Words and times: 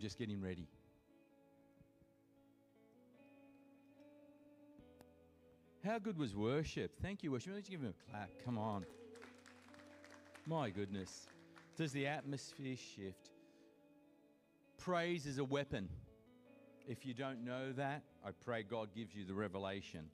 Just 0.00 0.18
getting 0.18 0.40
ready. 0.40 0.66
How 5.84 5.98
good 5.98 6.16
was 6.16 6.34
worship? 6.34 6.92
Thank 7.02 7.22
you, 7.22 7.32
worship. 7.32 7.52
Let's 7.54 7.68
give 7.68 7.80
him 7.80 7.92
a 7.92 8.10
clap. 8.10 8.30
Come 8.42 8.56
on. 8.56 8.86
My 10.46 10.70
goodness. 10.70 11.26
Does 11.76 11.92
the 11.92 12.06
atmosphere 12.06 12.76
shift? 12.76 13.30
Praise 14.78 15.26
is 15.26 15.36
a 15.36 15.44
weapon. 15.44 15.88
If 16.88 17.04
you 17.04 17.12
don't 17.12 17.44
know 17.44 17.72
that, 17.72 18.02
I 18.24 18.30
pray 18.44 18.62
God 18.62 18.88
gives 18.94 19.14
you 19.14 19.26
the 19.26 19.34
revelation. 19.34 20.06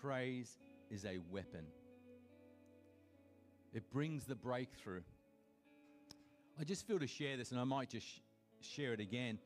Praise 0.00 0.58
is 0.90 1.04
a 1.04 1.18
weapon, 1.30 1.64
it 3.72 3.90
brings 3.90 4.24
the 4.24 4.34
breakthrough. 4.34 5.02
I 6.60 6.64
just 6.64 6.86
feel 6.86 6.98
to 6.98 7.06
share 7.06 7.36
this, 7.36 7.50
and 7.52 7.60
I 7.60 7.64
might 7.64 7.90
just 7.90 8.06
share 8.64 8.92
it 8.92 9.00
again. 9.00 9.38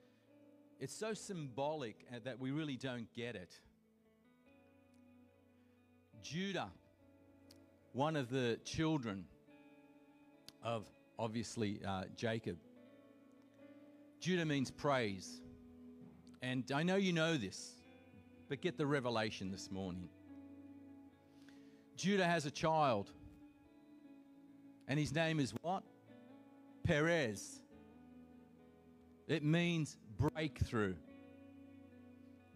It's 0.81 0.95
so 0.95 1.15
symbolic 1.15 2.07
uh, 2.13 2.19
that 2.25 2.39
we 2.39 2.51
really 2.51 2.77
don't 2.77 3.13
get 3.15 3.35
it. 3.35 3.53
Judah, 6.23 6.69
one 7.93 8.17
of 8.17 8.31
the 8.31 8.59
children 8.65 9.25
of 10.63 10.87
obviously 11.19 11.81
uh, 11.87 12.05
Jacob. 12.17 12.57
Judah 14.21 14.45
means 14.45 14.71
praise. 14.71 15.41
And 16.43 16.71
I 16.73 16.83
know 16.83 16.97
you 16.97 17.13
know 17.13 17.37
this, 17.37 17.73
but 18.49 18.61
get 18.61 18.77
the 18.77 18.87
revelation 18.87 19.51
this 19.51 19.71
morning. 19.71 20.09
Judah 21.97 22.25
has 22.25 22.47
a 22.47 22.51
child, 22.51 23.11
and 24.87 24.99
his 24.99 25.13
name 25.13 25.41
is 25.41 25.53
what? 25.63 25.83
Perez. 26.85 27.61
It 29.29 29.45
means 29.45 29.99
breakthrough. 30.19 30.95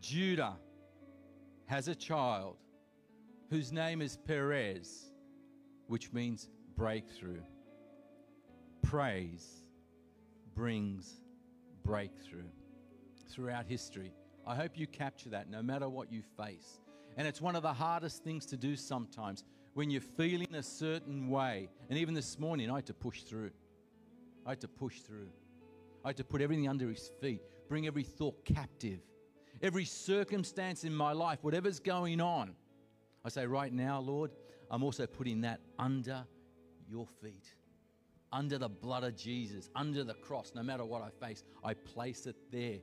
Judah 0.01 0.57
has 1.67 1.87
a 1.87 1.95
child 1.95 2.57
whose 3.51 3.71
name 3.73 4.01
is 4.01 4.17
Perez, 4.17 5.13
which 5.87 6.13
means 6.15 6.49
breakthrough. 6.75 7.43
Praise 8.83 9.65
brings 10.55 11.21
breakthrough 11.85 12.49
throughout 13.29 13.67
history. 13.67 14.13
I 14.47 14.55
hope 14.55 14.73
you 14.75 14.87
capture 14.87 15.29
that 15.29 15.51
no 15.51 15.63
matter 15.63 15.91
what 15.91 16.11
you 16.11 16.23
face. 16.39 16.81
And 17.19 17.29
it's 17.29 17.43
one 17.43 17.55
of 17.55 17.63
the 17.63 17.73
hardest 17.73 18.25
things 18.25 18.47
to 18.47 18.57
do 18.57 18.77
sometimes 18.77 19.45
when 19.75 19.91
you're 19.91 20.01
feeling 20.01 20.55
a 20.55 20.63
certain 20.63 21.29
way. 21.29 21.69
And 21.91 21.99
even 21.99 22.15
this 22.15 22.39
morning, 22.39 22.71
I 22.71 22.77
had 22.77 22.87
to 22.87 22.95
push 22.95 23.23
through. 23.25 23.51
I 24.47 24.51
had 24.51 24.61
to 24.63 24.69
push 24.69 25.01
through. 25.01 25.29
I 26.05 26.09
had 26.09 26.17
to 26.17 26.25
put 26.25 26.41
everything 26.41 26.69
under 26.69 26.89
his 26.89 27.11
feet, 27.21 27.43
bring 27.69 27.87
every 27.87 28.03
thought 28.03 28.45
captive, 28.45 29.01
every 29.63 29.85
circumstance 29.85 30.85
in 30.85 30.95
my 30.95 31.13
life, 31.13 31.39
whatever's 31.43 31.81
going 31.81 32.21
on. 32.21 32.55
I 33.25 33.29
say, 33.29 33.47
right 33.47 33.73
now, 33.73 34.01
Lord, 34.01 34.33
I'm 34.71 34.83
also 34.83 35.07
putting 35.07 35.43
that 35.43 35.61
under 35.79 36.25
your 36.89 37.07
feet, 37.23 37.55
under 38.33 38.59
the 38.59 38.69
blood 38.69 39.05
of 39.05 39.17
Jesus, 39.17 39.71
under 39.77 40.03
the 40.03 40.15
cross. 40.15 40.53
No 40.55 40.63
matter 40.63 40.85
what 40.85 41.03
I 41.03 41.11
face, 41.25 41.45
I 41.63 41.75
place 41.75 42.27
it 42.27 42.37
there. 42.51 42.79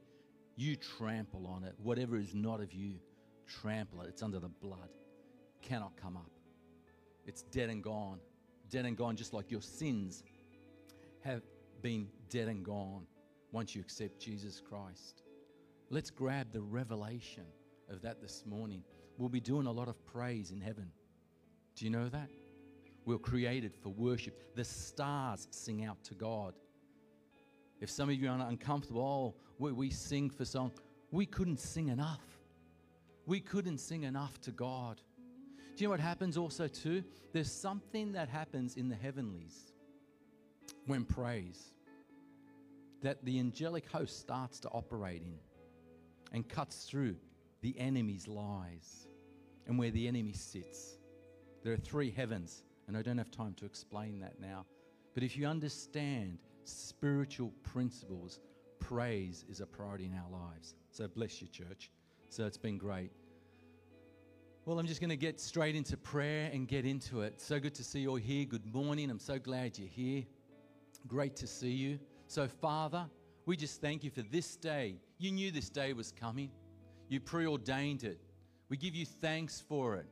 You 0.55 0.75
trample 0.75 1.47
on 1.47 1.63
it. 1.63 1.73
Whatever 1.81 2.17
is 2.17 2.33
not 2.33 2.61
of 2.61 2.73
you, 2.73 2.95
trample 3.47 4.01
it. 4.01 4.09
It's 4.09 4.23
under 4.23 4.39
the 4.39 4.49
blood. 4.49 4.89
Cannot 5.61 5.97
come 6.01 6.15
up. 6.15 6.31
It's 7.25 7.41
dead 7.43 7.69
and 7.69 7.83
gone. 7.83 8.19
Dead 8.69 8.85
and 8.85 8.95
gone, 8.95 9.15
just 9.15 9.33
like 9.33 9.51
your 9.51 9.61
sins 9.61 10.23
have 11.23 11.41
been 11.81 12.07
dead 12.29 12.47
and 12.47 12.63
gone 12.63 13.05
once 13.51 13.75
you 13.75 13.81
accept 13.81 14.19
Jesus 14.19 14.61
Christ. 14.61 15.23
Let's 15.89 16.09
grab 16.11 16.51
the 16.51 16.61
revelation 16.61 17.45
of 17.89 18.01
that 18.03 18.21
this 18.21 18.43
morning. 18.45 18.83
We'll 19.17 19.29
be 19.29 19.39
doing 19.39 19.65
a 19.65 19.71
lot 19.71 19.87
of 19.87 20.05
praise 20.05 20.51
in 20.51 20.61
heaven. 20.61 20.91
Do 21.75 21.85
you 21.85 21.91
know 21.91 22.07
that? 22.09 22.29
We're 23.05 23.17
created 23.17 23.73
for 23.81 23.89
worship. 23.89 24.55
The 24.55 24.63
stars 24.63 25.47
sing 25.49 25.83
out 25.83 26.03
to 26.03 26.13
God. 26.13 26.53
If 27.81 27.89
some 27.89 28.09
of 28.09 28.15
you 28.15 28.29
are 28.29 28.39
uncomfortable, 28.39 29.01
oh, 29.01 29.41
we, 29.57 29.71
we 29.71 29.89
sing 29.89 30.29
for 30.29 30.45
song. 30.45 30.71
We 31.11 31.25
couldn't 31.25 31.59
sing 31.59 31.87
enough. 31.87 32.21
We 33.25 33.39
couldn't 33.39 33.79
sing 33.79 34.03
enough 34.03 34.39
to 34.41 34.51
God. 34.51 35.01
Do 35.75 35.83
you 35.83 35.87
know 35.87 35.91
what 35.91 35.99
happens 35.99 36.37
also 36.37 36.67
too? 36.67 37.03
There's 37.31 37.51
something 37.51 38.11
that 38.11 38.27
happens 38.27 38.75
in 38.75 38.89
the 38.89 38.95
heavenlies 38.95 39.71
when 40.85 41.05
praise 41.05 41.73
that 43.01 43.23
the 43.25 43.39
angelic 43.39 43.89
host 43.89 44.19
starts 44.19 44.59
to 44.61 44.69
operate 44.69 45.21
in 45.21 45.37
and 46.33 46.47
cuts 46.47 46.85
through 46.85 47.15
the 47.61 47.77
enemy's 47.79 48.27
lies 48.27 49.07
and 49.67 49.77
where 49.77 49.91
the 49.91 50.07
enemy 50.07 50.33
sits. 50.33 50.97
There 51.63 51.73
are 51.73 51.77
three 51.77 52.11
heavens, 52.11 52.63
and 52.87 52.97
I 52.97 53.01
don't 53.01 53.17
have 53.17 53.31
time 53.31 53.53
to 53.55 53.65
explain 53.65 54.19
that 54.19 54.39
now. 54.39 54.65
But 55.13 55.23
if 55.23 55.37
you 55.37 55.47
understand 55.47 56.39
spiritual 56.63 57.51
principles, 57.63 58.39
praise 58.79 59.45
is 59.49 59.59
a 59.59 59.65
priority 59.65 60.05
in 60.05 60.13
our 60.13 60.29
lives. 60.31 60.75
So 60.91 61.07
bless 61.07 61.41
you, 61.41 61.47
church. 61.47 61.91
So 62.29 62.45
it's 62.45 62.57
been 62.57 62.77
great. 62.77 63.11
Well, 64.65 64.79
I'm 64.79 64.87
just 64.87 65.01
going 65.01 65.09
to 65.09 65.17
get 65.17 65.39
straight 65.39 65.75
into 65.75 65.97
prayer 65.97 66.49
and 66.53 66.67
get 66.67 66.85
into 66.85 67.21
it. 67.21 67.41
So 67.41 67.59
good 67.59 67.73
to 67.75 67.83
see 67.83 68.01
you 68.01 68.09
all 68.11 68.15
here. 68.15 68.45
Good 68.45 68.65
morning. 68.73 69.09
I'm 69.09 69.19
so 69.19 69.39
glad 69.39 69.77
you're 69.77 69.87
here. 69.87 70.23
Great 71.07 71.35
to 71.37 71.47
see 71.47 71.71
you. 71.71 71.99
So, 72.29 72.47
Father, 72.47 73.07
we 73.47 73.57
just 73.57 73.81
thank 73.81 74.03
you 74.03 74.11
for 74.11 74.21
this 74.21 74.55
day. 74.55 74.99
You 75.17 75.31
knew 75.31 75.49
this 75.49 75.67
day 75.67 75.93
was 75.93 76.11
coming, 76.11 76.51
you 77.07 77.19
preordained 77.19 78.03
it. 78.03 78.21
We 78.69 78.77
give 78.77 78.93
you 78.93 79.07
thanks 79.07 79.63
for 79.67 79.95
it. 79.95 80.05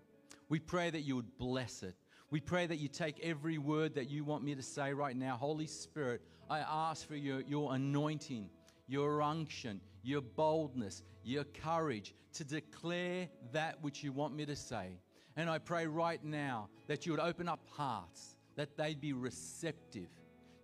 We 0.50 0.58
pray 0.58 0.90
that 0.90 1.02
you 1.02 1.16
would 1.16 1.38
bless 1.38 1.84
it. 1.84 1.94
We 2.32 2.40
pray 2.40 2.66
that 2.66 2.78
you 2.78 2.88
take 2.88 3.20
every 3.20 3.60
word 3.60 3.94
that 3.94 4.10
you 4.10 4.24
want 4.24 4.44
me 4.44 4.56
to 4.56 4.64
say 4.64 4.94
right 4.94 5.16
now. 5.16 5.36
Holy 5.36 5.68
Spirit, 5.68 6.24
I 6.50 6.58
ask 6.68 7.08
for 7.08 7.16
your, 7.16 7.42
your 7.42 7.76
anointing, 7.76 8.50
your 8.88 9.22
unction, 9.22 9.80
your 10.02 10.22
boldness, 10.22 11.04
your 11.24 11.44
courage 11.44 12.16
to 12.34 12.44
declare 12.44 13.30
that 13.52 13.78
which 13.84 14.04
you 14.04 14.12
want 14.12 14.36
me 14.36 14.44
to 14.48 14.56
say. 14.56 14.98
And 15.36 15.52
I 15.52 15.60
pray 15.60 15.86
right 15.86 16.24
now 16.24 16.70
that 16.88 17.06
you 17.06 17.12
would 17.12 17.22
open 17.22 17.48
up 17.48 17.60
hearts, 17.70 18.38
that 18.56 18.76
they'd 18.76 19.00
be 19.00 19.14
receptive 19.14 20.10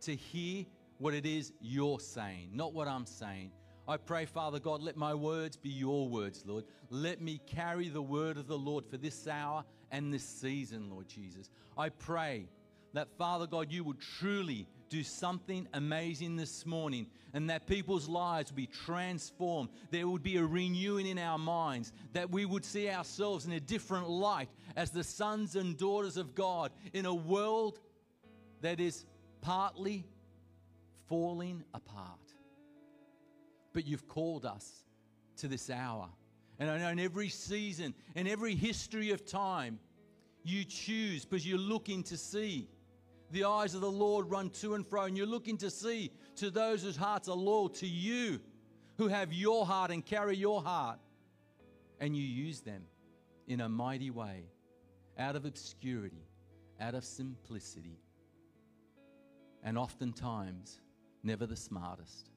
to 0.02 0.16
hear 0.16 0.66
what 0.98 1.14
it 1.14 1.26
is 1.26 1.54
you're 1.62 2.00
saying, 2.00 2.50
not 2.54 2.74
what 2.74 2.88
I'm 2.88 3.06
saying. 3.06 3.52
I 3.88 3.98
pray, 3.98 4.26
Father 4.26 4.59
God, 4.59 4.81
let 4.81 4.96
my 4.96 5.14
words 5.14 5.58
be 5.58 5.70
your 5.70 6.08
words, 6.08 6.44
Lord. 6.46 6.64
Let 6.90 7.22
me 7.22 7.42
carry 7.46 7.90
the 7.90 8.02
word 8.02 8.38
of 8.38 8.48
the 8.48 8.58
Lord 8.58 8.86
for 8.86 8.96
this 8.96 9.28
hour 9.28 9.66
and 9.92 10.14
this 10.14 10.24
season, 10.24 10.90
Lord 10.90 11.08
Jesus. 11.09 11.50
I 11.78 11.90
pray 11.90 12.48
that, 12.94 13.09
Father 13.18 13.46
God, 13.46 13.72
you 13.72 13.84
would 13.84 14.00
truly 14.00 14.68
do 14.88 15.04
something 15.04 15.68
amazing 15.74 16.36
this 16.38 16.66
morning 16.66 17.08
and 17.34 17.50
that 17.50 17.66
people's 17.66 18.08
lives 18.08 18.52
would 18.52 18.56
be 18.56 18.68
transformed. 18.68 19.70
There 19.90 20.08
would 20.08 20.24
be 20.24 20.38
a 20.38 20.46
renewing 20.46 21.08
in 21.08 21.18
our 21.18 21.40
minds, 21.40 21.92
that 22.14 22.30
we 22.30 22.46
would 22.46 22.64
see 22.64 22.90
ourselves 22.90 23.46
in 23.46 23.54
a 23.54 23.60
different 23.60 24.08
light 24.08 24.50
as 24.75 24.92
the 24.92 25.04
sons 25.04 25.56
and 25.56 25.75
daughters 25.75 26.16
of 26.16 26.36
God 26.36 26.72
in 26.94 27.06
a 27.06 27.14
world 27.14 27.80
that 28.62 28.80
is 28.80 29.06
partly 29.42 30.06
falling 31.13 31.63
apart. 31.75 32.34
But 33.72 33.85
you've 33.85 34.07
called 34.07 34.46
us 34.46 34.84
to 35.38 35.47
this 35.47 35.69
hour. 35.69 36.09
And 36.57 36.72
I 36.72 36.79
know 36.79 36.90
in 36.90 37.00
every 37.00 37.29
season, 37.29 37.94
in 38.16 38.25
every 38.25 38.56
history 38.56 39.12
of 39.12 39.24
time, 39.24 39.78
you 40.44 40.63
choose 40.63 41.24
because 41.24 41.46
you're 41.46 41.59
looking 41.59 42.01
to 42.06 42.18
see. 42.18 42.68
The 43.29 43.44
eyes 43.44 43.75
of 43.75 43.81
the 43.81 43.91
Lord 43.91 44.31
run 44.31 44.50
to 44.62 44.74
and 44.74 44.88
fro, 44.88 45.03
and 45.03 45.16
you're 45.16 45.28
looking 45.28 45.56
to 45.57 45.69
see 45.69 46.12
to 46.38 46.50
those 46.50 46.81
whose 46.81 46.98
hearts 46.98 47.30
are 47.30 47.36
loyal 47.36 47.69
to 47.69 47.88
you, 47.88 48.39
who 48.98 49.07
have 49.07 49.31
your 49.31 49.68
heart 49.68 49.92
and 49.92 50.04
carry 50.04 50.36
your 50.36 50.63
heart. 50.63 50.98
And 52.00 52.18
you 52.18 52.24
use 52.24 52.62
them 52.62 52.86
in 53.48 53.62
a 53.62 53.69
mighty 53.69 54.09
way, 54.09 54.45
out 55.19 55.36
of 55.36 55.45
obscurity, 55.45 56.25
out 56.81 56.95
of 56.95 57.06
simplicity, 57.06 58.00
and 59.63 59.77
oftentimes 59.77 60.80
never 61.24 61.46
the 61.46 61.56
smartest. 61.56 62.30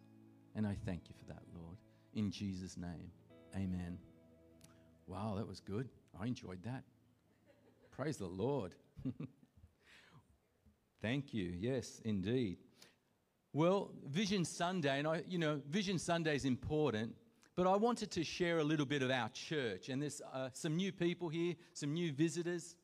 And 0.55 0.67
I 0.67 0.77
thank 0.87 1.09
you 1.09 1.15
for 1.19 1.27
that, 1.27 1.43
Lord. 1.55 1.77
In 2.15 2.31
Jesus' 2.31 2.77
name, 2.77 3.11
amen. 3.55 3.99
Wow, 5.07 5.35
that 5.37 5.47
was 5.47 5.61
good. 5.61 5.89
I 6.19 6.27
enjoyed 6.27 6.63
that. 6.65 6.83
Praise 7.91 8.17
the 8.17 8.27
Lord. 8.27 8.75
thank 11.03 11.35
you. 11.35 11.53
Yes, 11.59 12.01
indeed. 12.05 12.59
Well, 13.53 13.91
Vision 14.07 14.45
Sunday, 14.45 14.99
and 14.99 15.09
I, 15.09 15.23
you 15.27 15.39
know, 15.39 15.61
Vision 15.71 15.99
Sunday 15.99 16.37
is 16.37 16.45
important, 16.45 17.15
but 17.55 17.67
I 17.67 17.75
wanted 17.77 18.11
to 18.11 18.25
share 18.25 18.59
a 18.59 18.65
little 18.65 18.85
bit 18.85 19.03
of 19.03 19.11
our 19.11 19.31
church. 19.31 19.89
And 19.89 20.03
there's 20.03 20.21
uh, 20.35 20.51
some 20.53 20.77
new 20.77 20.93
people 20.93 21.29
here, 21.29 21.55
some 21.73 21.95
new 21.95 22.13
visitors. 22.13 22.77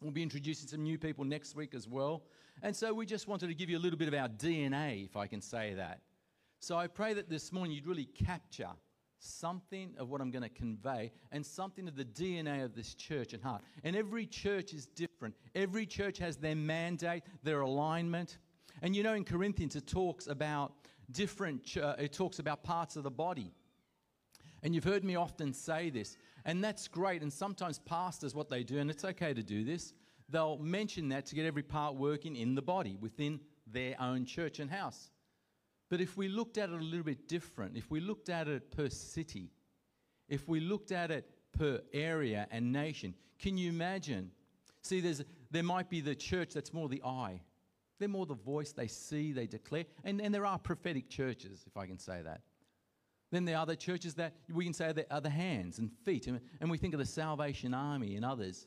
We'll 0.00 0.12
be 0.12 0.22
introducing 0.22 0.68
some 0.68 0.82
new 0.82 0.98
people 0.98 1.24
next 1.24 1.54
week 1.54 1.74
as 1.74 1.86
well. 1.86 2.22
And 2.62 2.74
so 2.74 2.92
we 2.92 3.06
just 3.06 3.28
wanted 3.28 3.48
to 3.48 3.54
give 3.54 3.70
you 3.70 3.78
a 3.78 3.80
little 3.80 3.98
bit 3.98 4.08
of 4.08 4.14
our 4.14 4.28
DNA, 4.28 5.04
if 5.04 5.16
I 5.16 5.26
can 5.26 5.40
say 5.40 5.74
that. 5.74 6.00
So 6.60 6.76
I 6.76 6.88
pray 6.88 7.14
that 7.14 7.28
this 7.30 7.52
morning 7.52 7.76
you'd 7.76 7.86
really 7.86 8.06
capture 8.06 8.70
something 9.20 9.94
of 9.98 10.08
what 10.10 10.20
I'm 10.20 10.30
going 10.30 10.42
to 10.42 10.48
convey 10.48 11.12
and 11.32 11.44
something 11.44 11.88
of 11.88 11.96
the 11.96 12.04
DNA 12.04 12.64
of 12.64 12.74
this 12.74 12.94
church 12.94 13.32
and 13.32 13.42
heart. 13.42 13.62
And 13.84 13.96
every 13.96 14.26
church 14.26 14.72
is 14.72 14.86
different. 14.86 15.34
Every 15.54 15.86
church 15.86 16.18
has 16.18 16.36
their 16.36 16.56
mandate, 16.56 17.22
their 17.42 17.60
alignment. 17.60 18.38
And 18.82 18.94
you 18.94 19.02
know, 19.02 19.14
in 19.14 19.24
Corinthians, 19.24 19.76
it 19.76 19.86
talks 19.86 20.26
about 20.26 20.72
different, 21.10 21.76
uh, 21.76 21.94
it 21.98 22.12
talks 22.12 22.38
about 22.38 22.62
parts 22.62 22.96
of 22.96 23.02
the 23.02 23.10
body. 23.10 23.52
And 24.62 24.74
you've 24.74 24.84
heard 24.84 25.04
me 25.04 25.14
often 25.14 25.52
say 25.52 25.88
this, 25.90 26.16
and 26.44 26.62
that's 26.62 26.88
great. 26.88 27.22
And 27.22 27.32
sometimes 27.32 27.78
pastors, 27.78 28.34
what 28.34 28.48
they 28.48 28.64
do, 28.64 28.78
and 28.78 28.90
it's 28.90 29.04
okay 29.04 29.32
to 29.32 29.42
do 29.42 29.64
this, 29.64 29.92
they'll 30.28 30.58
mention 30.58 31.08
that 31.10 31.26
to 31.26 31.34
get 31.34 31.46
every 31.46 31.62
part 31.62 31.94
working 31.94 32.36
in 32.36 32.54
the 32.54 32.62
body 32.62 32.96
within 33.00 33.40
their 33.66 33.94
own 34.00 34.24
church 34.24 34.58
and 34.58 34.70
house. 34.70 35.10
But 35.90 36.00
if 36.00 36.16
we 36.16 36.28
looked 36.28 36.58
at 36.58 36.68
it 36.68 36.74
a 36.74 36.84
little 36.84 37.04
bit 37.04 37.28
different, 37.28 37.76
if 37.76 37.90
we 37.90 38.00
looked 38.00 38.28
at 38.28 38.48
it 38.48 38.70
per 38.70 38.88
city, 38.88 39.50
if 40.28 40.46
we 40.46 40.60
looked 40.60 40.92
at 40.92 41.10
it 41.10 41.30
per 41.56 41.80
area 41.92 42.46
and 42.50 42.72
nation, 42.72 43.14
can 43.38 43.56
you 43.56 43.70
imagine? 43.70 44.30
See, 44.82 45.00
there's, 45.00 45.22
there 45.50 45.62
might 45.62 45.88
be 45.88 46.00
the 46.00 46.14
church 46.14 46.52
that's 46.52 46.72
more 46.74 46.88
the 46.88 47.02
eye. 47.02 47.40
They're 47.98 48.08
more 48.08 48.26
the 48.26 48.34
voice, 48.34 48.72
they 48.72 48.86
see, 48.86 49.32
they 49.32 49.46
declare. 49.46 49.86
And, 50.04 50.20
and 50.20 50.32
there 50.32 50.46
are 50.46 50.58
prophetic 50.58 51.08
churches, 51.08 51.64
if 51.66 51.76
I 51.76 51.86
can 51.86 51.98
say 51.98 52.20
that. 52.22 52.42
Then 53.30 53.44
there 53.44 53.56
are 53.56 53.62
other 53.62 53.74
churches 53.74 54.14
that 54.14 54.34
we 54.52 54.64
can 54.64 54.72
say 54.72 54.92
are 55.10 55.20
the 55.20 55.30
hands 55.30 55.78
and 55.78 55.90
feet. 56.04 56.26
And, 56.26 56.40
and 56.60 56.70
we 56.70 56.78
think 56.78 56.94
of 56.94 57.00
the 57.00 57.06
Salvation 57.06 57.74
Army 57.74 58.16
and 58.16 58.24
others. 58.24 58.66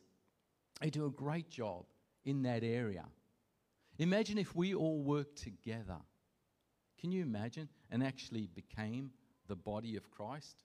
They 0.81 0.89
do 0.89 1.05
a 1.05 1.11
great 1.11 1.49
job 1.49 1.85
in 2.25 2.43
that 2.43 2.63
area. 2.63 3.05
Imagine 3.99 4.37
if 4.37 4.55
we 4.55 4.73
all 4.73 5.01
worked 5.01 5.37
together 5.37 5.97
can 7.01 7.11
you 7.11 7.23
imagine? 7.23 7.67
And 7.89 8.03
actually 8.03 8.47
became 8.53 9.09
the 9.47 9.55
body 9.55 9.97
of 9.97 10.11
Christ? 10.11 10.63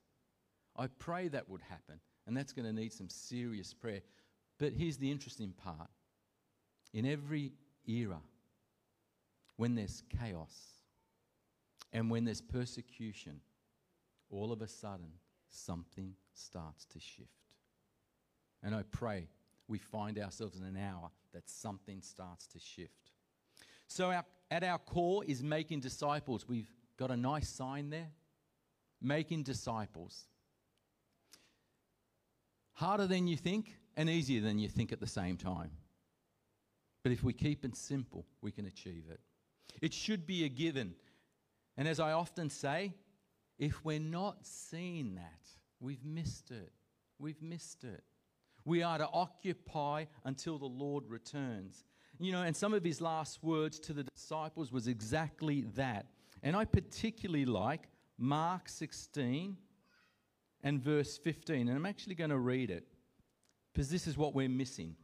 I 0.77 0.85
pray 0.85 1.27
that 1.29 1.49
would 1.49 1.63
happen. 1.63 1.99
And 2.27 2.37
that's 2.37 2.53
going 2.53 2.67
to 2.67 2.73
need 2.73 2.93
some 2.93 3.09
serious 3.09 3.73
prayer. 3.73 4.01
But 4.59 4.73
here's 4.73 4.97
the 4.97 5.11
interesting 5.11 5.51
part 5.51 5.89
in 6.93 7.05
every 7.05 7.53
era, 7.87 8.19
when 9.55 9.75
there's 9.75 10.03
chaos 10.19 10.55
and 11.91 12.09
when 12.11 12.23
there's 12.23 12.41
persecution, 12.41 13.41
all 14.29 14.51
of 14.51 14.61
a 14.61 14.67
sudden 14.67 15.11
something 15.49 16.13
starts 16.33 16.85
to 16.85 16.99
shift. 16.99 17.29
And 18.63 18.75
I 18.75 18.83
pray 18.91 19.27
we 19.67 19.77
find 19.77 20.17
ourselves 20.17 20.57
in 20.57 20.63
an 20.63 20.77
hour 20.77 21.09
that 21.33 21.49
something 21.49 22.01
starts 22.01 22.47
to 22.47 22.59
shift. 22.59 23.11
So, 23.87 24.11
our, 24.11 24.25
at 24.49 24.63
our 24.63 24.79
core 24.79 25.23
is 25.25 25.43
making 25.43 25.81
disciples. 25.81 26.47
We've 26.47 26.69
got 26.97 27.11
a 27.11 27.17
nice 27.17 27.49
sign 27.49 27.89
there 27.89 28.09
making 29.01 29.43
disciples. 29.43 30.25
Harder 32.73 33.07
than 33.07 33.27
you 33.27 33.37
think 33.37 33.77
and 33.95 34.09
easier 34.09 34.41
than 34.41 34.59
you 34.59 34.67
think 34.67 34.91
at 34.91 34.99
the 34.99 35.07
same 35.07 35.37
time. 35.37 35.71
But 37.03 37.11
if 37.11 37.23
we 37.23 37.33
keep 37.33 37.63
it 37.65 37.75
simple, 37.75 38.25
we 38.41 38.51
can 38.51 38.65
achieve 38.65 39.05
it. 39.09 39.19
It 39.81 39.93
should 39.93 40.25
be 40.25 40.45
a 40.45 40.49
given. 40.49 40.93
And 41.77 41.87
as 41.87 41.99
I 41.99 42.11
often 42.11 42.49
say, 42.49 42.93
if 43.57 43.83
we're 43.83 43.99
not 43.99 44.45
seeing 44.45 45.15
that, 45.15 45.41
we've 45.79 46.03
missed 46.03 46.51
it. 46.51 46.71
We've 47.19 47.41
missed 47.41 47.83
it. 47.83 48.03
We 48.67 48.83
are 48.83 48.97
to 48.97 49.07
occupy 49.13 50.05
until 50.25 50.57
the 50.57 50.65
Lord 50.65 51.05
returns. 51.07 51.85
You 52.19 52.33
know, 52.33 52.41
and 52.41 52.53
some 52.53 52.73
of 52.73 52.83
his 52.83 52.99
last 52.99 53.41
words 53.41 53.79
to 53.79 53.93
the 53.93 54.03
disciples 54.03 54.73
was 54.73 54.87
exactly 54.87 55.61
that. 55.75 56.07
And 56.43 56.53
I 56.53 56.65
particularly 56.65 57.45
like 57.45 57.87
Mark 58.17 58.67
16 58.67 59.55
and 60.63 60.81
verse 60.81 61.17
15. 61.17 61.69
And 61.69 61.77
I'm 61.77 61.85
actually 61.85 62.15
going 62.15 62.29
to 62.29 62.39
read 62.39 62.69
it 62.69 62.85
because 63.71 63.89
this 63.89 64.05
is 64.05 64.17
what 64.17 64.35
we're 64.35 64.49
missing. 64.49 64.97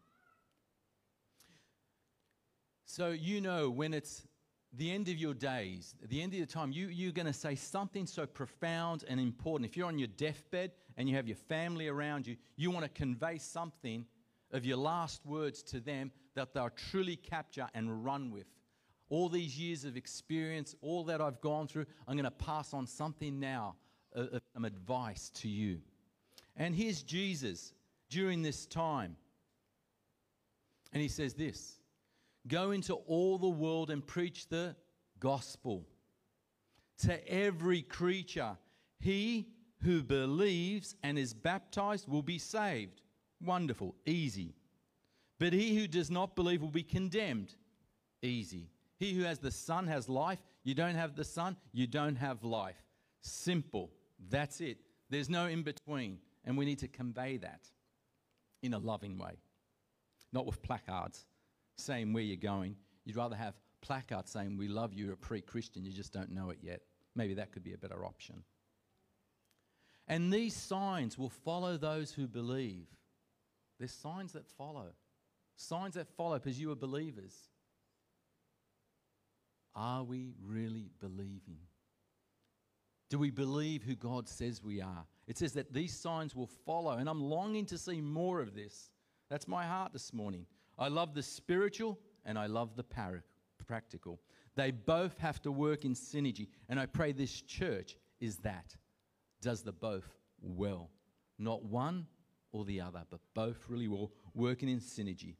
So, 2.83 3.11
you 3.11 3.39
know, 3.39 3.69
when 3.69 3.93
it's 3.93 4.27
the 4.75 4.91
end 4.91 5.07
of 5.07 5.17
your 5.17 5.33
days, 5.33 5.95
the 6.09 6.21
end 6.21 6.33
of 6.33 6.37
your 6.37 6.47
time, 6.47 6.71
you, 6.71 6.87
you're 6.87 7.11
going 7.11 7.27
to 7.27 7.33
say 7.33 7.53
something 7.53 8.07
so 8.07 8.25
profound 8.25 9.03
and 9.07 9.19
important. 9.19 9.69
If 9.69 9.77
you're 9.77 9.87
on 9.87 9.99
your 9.99 10.07
deathbed 10.07 10.71
and 10.97 11.07
you 11.07 11.15
have 11.15 11.27
your 11.27 11.37
family 11.37 11.87
around 11.87 12.25
you, 12.25 12.37
you 12.55 12.71
want 12.71 12.83
to 12.83 12.89
convey 12.89 13.37
something 13.37 14.05
of 14.51 14.65
your 14.65 14.77
last 14.77 15.25
words 15.25 15.61
to 15.63 15.79
them 15.79 16.11
that 16.35 16.53
they'll 16.53 16.71
truly 16.71 17.15
capture 17.15 17.67
and 17.75 18.03
run 18.03 18.31
with. 18.31 18.47
All 19.09 19.29
these 19.29 19.59
years 19.59 19.85
of 19.85 19.95
experience, 19.95 20.75
all 20.81 21.03
that 21.03 21.21
I've 21.21 21.39
gone 21.39 21.67
through, 21.67 21.85
I'm 22.07 22.15
going 22.15 22.23
to 22.25 22.31
pass 22.31 22.73
on 22.73 22.87
something 22.87 23.39
now, 23.39 23.75
uh, 24.15 24.39
some 24.53 24.65
advice 24.65 25.29
to 25.35 25.47
you. 25.47 25.81
And 26.55 26.73
here's 26.73 27.03
Jesus 27.03 27.73
during 28.09 28.41
this 28.41 28.65
time. 28.65 29.17
And 30.93 31.01
he 31.01 31.09
says 31.09 31.35
this 31.35 31.77
Go 32.47 32.71
into 32.71 32.95
all 32.95 33.37
the 33.37 33.47
world 33.47 33.89
and 33.89 34.05
preach 34.05 34.47
the 34.49 34.75
gospel 35.19 35.85
to 36.99 37.31
every 37.31 37.81
creature. 37.81 38.57
He 38.99 39.47
who 39.81 40.03
believes 40.03 40.95
and 41.03 41.17
is 41.17 41.33
baptized 41.33 42.07
will 42.07 42.21
be 42.21 42.37
saved. 42.37 43.01
Wonderful, 43.41 43.95
easy. 44.05 44.55
But 45.39 45.53
he 45.53 45.77
who 45.77 45.87
does 45.87 46.11
not 46.11 46.35
believe 46.35 46.61
will 46.61 46.69
be 46.69 46.83
condemned. 46.83 47.55
Easy. 48.21 48.69
He 48.99 49.13
who 49.13 49.23
has 49.23 49.39
the 49.39 49.51
Son 49.51 49.87
has 49.87 50.07
life. 50.07 50.39
You 50.63 50.73
don't 50.73 50.95
have 50.95 51.15
the 51.15 51.25
Son, 51.25 51.57
you 51.73 51.87
don't 51.87 52.15
have 52.15 52.43
life. 52.43 52.81
Simple. 53.21 53.91
That's 54.29 54.61
it. 54.61 54.77
There's 55.09 55.29
no 55.29 55.47
in 55.47 55.63
between. 55.63 56.19
And 56.45 56.57
we 56.57 56.65
need 56.65 56.79
to 56.79 56.87
convey 56.87 57.37
that 57.37 57.69
in 58.61 58.73
a 58.73 58.77
loving 58.77 59.17
way, 59.17 59.39
not 60.31 60.45
with 60.45 60.61
placards 60.61 61.25
saying 61.77 62.13
where 62.13 62.23
you're 62.23 62.37
going. 62.37 62.75
You'd 63.05 63.17
rather 63.17 63.35
have 63.35 63.55
placards 63.81 64.31
saying, 64.31 64.57
We 64.57 64.67
love 64.67 64.93
you, 64.93 65.05
you're 65.05 65.13
a 65.13 65.17
pre 65.17 65.41
Christian, 65.41 65.85
you 65.85 65.91
just 65.91 66.13
don't 66.13 66.31
know 66.31 66.49
it 66.49 66.59
yet. 66.61 66.81
Maybe 67.15 67.35
that 67.35 67.51
could 67.51 67.63
be 67.63 67.73
a 67.73 67.77
better 67.77 68.05
option. 68.05 68.43
And 70.07 70.33
these 70.33 70.55
signs 70.55 71.17
will 71.17 71.29
follow 71.29 71.77
those 71.77 72.11
who 72.11 72.27
believe. 72.27 72.87
There's 73.79 73.93
signs 73.93 74.33
that 74.33 74.47
follow. 74.47 74.87
Signs 75.55 75.95
that 75.95 76.07
follow 76.17 76.39
because 76.39 76.59
you 76.59 76.71
are 76.71 76.75
believers. 76.75 77.33
Are 79.75 80.03
we 80.03 80.33
really 80.41 80.89
believing? 80.99 81.59
Do 83.09 83.19
we 83.19 83.31
believe 83.31 83.83
who 83.83 83.95
God 83.95 84.27
says 84.27 84.63
we 84.63 84.81
are? 84.81 85.05
It 85.27 85.37
says 85.37 85.53
that 85.53 85.73
these 85.73 85.97
signs 85.97 86.35
will 86.35 86.49
follow, 86.65 86.97
and 86.97 87.07
I'm 87.07 87.21
longing 87.21 87.65
to 87.67 87.77
see 87.77 88.01
more 88.01 88.41
of 88.41 88.55
this. 88.55 88.89
That's 89.29 89.47
my 89.47 89.65
heart 89.65 89.93
this 89.93 90.13
morning. 90.13 90.45
I 90.77 90.87
love 90.87 91.13
the 91.13 91.23
spiritual 91.23 91.99
and 92.25 92.37
I 92.37 92.47
love 92.47 92.75
the 92.75 92.83
par- 92.83 93.23
practical. 93.65 94.19
They 94.55 94.71
both 94.71 95.17
have 95.19 95.41
to 95.43 95.51
work 95.51 95.83
in 95.83 95.93
synergy, 95.95 96.47
and 96.69 96.79
I 96.79 96.85
pray 96.85 97.11
this 97.11 97.41
church 97.41 97.97
is 98.19 98.37
that, 98.37 98.75
does 99.41 99.63
the 99.63 99.71
both 99.71 100.07
well. 100.41 100.89
Not 101.39 101.63
one 101.63 102.05
or 102.51 102.63
the 102.63 102.81
other, 102.81 103.03
but 103.09 103.19
both 103.33 103.65
really 103.67 103.87
well, 103.87 104.11
working 104.35 104.69
in 104.69 104.79
synergy 104.79 105.35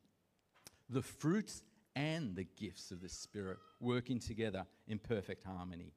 the 0.89 1.01
fruits 1.01 1.63
and 1.95 2.35
the 2.35 2.43
gifts 2.43 2.91
of 2.91 3.01
the 3.01 3.09
Spirit 3.09 3.57
working 3.79 4.19
together 4.19 4.65
in 4.87 4.99
perfect 4.99 5.43
harmony. 5.43 5.93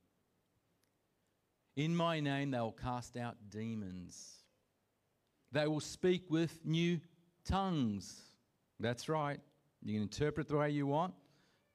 In 1.76 1.95
my 1.95 2.21
name, 2.21 2.50
they 2.50 2.59
will 2.59 2.73
cast 2.73 3.16
out 3.16 3.37
demons. 3.50 4.45
They 5.52 5.66
will 5.66 5.81
speak 5.81 6.31
with 6.31 6.59
new 6.64 7.00
tongues. 7.45 8.21
That's 8.80 9.09
right. 9.09 9.40
You 9.83 9.95
can 9.95 10.02
interpret 10.02 10.49
the 10.49 10.56
way 10.56 10.71
you 10.71 10.87
want, 10.87 11.14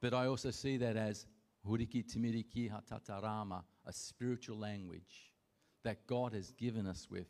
but 0.01 0.13
I 0.13 0.27
also 0.27 0.51
see 0.51 0.77
that 0.77 0.98
as 0.98 1.25
huriki 1.67 2.03
timiriki 2.03 2.72
hatatarama, 2.72 3.63
a 3.86 3.93
spiritual 3.93 4.58
language 4.58 5.31
that 5.84 6.05
God 6.08 6.34
has 6.34 6.51
given 6.51 6.86
us 6.86 7.08
with, 7.10 7.27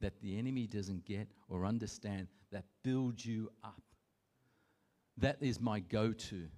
that 0.00 0.20
the 0.20 0.38
enemy 0.38 0.66
doesn't 0.66 1.04
get 1.04 1.28
or 1.48 1.64
understand, 1.64 2.28
that 2.50 2.64
builds 2.82 3.24
you 3.24 3.50
up 3.62 3.82
that 5.18 5.38
is 5.40 5.60
my 5.60 5.80
go 5.80 6.12
to. 6.12 6.48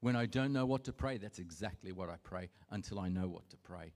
When 0.00 0.14
I 0.14 0.26
don't 0.26 0.52
know 0.52 0.66
what 0.66 0.84
to 0.84 0.92
pray, 0.92 1.18
that's 1.18 1.38
exactly 1.38 1.92
what 1.92 2.08
I 2.08 2.16
pray 2.22 2.48
until 2.70 3.00
I 3.00 3.08
know 3.08 3.28
what 3.28 3.48
to 3.50 3.56
pray 3.56 3.92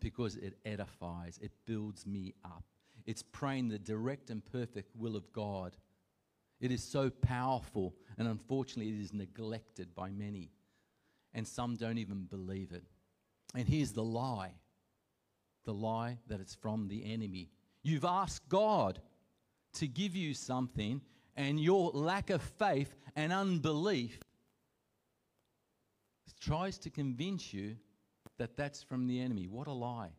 because 0.00 0.36
it 0.36 0.58
edifies, 0.64 1.38
it 1.42 1.50
builds 1.66 2.06
me 2.06 2.34
up. 2.44 2.62
It's 3.06 3.22
praying 3.22 3.68
the 3.68 3.78
direct 3.78 4.30
and 4.30 4.44
perfect 4.44 4.94
will 4.94 5.16
of 5.16 5.32
God. 5.32 5.76
It 6.60 6.72
is 6.72 6.82
so 6.82 7.10
powerful, 7.10 7.94
and 8.16 8.26
unfortunately, 8.26 8.92
it 8.92 9.00
is 9.00 9.12
neglected 9.12 9.94
by 9.94 10.10
many. 10.10 10.50
And 11.34 11.46
some 11.46 11.76
don't 11.76 11.98
even 11.98 12.24
believe 12.24 12.72
it. 12.72 12.84
And 13.54 13.68
here's 13.68 13.92
the 13.92 14.04
lie 14.04 14.54
the 15.64 15.74
lie 15.74 16.16
that 16.28 16.40
it's 16.40 16.54
from 16.54 16.88
the 16.88 17.12
enemy. 17.12 17.50
You've 17.82 18.06
asked 18.06 18.48
God 18.48 19.00
to 19.74 19.86
give 19.86 20.16
you 20.16 20.32
something, 20.32 21.02
and 21.36 21.60
your 21.60 21.90
lack 21.90 22.30
of 22.30 22.40
faith 22.40 22.94
and 23.14 23.32
unbelief 23.32 24.18
tries 26.40 26.78
to 26.78 26.90
convince 26.90 27.52
you 27.52 27.76
that 28.38 28.56
that's 28.56 28.82
from 28.82 29.06
the 29.06 29.20
enemy. 29.20 29.46
What 29.46 29.66
a 29.66 29.72
lie. 29.72 30.12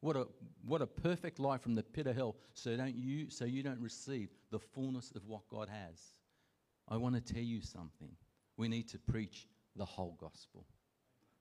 What 0.00 0.16
a, 0.16 0.26
what 0.64 0.80
a 0.80 0.86
perfect 0.86 1.38
life 1.38 1.60
from 1.60 1.74
the 1.74 1.82
pit 1.82 2.06
of 2.06 2.16
hell 2.16 2.36
so, 2.54 2.74
don't 2.76 2.96
you, 2.96 3.28
so 3.28 3.44
you 3.44 3.62
don't 3.62 3.80
receive 3.80 4.30
the 4.50 4.58
fullness 4.58 5.12
of 5.14 5.26
what 5.26 5.48
God 5.48 5.68
has. 5.68 6.00
I 6.88 6.96
want 6.96 7.14
to 7.14 7.34
tell 7.34 7.42
you 7.42 7.60
something. 7.60 8.10
We 8.56 8.68
need 8.68 8.88
to 8.90 8.98
preach 8.98 9.46
the 9.76 9.84
whole 9.84 10.16
gospel, 10.20 10.66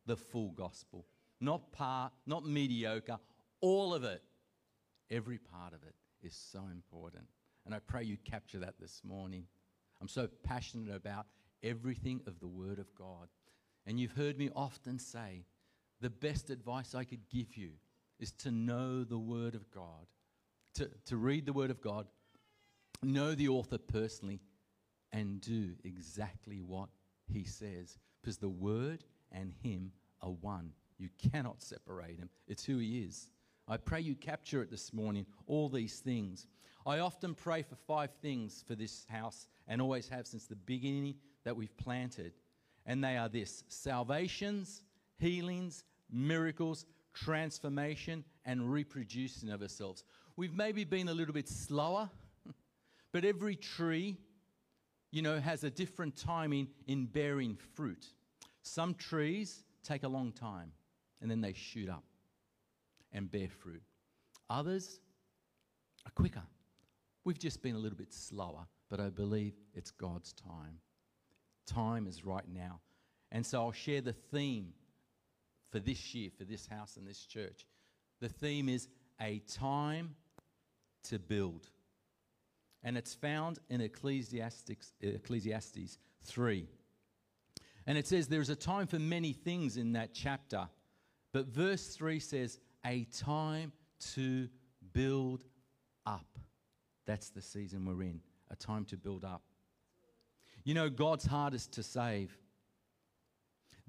the 0.06 0.18
full 0.18 0.52
gospel. 0.52 1.06
Not 1.42 1.72
part, 1.72 2.12
not 2.26 2.46
mediocre, 2.46 3.18
all 3.62 3.94
of 3.94 4.04
it. 4.04 4.22
Every 5.10 5.38
part 5.38 5.74
of 5.74 5.82
it 5.84 5.96
is 6.22 6.36
so 6.36 6.60
important. 6.72 7.26
And 7.66 7.74
I 7.74 7.80
pray 7.80 8.04
you 8.04 8.18
capture 8.18 8.60
that 8.60 8.76
this 8.80 9.02
morning. 9.04 9.46
I'm 10.02 10.08
so 10.08 10.28
passionate 10.44 10.94
about 10.96 11.26
everything 11.64 12.22
of 12.28 12.40
the 12.40 12.48
Word 12.48 12.80
of 12.80 12.94
God. 12.94 13.30
And 13.86 14.00
you've 14.00 14.12
heard 14.12 14.38
me 14.38 14.50
often 14.56 15.00
say, 15.00 15.46
the 16.02 16.10
best 16.10 16.50
advice 16.50 16.94
I 16.94 17.04
could 17.04 17.28
give 17.30 17.58
you 17.58 17.72
is 18.20 18.32
to 18.34 18.52
know 18.52 19.04
the 19.04 19.18
Word 19.18 19.56
of 19.56 19.70
God, 19.72 20.08
to, 20.76 20.90
to 21.06 21.18
read 21.18 21.46
the 21.46 21.54
Word 21.54 21.72
of 21.72 21.82
God, 21.82 22.08
know 23.02 23.34
the 23.34 23.48
author 23.48 23.78
personally, 23.78 24.42
and 25.12 25.42
do 25.42 25.72
exactly 25.84 26.62
what 26.62 26.90
he 27.32 27.44
says. 27.44 27.98
Because 28.22 28.38
the 28.38 28.50
Word 28.50 29.04
and 29.32 29.54
Him 29.64 29.92
are 30.22 30.32
one. 30.32 30.72
You 30.98 31.10
cannot 31.32 31.62
separate 31.62 32.20
Him, 32.20 32.30
it's 32.48 32.66
who 32.66 32.78
He 32.78 33.00
is. 33.00 33.32
I 33.68 33.78
pray 33.78 34.02
you 34.02 34.16
capture 34.16 34.62
it 34.64 34.72
this 34.72 34.92
morning, 34.94 35.26
all 35.46 35.70
these 35.70 36.00
things. 36.00 36.48
I 36.86 37.00
often 37.00 37.36
pray 37.36 37.62
for 37.62 37.76
five 37.76 38.10
things 38.22 38.64
for 38.68 38.74
this 38.74 39.06
house 39.08 39.48
and 39.68 39.82
always 39.82 40.10
have 40.10 40.26
since 40.26 40.48
the 40.48 40.56
beginning 40.56 41.16
that 41.46 41.56
we've 41.56 41.76
planted. 41.78 42.34
And 42.86 43.04
they 43.04 43.16
are 43.16 43.30
this 43.30 43.64
salvations, 43.68 44.82
healings, 45.20 45.84
miracles, 46.12 46.86
transformation, 47.14 48.24
and 48.46 48.72
reproducing 48.72 49.50
of 49.50 49.62
ourselves. 49.62 50.04
We've 50.36 50.54
maybe 50.54 50.84
been 50.84 51.08
a 51.10 51.14
little 51.14 51.34
bit 51.34 51.50
slower, 51.50 52.10
but 53.12 53.26
every 53.26 53.56
tree, 53.56 54.18
you 55.12 55.22
know, 55.22 55.40
has 55.40 55.64
a 55.64 55.70
different 55.70 56.16
timing 56.16 56.68
in 56.88 57.06
bearing 57.06 57.58
fruit. 57.76 58.08
Some 58.62 58.94
trees 58.96 59.64
take 59.84 60.04
a 60.04 60.08
long 60.08 60.32
time 60.32 60.72
and 61.22 61.30
then 61.30 61.42
they 61.42 61.54
shoot 61.54 61.90
up 61.90 62.04
and 63.12 63.30
bear 63.30 63.50
fruit. 63.50 63.82
Others 64.50 65.00
are 66.06 66.12
quicker. 66.12 66.44
We've 67.24 67.40
just 67.40 67.62
been 67.62 67.76
a 67.76 67.80
little 67.80 67.98
bit 67.98 68.14
slower, 68.14 68.66
but 68.90 69.00
I 69.00 69.10
believe 69.10 69.54
it's 69.74 69.92
God's 69.92 70.34
time. 70.34 70.80
Time 71.66 72.08
is 72.08 72.26
right 72.26 72.48
now. 72.52 72.80
And 73.32 73.46
so 73.46 73.62
I'll 73.62 73.72
share 73.72 74.02
the 74.02 74.14
theme 74.14 74.74
for 75.72 75.80
this 75.80 76.14
year, 76.16 76.30
for 76.38 76.44
this 76.44 76.68
house 76.68 76.98
and 76.98 77.08
this 77.08 77.26
church. 77.26 77.66
The 78.20 78.30
theme 78.30 78.70
is 78.70 78.88
a 79.22 79.40
time 79.40 80.16
to 81.04 81.20
build. 81.20 81.70
And 82.84 82.98
it's 82.98 83.14
found 83.14 83.60
in 83.70 83.82
Ecclesiastes, 83.82 84.94
Ecclesiastes 85.02 85.98
3. 86.24 86.68
And 87.86 87.98
it 87.98 88.08
says 88.08 88.28
there's 88.28 88.50
a 88.50 88.56
time 88.56 88.88
for 88.88 89.00
many 89.00 89.34
things 89.34 89.78
in 89.78 89.94
that 89.94 90.14
chapter. 90.14 90.68
But 91.34 91.48
verse 91.48 91.88
3 91.88 92.20
says, 92.20 92.60
a 92.86 93.06
time 93.06 93.72
to 94.14 94.48
build 94.94 95.44
up. 96.06 96.38
That's 97.06 97.30
the 97.30 97.42
season 97.42 97.86
we're 97.86 98.04
in, 98.04 98.22
a 98.52 98.56
time 98.56 98.86
to 98.86 98.98
build 98.98 99.26
up. 99.26 99.42
You 100.64 100.74
know, 100.74 100.90
God's 100.90 101.26
heart 101.26 101.54
is 101.54 101.68
to 101.68 101.84
save 101.84 102.38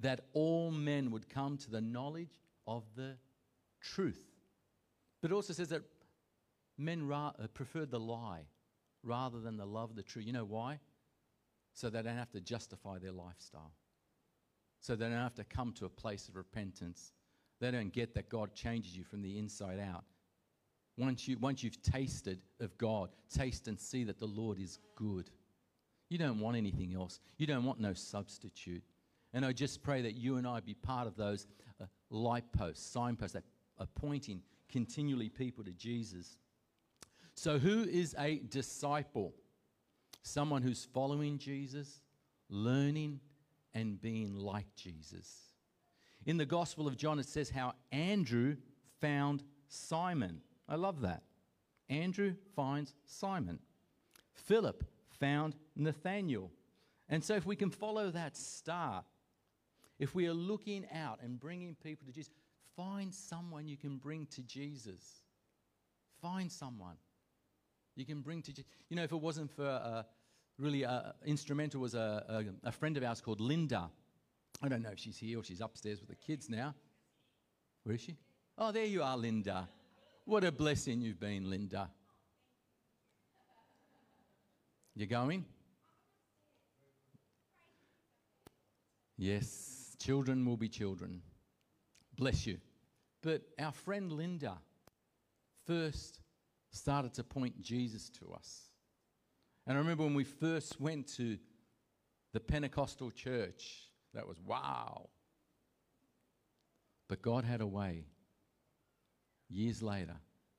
that 0.01 0.21
all 0.33 0.71
men 0.71 1.11
would 1.11 1.29
come 1.29 1.57
to 1.59 1.71
the 1.71 1.81
knowledge 1.81 2.31
of 2.67 2.85
the 2.97 3.17
truth. 3.81 4.25
But 5.21 5.31
it 5.31 5.35
also 5.35 5.53
says 5.53 5.69
that 5.69 5.83
men 6.79 7.07
ra- 7.07 7.33
uh, 7.43 7.47
prefer 7.49 7.85
the 7.85 8.01
lie 8.01 8.47
rather 9.03 9.41
than 9.41 9.57
the 9.57 9.67
love 9.67 9.91
of 9.91 9.97
the 9.97 10.03
truth. 10.03 10.27
You 10.27 10.33
know 10.33 10.45
why? 10.45 10.79
So 11.75 11.91
they 11.91 12.03
don't 12.03 12.17
have 12.17 12.31
to 12.33 12.41
justify 12.41 12.99
their 12.99 13.13
lifestyle. 13.13 13.73
So 14.81 14.97
they 14.97 15.07
don't 15.07 15.19
have 15.19 15.35
to 15.35 15.45
come 15.45 15.73
to 15.75 15.85
a 15.85 15.91
place 15.91 16.29
of 16.29 16.37
repentance. 16.37 17.13
They 17.61 17.71
don't 17.71 17.93
get 17.93 18.15
that 18.15 18.31
God 18.31 18.55
changes 18.55 18.97
you 18.97 19.05
from 19.05 19.23
the 19.23 19.39
inside 19.39 19.79
out. 19.79 20.05
Once, 20.97 21.29
you, 21.29 21.39
once 21.39 21.63
you've 21.63 21.81
tasted 21.83 22.41
of 22.61 22.77
God, 22.79 23.11
taste 23.35 23.69
and 23.69 23.79
see 23.79 24.05
that 24.05 24.19
the 24.19 24.27
Lord 24.27 24.59
is 24.59 24.79
good. 24.97 25.31
You 26.09 26.19
don't 26.19 26.41
want 26.41 26.57
anything 26.57 26.95
else. 26.95 27.21
You 27.39 27.47
don't 27.47 27.65
want 27.65 27.81
no 27.81 27.95
substitute. 27.95 28.83
And 29.33 29.45
I 29.45 29.53
just 29.53 29.83
pray 29.83 30.03
that 30.03 30.15
you 30.15 30.37
and 30.37 30.47
I 30.47 30.61
be 30.61 30.75
part 30.75 31.07
of 31.07 31.17
those 31.17 31.47
uh, 31.81 31.85
light 32.11 32.51
posts, 32.53 32.85
signposts 32.91 33.35
that 33.35 33.45
are 33.79 33.89
pointing 33.95 34.43
continually 34.69 35.29
people 35.29 35.65
to 35.65 35.73
Jesus. 35.73 36.37
So, 37.35 37.59
who 37.59 37.85
is 37.85 38.15
a 38.19 38.39
disciple? 38.49 39.35
Someone 40.23 40.63
who's 40.63 40.87
following 40.93 41.39
Jesus, 41.39 42.01
learning, 42.49 43.21
and 43.73 44.01
being 44.01 44.35
like 44.35 44.67
Jesus. 44.77 45.55
In 46.27 46.37
the 46.37 46.45
Gospel 46.45 46.87
of 46.87 46.97
John, 46.97 47.19
it 47.19 47.27
says 47.27 47.49
how 47.49 47.73
Andrew 47.93 48.57
found 49.01 49.43
Simon. 49.69 50.43
I 50.69 50.75
love 50.75 51.01
that. 51.01 51.23
Andrew 51.89 52.35
finds 52.55 52.95
Simon. 53.07 53.59
Philip 54.35 54.85
found 55.19 55.57
Nathaniel. 55.77 56.51
And 57.09 57.25
so, 57.25 57.35
if 57.35 57.47
we 57.47 57.57
can 57.57 57.71
follow 57.71 58.11
that 58.11 58.37
star, 58.37 59.05
if 60.01 60.15
we 60.15 60.27
are 60.27 60.35
looking 60.35 60.87
out 60.95 61.21
and 61.23 61.39
bringing 61.39 61.77
people 61.85 62.07
to 62.07 62.13
Jesus, 62.13 62.33
find 62.75 63.15
someone 63.15 63.69
you 63.69 63.77
can 63.77 63.99
bring 63.99 64.27
to 64.35 64.43
Jesus. 64.43 65.21
Find 66.23 66.51
someone 66.51 66.97
you 67.97 68.07
can 68.07 68.23
bring 68.23 68.41
to 68.43 68.51
Jesus. 68.51 68.65
You 68.89 68.97
know, 68.97 69.03
if 69.03 69.13
it 69.13 69.21
wasn't 69.21 69.51
for 69.55 69.67
uh, 69.67 70.03
really 70.59 70.87
uh, 70.87 71.13
instrumental 71.27 71.83
was 71.83 71.95
a, 71.95 72.25
a, 72.65 72.69
a 72.69 72.73
friend 72.73 72.97
of 72.97 73.05
ours 73.05 73.21
called 73.21 73.43
Linda. 73.43 73.91
I 74.63 74.69
don't 74.69 74.83
know 74.83 74.91
if 74.91 74.99
she's 74.99 75.19
here 75.19 75.39
or 75.39 75.45
she's 75.45 75.61
upstairs 75.61 76.01
with 76.01 76.09
the 76.09 76.17
kids 76.17 76.49
now. 76.49 76.75
Where 77.85 77.95
is 77.95 78.01
she? 78.01 78.17
Oh, 78.57 78.73
there 78.73 78.87
you 78.87 79.03
are, 79.03 79.19
Linda. 79.19 79.69
What 80.25 80.45
a 80.45 80.53
blessing 80.53 81.03
you've 81.03 81.21
been, 81.21 81.49
Linda. 81.51 81.91
You 84.97 85.07
going? 85.07 85.45
Yes. 89.19 89.70
Children 90.01 90.47
will 90.47 90.57
be 90.57 90.69
children. 90.69 91.21
Bless 92.17 92.47
you. 92.47 92.59
But 93.23 93.43
our 93.59 93.73
friend 93.73 94.11
Linda 94.11 94.57
first 95.67 96.21
started 96.71 97.15
to 97.15 97.25
point 97.25 97.61
Jesus 97.61 98.09
to 98.11 98.33
us. 98.33 98.71
And 99.67 99.77
I 99.77 99.81
remember 99.81 100.05
when 100.05 100.15
we 100.15 100.25
first 100.25 100.81
went 100.81 101.07
to 101.17 101.39
the 102.33 102.41
Pentecostal 102.41 103.11
church, 103.11 103.91
that 104.15 104.27
was 104.27 104.41
wow. 104.41 105.11
But 107.09 107.23
God 107.23 107.45
had 107.45 107.61
a 107.61 107.67
way 107.67 108.05
years 109.49 109.83
later 109.83 110.17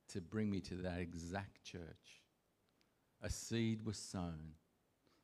to 0.09 0.21
bring 0.21 0.51
me 0.51 0.59
to 0.61 0.75
that 0.75 0.99
exact 0.99 1.63
church. 1.63 2.21
A 3.23 3.29
seed 3.29 3.85
was 3.85 3.97
sown, 3.97 4.53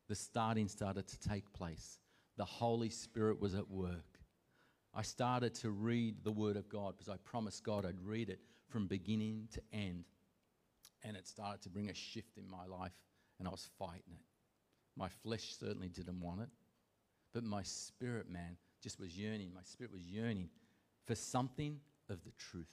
the 0.07 0.15
starting 0.15 0.67
started 0.67 1.07
to 1.07 1.19
take 1.19 1.51
place 1.53 1.99
the 2.37 2.45
Holy 2.45 2.89
Spirit 2.89 3.41
was 3.41 3.55
at 3.55 3.69
work. 3.69 4.19
I 4.93 5.01
started 5.01 5.53
to 5.55 5.71
read 5.71 6.23
the 6.23 6.31
Word 6.31 6.55
of 6.55 6.69
God 6.69 6.95
because 6.95 7.09
I 7.09 7.17
promised 7.17 7.63
God 7.63 7.85
I'd 7.85 7.99
read 8.01 8.29
it 8.29 8.39
from 8.69 8.87
beginning 8.87 9.47
to 9.53 9.61
end. 9.73 10.05
And 11.03 11.15
it 11.15 11.27
started 11.27 11.61
to 11.63 11.69
bring 11.69 11.89
a 11.89 11.93
shift 11.93 12.37
in 12.37 12.49
my 12.49 12.65
life, 12.65 12.93
and 13.39 13.47
I 13.47 13.51
was 13.51 13.69
fighting 13.77 14.13
it. 14.13 14.25
My 14.95 15.09
flesh 15.09 15.55
certainly 15.59 15.89
didn't 15.89 16.19
want 16.19 16.41
it, 16.41 16.49
but 17.33 17.43
my 17.43 17.61
spirit, 17.61 18.29
man, 18.29 18.57
just 18.81 18.99
was 18.99 19.17
yearning. 19.17 19.51
My 19.53 19.61
spirit 19.63 19.91
was 19.91 20.07
yearning 20.07 20.49
for 21.05 21.15
something 21.15 21.79
of 22.09 22.23
the 22.23 22.31
truth. 22.31 22.65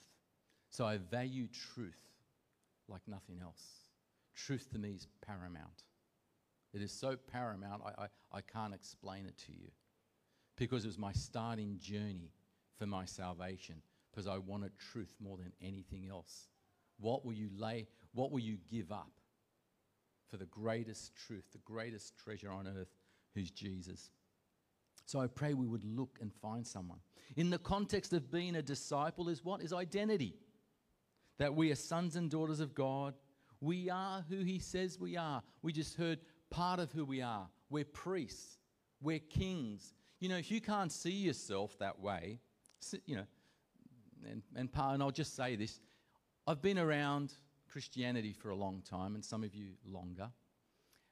So 0.69 0.85
I 0.85 0.97
value 0.97 1.47
truth 1.73 1.99
like 2.87 3.01
nothing 3.07 3.39
else. 3.41 3.63
Truth 4.35 4.71
to 4.71 4.79
me 4.79 4.89
is 4.89 5.07
paramount. 5.25 5.83
It 6.75 6.81
is 6.81 6.91
so 6.91 7.15
paramount, 7.31 7.81
I, 7.85 8.03
I, 8.03 8.07
I 8.33 8.41
can't 8.41 8.73
explain 8.73 9.25
it 9.25 9.37
to 9.45 9.53
you. 9.53 9.69
Because 10.57 10.83
it 10.83 10.87
was 10.87 10.97
my 10.97 11.13
starting 11.13 11.79
journey 11.79 12.33
for 12.77 12.85
my 12.85 13.05
salvation, 13.05 13.75
because 14.11 14.27
I 14.27 14.37
wanted 14.37 14.71
truth 14.77 15.13
more 15.21 15.37
than 15.37 15.53
anything 15.61 16.07
else. 16.09 16.49
What 16.99 17.25
will 17.25 17.33
you 17.33 17.49
lay, 17.57 17.87
what 18.13 18.31
will 18.31 18.39
you 18.39 18.57
give 18.69 18.91
up 18.91 19.11
for 20.29 20.35
the 20.35 20.45
greatest 20.47 21.13
truth, 21.15 21.45
the 21.53 21.59
greatest 21.59 22.17
treasure 22.17 22.51
on 22.51 22.67
earth, 22.67 22.89
who's 23.33 23.51
Jesus? 23.51 24.11
So 25.05 25.21
I 25.21 25.27
pray 25.27 25.53
we 25.53 25.67
would 25.67 25.85
look 25.85 26.17
and 26.19 26.33
find 26.41 26.67
someone. 26.67 26.99
In 27.37 27.49
the 27.49 27.57
context 27.57 28.11
of 28.11 28.31
being 28.31 28.55
a 28.55 28.61
disciple, 28.61 29.29
is 29.29 29.45
what? 29.45 29.61
Is 29.61 29.71
identity. 29.71 30.35
That 31.37 31.53
we 31.53 31.71
are 31.71 31.75
sons 31.75 32.17
and 32.17 32.29
daughters 32.29 32.59
of 32.59 32.75
God. 32.75 33.13
We 33.61 33.89
are 33.89 34.25
who 34.27 34.43
He 34.43 34.59
says 34.59 34.99
we 34.99 35.15
are. 35.15 35.41
We 35.61 35.71
just 35.71 35.95
heard 35.95 36.19
part 36.55 36.79
of 36.79 36.89
who 36.93 37.03
we 37.03 37.21
are. 37.21 37.47
We're 37.69 37.83
priests, 37.83 38.57
we're 39.01 39.19
kings. 39.19 39.93
You 40.19 40.29
know, 40.29 40.37
if 40.37 40.49
you 40.49 40.61
can't 40.61 40.91
see 40.91 41.11
yourself 41.11 41.77
that 41.79 41.99
way, 41.99 42.39
you 43.05 43.17
know, 43.17 43.25
and, 44.25 44.41
and, 44.55 44.69
and 44.73 45.03
I'll 45.03 45.11
just 45.11 45.35
say 45.35 45.57
this 45.57 45.81
I've 46.47 46.61
been 46.61 46.79
around 46.79 47.33
Christianity 47.69 48.31
for 48.31 48.51
a 48.51 48.55
long 48.55 48.81
time, 48.89 49.15
and 49.15 49.25
some 49.25 49.43
of 49.43 49.53
you 49.53 49.71
longer. 49.85 50.29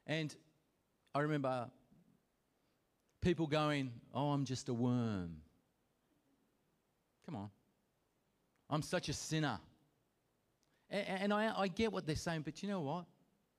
And 0.07 0.33
I 1.13 1.19
remember 1.19 1.69
people 3.21 3.47
going, 3.47 3.91
Oh, 4.13 4.31
I'm 4.31 4.45
just 4.45 4.69
a 4.69 4.73
worm. 4.73 5.38
Come 7.25 7.35
on. 7.35 7.50
I'm 8.69 8.81
such 8.81 9.09
a 9.09 9.13
sinner. 9.13 9.59
And, 10.89 11.23
and 11.23 11.33
I, 11.33 11.53
I 11.57 11.67
get 11.67 11.91
what 11.91 12.05
they're 12.05 12.15
saying, 12.15 12.43
but 12.43 12.63
you 12.63 12.69
know 12.69 12.81
what? 12.81 13.05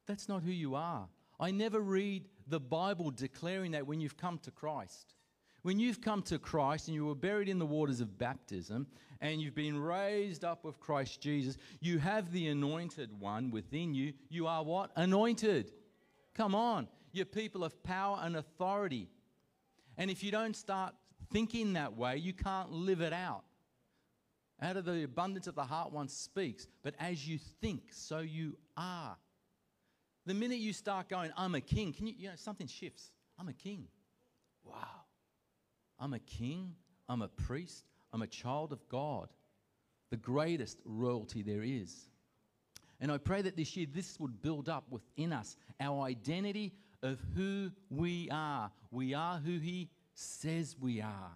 That's 0.07 0.29
not 0.29 0.43
who 0.43 0.51
you 0.51 0.75
are. 0.75 1.09
I 1.45 1.51
never 1.51 1.79
read 1.79 2.25
the 2.49 2.59
Bible 2.59 3.11
declaring 3.11 3.73
that 3.73 3.87
when 3.87 4.01
you've 4.01 4.17
come 4.17 4.39
to 4.45 4.51
Christ. 4.51 5.15
When 5.61 5.79
you've 5.79 6.01
come 6.01 6.23
to 6.23 6.39
Christ 6.39 6.89
and 6.89 6.95
you 6.95 7.05
were 7.05 7.15
buried 7.15 7.51
in 7.51 7.59
the 7.59 7.67
waters 7.67 8.01
of 8.01 8.17
baptism 8.17 8.87
and 9.21 9.43
you've 9.43 9.55
been 9.55 9.79
raised 9.79 10.43
up 10.43 10.65
with 10.65 10.81
Christ 10.81 11.21
Jesus, 11.21 11.59
you 11.81 11.99
have 11.99 12.33
the 12.33 12.49
anointed 12.49 13.21
one 13.21 13.51
within 13.51 13.93
you. 13.93 14.15
You 14.31 14.47
are 14.47 14.65
what? 14.65 14.91
Anointed. 14.97 15.71
Come 16.33 16.55
on. 16.55 16.89
You're 17.13 17.27
people 17.27 17.63
of 17.63 17.83
power 17.83 18.21
and 18.23 18.37
authority. 18.37 19.11
And 19.99 20.11
if 20.11 20.25
you 20.25 20.31
don't 20.31 20.57
start 20.57 20.95
thinking 21.31 21.75
that 21.75 21.95
way, 21.95 22.17
you 22.17 22.33
can't 22.33 22.73
live 22.73 23.03
it 23.03 23.13
out. 23.13 23.45
Out 24.63 24.79
of 24.79 24.87
the 24.87 25.03
abundance 25.03 25.47
of 25.47 25.57
the 25.57 25.65
heart, 25.65 25.93
one 25.93 26.09
speaks. 26.09 26.67
But 26.83 26.95
as 26.99 27.29
you 27.29 27.37
think, 27.37 27.93
so 27.93 28.21
you 28.21 28.57
are. 28.79 29.19
The 30.27 30.35
minute 30.35 30.59
you 30.59 30.73
start 30.73 31.09
going, 31.09 31.31
I'm 31.37 31.55
a 31.55 31.61
king, 31.61 31.93
can 31.93 32.07
you, 32.07 32.15
you 32.17 32.29
know, 32.29 32.35
something 32.37 32.67
shifts. 32.67 33.11
I'm 33.39 33.49
a 33.49 33.53
king. 33.53 33.87
Wow. 34.65 35.03
I'm 35.99 36.15
a 36.15 36.19
king. 36.19 36.75
I'm 37.09 37.23
a 37.23 37.29
priest. 37.29 37.85
I'm 38.13 38.23
a 38.23 38.27
child 38.27 38.73
of 38.73 38.89
God. 38.89 39.29
The 40.11 40.17
greatest 40.17 40.79
royalty 40.85 41.43
there 41.43 41.63
is. 41.63 42.09
And 43.01 43.13
I 43.13 43.19
pray 43.19 43.43
that 43.43 43.57
this 43.57 43.77
year 43.77 43.87
this 43.93 44.19
would 44.19 44.41
build 44.41 44.69
up 44.69 44.85
within 44.91 45.33
us 45.33 45.57
our 45.81 46.05
identity 46.05 46.73
of 47.03 47.19
who 47.35 47.71
we 47.91 48.31
are. 48.31 48.71
We 48.91 49.13
are 49.13 49.39
who 49.39 49.59
He 49.59 49.91
says 50.15 50.77
we 50.81 51.01
are. 51.03 51.33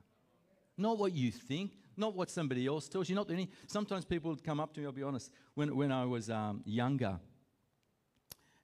Not 0.78 0.99
what 0.99 1.12
you 1.12 1.33
think, 1.33 1.73
not 1.97 2.14
what 2.14 2.30
somebody 2.30 2.66
else 2.66 2.88
tells 2.88 3.09
you. 3.09 3.16
Not 3.16 3.30
any. 3.30 3.50
Sometimes 3.66 4.04
people 4.04 4.30
would 4.30 4.45
come 4.45 4.61
up 4.61 4.73
to 4.75 4.80
me, 4.80 4.87
I'll 4.87 4.92
be 4.92 5.02
honest, 5.02 5.33
when, 5.54 5.75
when 5.76 5.90
I 5.90 6.04
was 6.04 6.30
um, 6.30 6.62
younger 6.64 7.18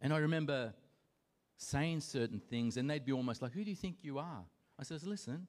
and 0.05 0.13
I 0.13 0.19
remember 0.19 0.75
saying 1.57 2.01
certain 2.01 2.39
things, 2.39 2.77
and 2.77 2.89
they'd 2.89 3.07
be 3.07 3.13
almost 3.13 3.41
like, 3.41 3.53
Who 3.53 3.65
do 3.65 3.71
you 3.71 3.77
think 3.77 3.97
you 4.03 4.19
are? 4.19 4.45
I 4.79 4.83
says, 4.83 5.05
Listen, 5.05 5.47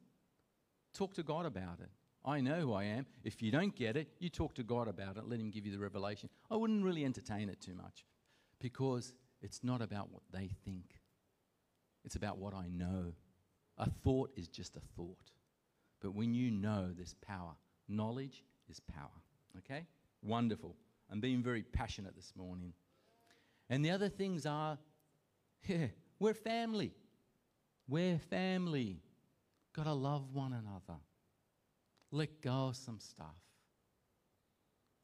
talk 0.93 1.13
to 1.15 1.23
God 1.23 1.45
about 1.45 1.81
it. 1.81 1.89
I 2.23 2.39
know 2.39 2.61
who 2.61 2.73
I 2.73 2.85
am. 2.85 3.05
If 3.23 3.41
you 3.41 3.51
don't 3.51 3.75
get 3.75 3.97
it, 3.97 4.07
you 4.17 4.29
talk 4.29 4.55
to 4.55 4.63
God 4.63 4.87
about 4.87 5.17
it. 5.17 5.27
Let 5.27 5.41
Him 5.41 5.51
give 5.51 5.65
you 5.65 5.73
the 5.73 5.77
revelation. 5.77 6.29
I 6.49 6.55
wouldn't 6.55 6.85
really 6.85 7.03
entertain 7.03 7.49
it 7.49 7.59
too 7.59 7.75
much 7.75 8.05
because 8.61 9.13
it's 9.41 9.61
not 9.61 9.81
about 9.81 10.09
what 10.11 10.23
they 10.31 10.49
think, 10.63 11.01
it's 12.05 12.15
about 12.15 12.37
what 12.37 12.53
I 12.53 12.69
know. 12.69 13.13
A 13.77 13.89
thought 13.89 14.31
is 14.37 14.47
just 14.47 14.77
a 14.77 14.81
thought. 14.95 15.31
But 16.01 16.15
when 16.15 16.33
you 16.33 16.49
know, 16.49 16.91
there's 16.95 17.15
power. 17.15 17.51
Knowledge 17.89 18.45
is 18.69 18.79
power. 18.79 19.11
Okay? 19.57 19.85
Wonderful. 20.23 20.77
I'm 21.11 21.19
being 21.19 21.43
very 21.43 21.61
passionate 21.61 22.15
this 22.15 22.31
morning. 22.37 22.73
And 23.69 23.83
the 23.83 23.91
other 23.91 24.09
things 24.09 24.45
are, 24.45 24.77
yeah, 25.67 25.87
we're 26.19 26.33
family. 26.33 26.91
We're 27.87 28.19
family. 28.19 29.01
Got 29.73 29.83
to 29.83 29.93
love 29.93 30.33
one 30.33 30.53
another. 30.53 30.99
Let 32.11 32.41
go 32.41 32.67
of 32.67 32.75
some 32.75 32.99
stuff. 32.99 33.35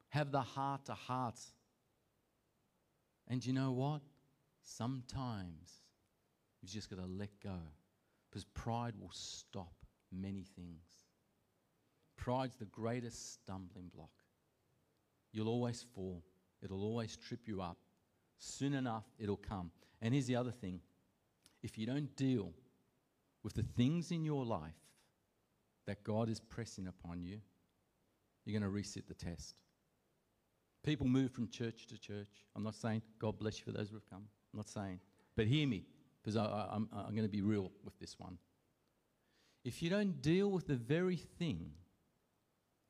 Have 0.10 0.32
the 0.32 0.42
heart 0.42 0.86
to 0.86 0.94
hearts. 0.94 1.54
And 3.28 3.46
you 3.46 3.54
know 3.54 3.72
what? 3.72 4.02
Sometimes 4.64 5.82
you've 6.62 6.72
just 6.72 6.90
got 6.90 7.00
to 7.00 7.06
let 7.06 7.30
go 7.42 7.60
because 8.30 8.46
pride 8.46 8.94
will 9.00 9.12
stop 9.12 9.74
many 10.12 10.46
things. 10.56 10.86
Pride's 12.18 12.56
the 12.56 12.66
greatest 12.66 13.34
stumbling 13.34 13.90
block. 13.94 14.12
You'll 15.32 15.50
always 15.50 15.86
fall, 15.96 16.24
it'll 16.62 16.84
always 16.84 17.16
trip 17.18 17.48
you 17.48 17.62
up 17.62 17.78
soon 18.42 18.74
enough 18.74 19.06
it'll 19.20 19.38
come. 19.38 19.72
And 20.02 20.14
here's 20.14 20.26
the 20.26 20.36
other 20.36 20.52
thing 20.52 20.82
if 21.64 21.78
you 21.78 21.86
don't 21.86 22.14
deal 22.16 22.52
with 23.44 23.54
the 23.54 23.64
things 23.64 24.12
in 24.12 24.26
your 24.26 24.44
life 24.44 24.74
that 25.86 26.04
God 26.04 26.28
is 26.30 26.40
pressing 26.40 26.88
upon 26.88 27.24
you, 27.24 27.40
you're 28.46 28.60
going 28.60 28.70
to 28.70 28.70
reset 28.70 29.08
the 29.08 29.14
test. 29.14 29.62
People 30.84 31.06
move 31.06 31.32
from 31.32 31.48
church 31.50 31.86
to 31.88 32.00
church. 32.00 32.46
I'm 32.56 32.64
not 32.64 32.76
saying 32.76 33.04
God 33.20 33.38
bless 33.38 33.60
you 33.60 33.66
for 33.66 33.72
those 33.72 33.90
who 33.90 33.96
have 33.96 34.10
come. 34.10 34.24
I'm 34.54 34.58
not 34.58 34.70
saying. 34.70 35.00
But 35.36 35.46
hear 35.46 35.68
me, 35.68 35.86
because 36.22 36.36
I'm, 36.36 36.90
I'm 36.92 37.12
going 37.12 37.24
to 37.24 37.30
be 37.30 37.42
real 37.42 37.72
with 37.84 37.98
this 38.00 38.16
one. 38.18 38.38
If 39.64 39.84
you 39.84 39.92
don't 39.92 40.22
deal 40.22 40.50
with 40.50 40.66
the 40.66 40.76
very 40.76 41.18
thing 41.18 41.72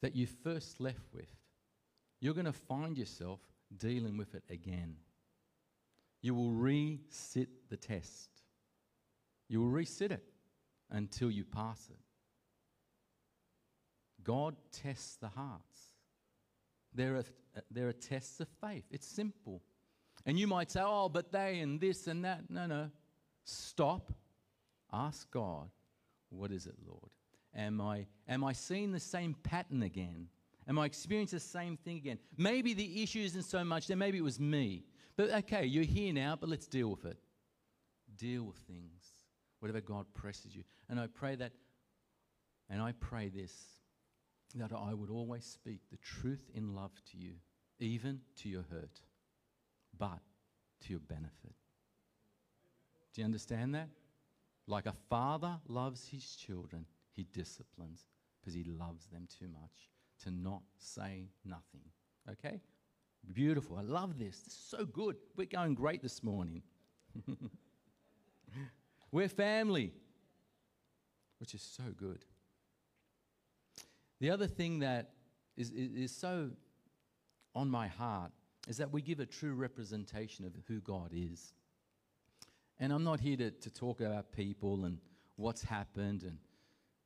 that 0.01 0.15
you 0.15 0.25
first 0.25 0.79
left 0.79 1.13
with, 1.13 1.29
you're 2.21 2.33
going 2.33 2.45
to 2.45 2.53
find 2.53 2.97
yourself 2.97 3.41
dealing 3.77 4.15
with 4.15 4.33
it 4.35 4.43
again 4.49 4.95
you 6.21 6.36
will 6.36 6.51
resit 6.51 7.47
the 7.69 7.77
test. 7.77 8.29
You 9.47 9.62
will 9.62 9.71
resit 9.71 10.12
it 10.12 10.23
until 10.89 11.31
you 11.31 11.43
pass 11.43 11.89
it. 11.89 11.99
God 14.23 14.55
tests 14.71 15.15
the 15.15 15.29
hearts. 15.29 15.91
There 16.93 17.17
are, 17.17 17.23
there 17.71 17.88
are 17.88 17.93
tests 17.93 18.39
of 18.39 18.47
faith. 18.62 18.84
It's 18.91 19.07
simple. 19.07 19.62
And 20.25 20.38
you 20.38 20.47
might 20.47 20.69
say, 20.69 20.81
oh, 20.84 21.10
but 21.10 21.31
they 21.31 21.60
and 21.60 21.79
this 21.79 22.07
and 22.07 22.23
that. 22.23 22.49
No, 22.49 22.67
no. 22.67 22.89
Stop. 23.43 24.13
Ask 24.93 25.31
God, 25.31 25.69
what 26.29 26.51
is 26.51 26.67
it, 26.67 26.75
Lord? 26.86 27.10
Am 27.55 27.81
I, 27.81 28.05
am 28.27 28.43
I 28.43 28.53
seeing 28.53 28.91
the 28.91 28.99
same 28.99 29.36
pattern 29.43 29.84
again? 29.84 30.27
Am 30.67 30.77
I 30.77 30.86
experiencing 30.86 31.38
the 31.38 31.43
same 31.43 31.77
thing 31.77 31.97
again? 31.97 32.19
Maybe 32.38 32.73
the 32.73 33.01
issue 33.01 33.19
isn't 33.19 33.43
so 33.43 33.63
much 33.63 33.88
that 33.88 33.95
maybe 33.95 34.17
it 34.17 34.23
was 34.23 34.39
me. 34.39 34.86
But 35.15 35.32
okay, 35.32 35.65
you're 35.65 35.84
here 35.84 36.13
now, 36.13 36.38
but 36.39 36.50
let's 36.50 36.67
deal 36.67 36.89
with 36.89 37.06
it. 37.06 37.17
Deal 38.17 38.43
with 38.43 38.58
things, 38.58 39.04
whatever 39.60 39.82
God 39.82 40.06
presses 40.13 40.56
you. 40.56 40.63
And 40.89 41.00
I 41.00 41.08
pray 41.08 41.36
that, 41.36 41.54
and 42.69 42.82
I 42.82 42.93
pray 42.93 43.30
this, 43.30 43.54
that 44.56 44.71
I 44.74 44.93
would 44.93 45.10
always 45.10 45.45
speak 45.45 45.82
the 45.89 45.97
truth 45.97 46.50
in 46.54 46.76
love 46.76 46.91
to 47.12 47.17
you, 47.17 47.34
even 47.80 48.19
to 48.38 48.50
your 48.50 48.65
hurt, 48.69 49.02
but 49.97 50.19
to 50.82 50.89
your 50.89 51.00
benefit. 51.00 51.56
Do 53.13 53.21
you 53.21 53.26
understand 53.26 53.76
that? 53.76 53.89
Like 54.67 54.86
a 54.86 54.93
father 55.10 55.60
loves 55.67 56.08
his 56.08 56.36
children, 56.36 56.86
he 57.12 57.24
disciplines 57.34 58.06
because 58.39 58.54
he 58.54 58.63
loves 58.63 59.08
them 59.08 59.28
too 59.39 59.47
much 59.47 59.89
to 60.24 60.32
not 60.32 60.62
say 60.78 61.30
nothing. 61.45 61.82
Okay? 62.30 62.62
Beautiful. 63.34 63.77
I 63.77 63.81
love 63.81 64.17
this. 64.17 64.39
This 64.39 64.53
is 64.53 64.65
so 64.67 64.86
good. 64.86 65.15
We're 65.36 65.45
going 65.45 65.73
great 65.73 66.01
this 66.01 66.23
morning. 66.23 66.63
We're 69.12 69.29
family, 69.29 69.93
which 71.39 71.53
is 71.53 71.62
so 71.62 71.84
good. 71.95 72.25
The 74.19 74.29
other 74.29 74.47
thing 74.47 74.79
that 74.79 75.12
is, 75.57 75.71
is, 75.71 75.93
is, 75.93 76.15
so 76.15 76.51
on 77.55 77.69
my 77.69 77.88
heart 77.88 78.31
is 78.67 78.77
that 78.77 78.91
we 78.91 79.01
give 79.01 79.19
a 79.19 79.25
true 79.25 79.53
representation 79.53 80.45
of 80.45 80.53
who 80.67 80.79
God 80.81 81.12
is. 81.13 81.53
And 82.79 82.93
I'm 82.93 83.03
not 83.03 83.19
here 83.19 83.38
to, 83.38 83.51
to 83.51 83.69
talk 83.69 83.99
about 83.99 84.31
people 84.31 84.86
and 84.86 84.97
what's 85.36 85.63
happened 85.63 86.23
and, 86.23 86.38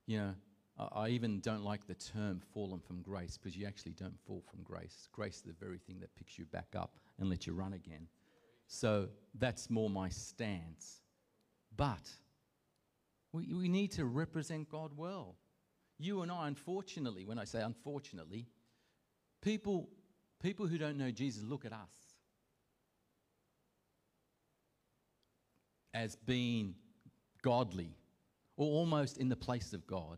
you 0.05 0.17
know, 0.17 0.33
I 0.77 1.09
even 1.09 1.39
don't 1.39 1.63
like 1.63 1.87
the 1.87 1.93
term 1.93 2.41
fallen 2.53 2.81
from 2.81 3.01
grace 3.01 3.37
because 3.37 3.55
you 3.55 3.65
actually 3.65 3.93
don't 3.93 4.19
fall 4.27 4.43
from 4.49 4.61
grace. 4.63 5.07
Grace 5.13 5.37
is 5.37 5.41
the 5.41 5.53
very 5.53 5.77
thing 5.77 5.99
that 6.01 6.13
picks 6.17 6.37
you 6.37 6.45
back 6.45 6.67
up 6.75 6.97
and 7.17 7.29
lets 7.29 7.47
you 7.47 7.53
run 7.53 7.73
again. 7.73 8.07
So 8.67 9.07
that's 9.39 9.69
more 9.69 9.89
my 9.89 10.09
stance. 10.09 11.01
But 11.77 12.09
we, 13.31 13.53
we 13.53 13.69
need 13.69 13.91
to 13.93 14.05
represent 14.05 14.69
God 14.69 14.91
well. 14.97 15.35
You 15.97 16.23
and 16.23 16.31
I, 16.31 16.47
unfortunately, 16.47 17.25
when 17.25 17.39
I 17.39 17.45
say 17.45 17.61
unfortunately, 17.61 18.47
people, 19.41 19.89
people 20.43 20.67
who 20.67 20.77
don't 20.77 20.97
know 20.97 21.11
Jesus 21.11 21.43
look 21.43 21.63
at 21.63 21.71
us 21.71 21.93
as 25.93 26.17
being 26.17 26.75
godly 27.41 27.95
or 28.57 28.67
almost 28.67 29.17
in 29.17 29.29
the 29.29 29.37
place 29.37 29.71
of 29.71 29.87
God 29.87 30.17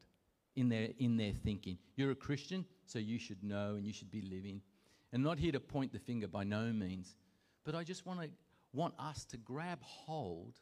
in 0.57 0.69
their, 0.69 0.89
in 0.97 1.15
their 1.15 1.31
thinking. 1.31 1.77
You're 1.95 2.11
a 2.11 2.15
Christian, 2.15 2.65
so 2.85 2.99
you 2.99 3.19
should 3.19 3.43
know 3.43 3.75
and 3.75 3.85
you 3.85 3.93
should 3.93 4.11
be 4.11 4.21
living. 4.21 4.61
And 5.13 5.23
not 5.23 5.37
here 5.37 5.53
to 5.53 5.59
point 5.59 5.93
the 5.93 5.99
finger 5.99 6.27
by 6.27 6.43
no 6.43 6.73
means, 6.73 7.15
but 7.63 7.75
I 7.75 7.83
just 7.83 8.05
want 8.05 8.21
to 8.21 8.29
want 8.73 8.93
us 8.99 9.23
to 9.25 9.37
grab 9.37 9.79
hold 9.81 10.55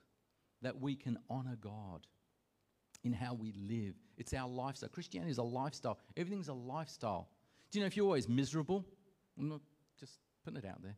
that 0.62 0.80
we 0.80 0.96
can 0.96 1.18
honor 1.30 1.58
God 1.60 2.06
in 3.04 3.14
how 3.14 3.34
we 3.34 3.54
live. 3.54 3.96
It's 4.18 4.34
our 4.34 4.48
lifestyle. 4.48 4.90
Christianity 4.90 5.32
is 5.32 5.38
a 5.38 5.44
lifestyle. 5.44 5.98
Everything's 6.16 6.48
a 6.50 6.54
lifestyle. 6.54 7.30
Do 7.72 7.80
you 7.80 7.84
know 7.84 7.88
if 7.88 7.98
you're 7.98 8.06
always 8.06 8.30
miserable? 8.30 8.86
I'm 9.40 9.50
not 9.50 9.62
just 10.00 10.20
putting 10.44 10.60
it 10.60 10.66
out 10.66 10.82
there. 10.84 10.96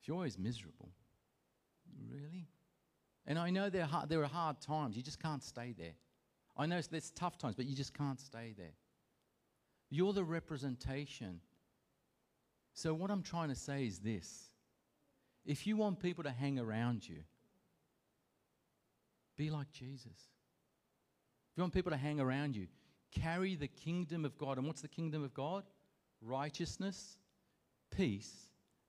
If 0.00 0.08
you're 0.08 0.16
always 0.16 0.38
miserable, 0.38 0.90
really? 2.10 2.48
And 3.26 3.38
I 3.38 3.50
know 3.50 3.70
there 3.70 3.82
are, 3.82 3.86
hard, 3.86 4.08
there 4.08 4.22
are 4.22 4.28
hard 4.28 4.60
times. 4.60 4.96
You 4.96 5.02
just 5.02 5.22
can't 5.22 5.42
stay 5.42 5.74
there. 5.76 5.94
I 6.56 6.66
know 6.66 6.80
there's 6.90 7.10
tough 7.10 7.38
times, 7.38 7.54
but 7.54 7.66
you 7.66 7.74
just 7.74 7.94
can't 7.94 8.20
stay 8.20 8.54
there. 8.56 8.74
You're 9.90 10.12
the 10.12 10.24
representation. 10.24 11.40
So, 12.74 12.94
what 12.94 13.10
I'm 13.10 13.22
trying 13.22 13.48
to 13.48 13.54
say 13.54 13.86
is 13.86 13.98
this 13.98 14.50
if 15.44 15.66
you 15.66 15.76
want 15.76 16.00
people 16.00 16.24
to 16.24 16.30
hang 16.30 16.58
around 16.58 17.08
you, 17.08 17.18
be 19.36 19.50
like 19.50 19.70
Jesus. 19.72 20.06
If 20.06 21.58
you 21.58 21.62
want 21.62 21.74
people 21.74 21.92
to 21.92 21.98
hang 21.98 22.20
around 22.20 22.56
you, 22.56 22.66
carry 23.10 23.54
the 23.56 23.68
kingdom 23.68 24.24
of 24.24 24.38
God. 24.38 24.58
And 24.58 24.66
what's 24.66 24.80
the 24.80 24.88
kingdom 24.88 25.22
of 25.22 25.34
God? 25.34 25.64
Righteousness, 26.22 27.18
peace, 27.90 28.32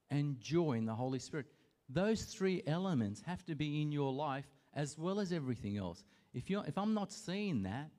and 0.10 0.40
joy 0.40 0.74
in 0.74 0.86
the 0.86 0.94
Holy 0.94 1.20
Spirit. 1.20 1.48
Those 1.90 2.24
three 2.24 2.62
elements 2.68 3.22
have 3.26 3.44
to 3.46 3.56
be 3.56 3.82
in 3.82 3.92
your 3.92 4.14
life 4.14 4.46
as 4.74 4.98
well 4.98 5.20
as 5.20 5.34
everything 5.34 5.78
else. 5.78 6.04
If, 6.34 6.50
you're, 6.50 6.66
if 6.66 6.78
I'm 6.78 6.94
not 6.94 7.12
seeing 7.12 7.64
that, 7.64 7.92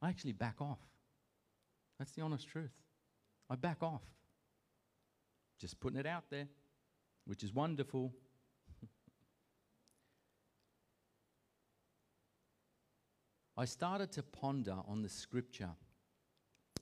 I 0.00 0.08
actually 0.08 0.32
back 0.32 0.60
off. 0.60 0.80
That's 1.98 2.12
the 2.12 2.22
honest 2.22 2.48
truth. 2.48 2.72
I 3.48 3.54
back 3.56 3.82
off. 3.82 4.02
Just 5.58 5.80
putting 5.80 5.98
it 5.98 6.06
out 6.06 6.24
there, 6.30 6.48
which 7.26 7.42
is 7.44 7.52
wonderful. 7.54 8.12
I 13.56 13.64
started 13.64 14.10
to 14.12 14.22
ponder 14.22 14.76
on 14.86 15.02
the 15.02 15.08
scripture 15.08 15.70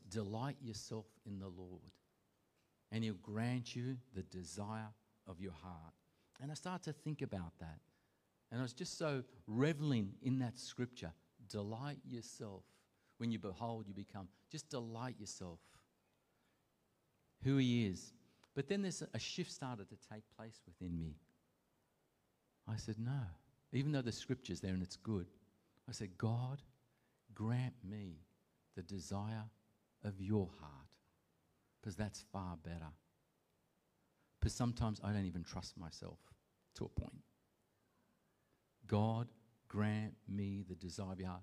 delight 0.09 0.57
yourself 0.61 1.07
in 1.27 1.39
the 1.39 1.49
Lord, 1.49 1.93
and 2.91 3.05
He'll 3.05 3.15
grant 3.15 3.77
you 3.77 3.97
the 4.15 4.23
desire 4.23 4.89
of 5.27 5.41
your 5.41 5.53
heart. 5.53 5.95
And 6.43 6.51
I 6.51 6.55
started 6.55 6.85
to 6.85 6.93
think 6.93 7.23
about 7.23 7.53
that. 7.61 7.79
And 8.51 8.61
I 8.61 8.63
was 8.63 8.73
just 8.73 8.99
so 8.99 9.23
reveling 9.47 10.13
in 10.23 10.39
that 10.41 10.59
scripture 10.59 11.13
delight 11.49 11.99
yourself. 12.07 12.63
When 13.19 13.31
you 13.31 13.39
behold, 13.39 13.87
you 13.87 13.95
become. 13.95 14.29
Just 14.51 14.71
delight 14.71 15.17
yourself. 15.19 15.59
Who 17.45 17.59
He 17.59 17.87
is. 17.87 18.13
But 18.55 18.69
then 18.69 18.83
there's 18.83 19.03
a 19.15 19.19
shift 19.19 19.53
started 19.53 19.89
to 19.89 19.97
take 20.13 20.23
place 20.37 20.61
within 20.67 20.99
me. 20.99 21.17
I 22.69 22.77
said, 22.77 22.97
No. 22.99 23.21
Even 23.73 23.93
though 23.93 24.03
the 24.03 24.13
scripture's 24.13 24.61
there 24.61 24.75
and 24.75 24.83
it's 24.83 24.97
good, 24.97 25.27
I 25.89 25.93
said, 25.93 26.19
God, 26.19 26.61
grant 27.35 27.75
me 27.89 28.17
the 28.75 28.83
desire 28.83 29.45
of 30.05 30.21
your 30.21 30.49
heart, 30.61 30.89
because 31.81 31.95
that's 31.95 32.25
far 32.33 32.57
better. 32.65 32.91
Because 34.39 34.55
sometimes 34.55 35.01
I 35.05 35.13
don't 35.13 35.27
even 35.27 35.45
trust 35.45 35.79
myself 35.79 36.19
to 36.77 36.85
a 36.85 37.01
point. 37.01 37.23
God, 38.90 39.29
grant 39.68 40.14
me 40.29 40.64
the 40.68 40.74
desire 40.74 41.12
of 41.12 41.20
your 41.20 41.29
heart. 41.29 41.42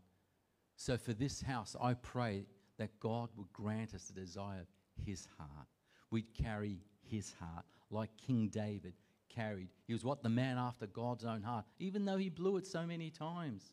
So 0.75 0.97
for 0.97 1.13
this 1.13 1.41
house, 1.41 1.77
I 1.81 1.93
pray 1.93 2.45
that 2.77 2.99
God 2.99 3.29
would 3.37 3.51
grant 3.53 3.93
us 3.93 4.03
the 4.03 4.19
desire 4.19 4.59
of 4.59 4.67
his 5.05 5.29
heart. 5.37 5.67
We'd 6.11 6.33
carry 6.33 6.81
his 7.09 7.33
heart 7.39 7.63
like 7.89 8.09
King 8.17 8.49
David 8.49 8.95
carried. 9.29 9.69
He 9.85 9.93
was 9.93 10.03
what? 10.03 10.23
The 10.23 10.29
man 10.29 10.57
after 10.57 10.87
God's 10.87 11.23
own 11.23 11.41
heart, 11.41 11.63
even 11.79 12.03
though 12.03 12.17
he 12.17 12.29
blew 12.29 12.57
it 12.57 12.67
so 12.67 12.85
many 12.85 13.09
times. 13.09 13.63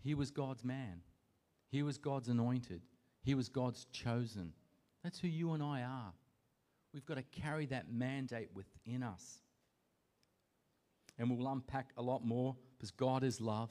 He 0.00 0.14
was 0.14 0.30
God's 0.30 0.62
man. 0.64 1.00
He 1.68 1.82
was 1.82 1.98
God's 1.98 2.28
anointed. 2.28 2.82
He 3.22 3.34
was 3.34 3.48
God's 3.48 3.86
chosen. 3.86 4.52
That's 5.02 5.18
who 5.18 5.26
you 5.26 5.52
and 5.52 5.62
I 5.64 5.82
are. 5.82 6.12
We've 6.94 7.06
got 7.06 7.16
to 7.16 7.22
carry 7.22 7.66
that 7.66 7.92
mandate 7.92 8.50
within 8.54 9.02
us. 9.02 9.40
And 11.18 11.30
we'll 11.30 11.48
unpack 11.48 11.90
a 11.96 12.02
lot 12.02 12.24
more 12.24 12.56
because 12.76 12.90
God 12.90 13.24
is 13.24 13.40
love. 13.40 13.70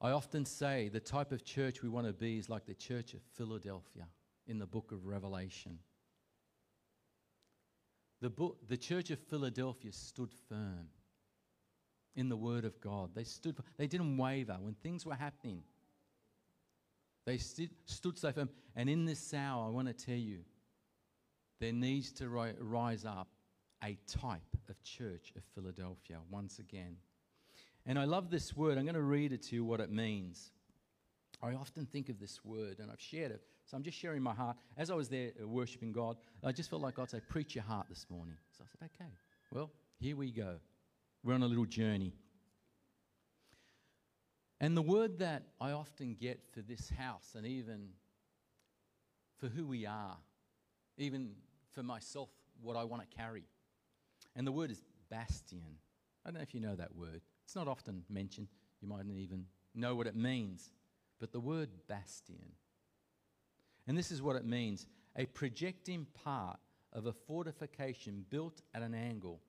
I 0.00 0.10
often 0.10 0.44
say 0.44 0.88
the 0.88 1.00
type 1.00 1.32
of 1.32 1.44
church 1.44 1.82
we 1.82 1.88
want 1.88 2.06
to 2.06 2.12
be 2.12 2.38
is 2.38 2.48
like 2.48 2.66
the 2.66 2.74
church 2.74 3.14
of 3.14 3.20
Philadelphia 3.34 4.06
in 4.46 4.58
the 4.58 4.66
book 4.66 4.92
of 4.92 5.06
Revelation. 5.06 5.78
The, 8.20 8.30
book, 8.30 8.58
the 8.68 8.76
church 8.76 9.10
of 9.10 9.18
Philadelphia 9.18 9.92
stood 9.92 10.30
firm 10.48 10.88
in 12.16 12.28
the 12.28 12.36
Word 12.36 12.64
of 12.64 12.80
God. 12.80 13.10
They 13.14 13.24
stood, 13.24 13.56
they 13.76 13.86
didn't 13.86 14.16
waver 14.16 14.56
when 14.60 14.74
things 14.74 15.04
were 15.04 15.14
happening. 15.14 15.62
They 17.26 17.38
stood, 17.38 17.70
stood 17.86 18.18
so 18.18 18.32
firm. 18.32 18.50
And 18.76 18.88
in 18.88 19.04
this 19.04 19.32
hour, 19.34 19.66
I 19.66 19.70
want 19.70 19.88
to 19.88 19.94
tell 19.94 20.14
you, 20.14 20.40
there 21.60 21.72
needs 21.72 22.12
to 22.12 22.28
ri- 22.28 22.54
rise 22.58 23.04
up 23.04 23.28
a 23.84 23.98
type 24.06 24.56
of 24.68 24.82
church 24.82 25.32
of 25.36 25.42
Philadelphia 25.54 26.18
once 26.30 26.58
again. 26.58 26.96
And 27.86 27.98
I 27.98 28.04
love 28.04 28.30
this 28.30 28.56
word. 28.56 28.78
I'm 28.78 28.84
going 28.84 28.94
to 28.94 29.02
read 29.02 29.32
it 29.32 29.42
to 29.44 29.56
you 29.56 29.64
what 29.64 29.80
it 29.80 29.90
means. 29.90 30.50
I 31.42 31.54
often 31.54 31.84
think 31.84 32.08
of 32.08 32.18
this 32.18 32.42
word, 32.44 32.78
and 32.78 32.90
I've 32.90 33.00
shared 33.00 33.30
it. 33.30 33.42
So 33.66 33.76
I'm 33.76 33.82
just 33.82 33.98
sharing 33.98 34.22
my 34.22 34.32
heart. 34.32 34.56
As 34.78 34.90
I 34.90 34.94
was 34.94 35.08
there 35.08 35.32
uh, 35.42 35.46
worshiping 35.46 35.92
God, 35.92 36.16
I 36.42 36.52
just 36.52 36.70
felt 36.70 36.80
like 36.80 36.94
God 36.94 37.10
said, 37.10 37.28
Preach 37.28 37.54
your 37.54 37.64
heart 37.64 37.86
this 37.88 38.06
morning. 38.08 38.36
So 38.56 38.64
I 38.64 38.66
said, 38.70 38.90
Okay, 38.94 39.10
well, 39.50 39.70
here 39.98 40.16
we 40.16 40.30
go. 40.30 40.56
We're 41.22 41.34
on 41.34 41.42
a 41.42 41.46
little 41.46 41.66
journey. 41.66 42.14
And 44.60 44.76
the 44.76 44.82
word 44.82 45.18
that 45.18 45.42
I 45.60 45.72
often 45.72 46.16
get 46.18 46.40
for 46.52 46.62
this 46.62 46.88
house 46.90 47.34
and 47.34 47.46
even 47.46 47.88
for 49.38 49.48
who 49.48 49.66
we 49.66 49.84
are, 49.84 50.16
even 50.96 51.32
for 51.72 51.82
myself, 51.82 52.30
what 52.62 52.76
I 52.76 52.84
want 52.84 53.02
to 53.02 53.16
carry. 53.16 53.44
And 54.36 54.46
the 54.46 54.52
word 54.52 54.70
is 54.70 54.82
bastion. 55.10 55.78
I 56.24 56.30
don't 56.30 56.34
know 56.34 56.42
if 56.42 56.54
you 56.54 56.60
know 56.60 56.76
that 56.76 56.94
word. 56.94 57.20
It's 57.44 57.54
not 57.54 57.68
often 57.68 58.04
mentioned. 58.08 58.48
You 58.80 58.88
mightn't 58.88 59.16
even 59.16 59.46
know 59.74 59.94
what 59.94 60.06
it 60.06 60.16
means. 60.16 60.70
But 61.20 61.32
the 61.32 61.40
word 61.40 61.68
bastion. 61.88 62.52
And 63.86 63.96
this 63.96 64.10
is 64.10 64.22
what 64.22 64.36
it 64.36 64.44
means 64.44 64.86
a 65.16 65.26
projecting 65.26 66.06
part 66.24 66.58
of 66.92 67.06
a 67.06 67.12
fortification 67.12 68.24
built 68.30 68.62
at 68.74 68.82
an 68.82 68.94
angle 68.94 69.40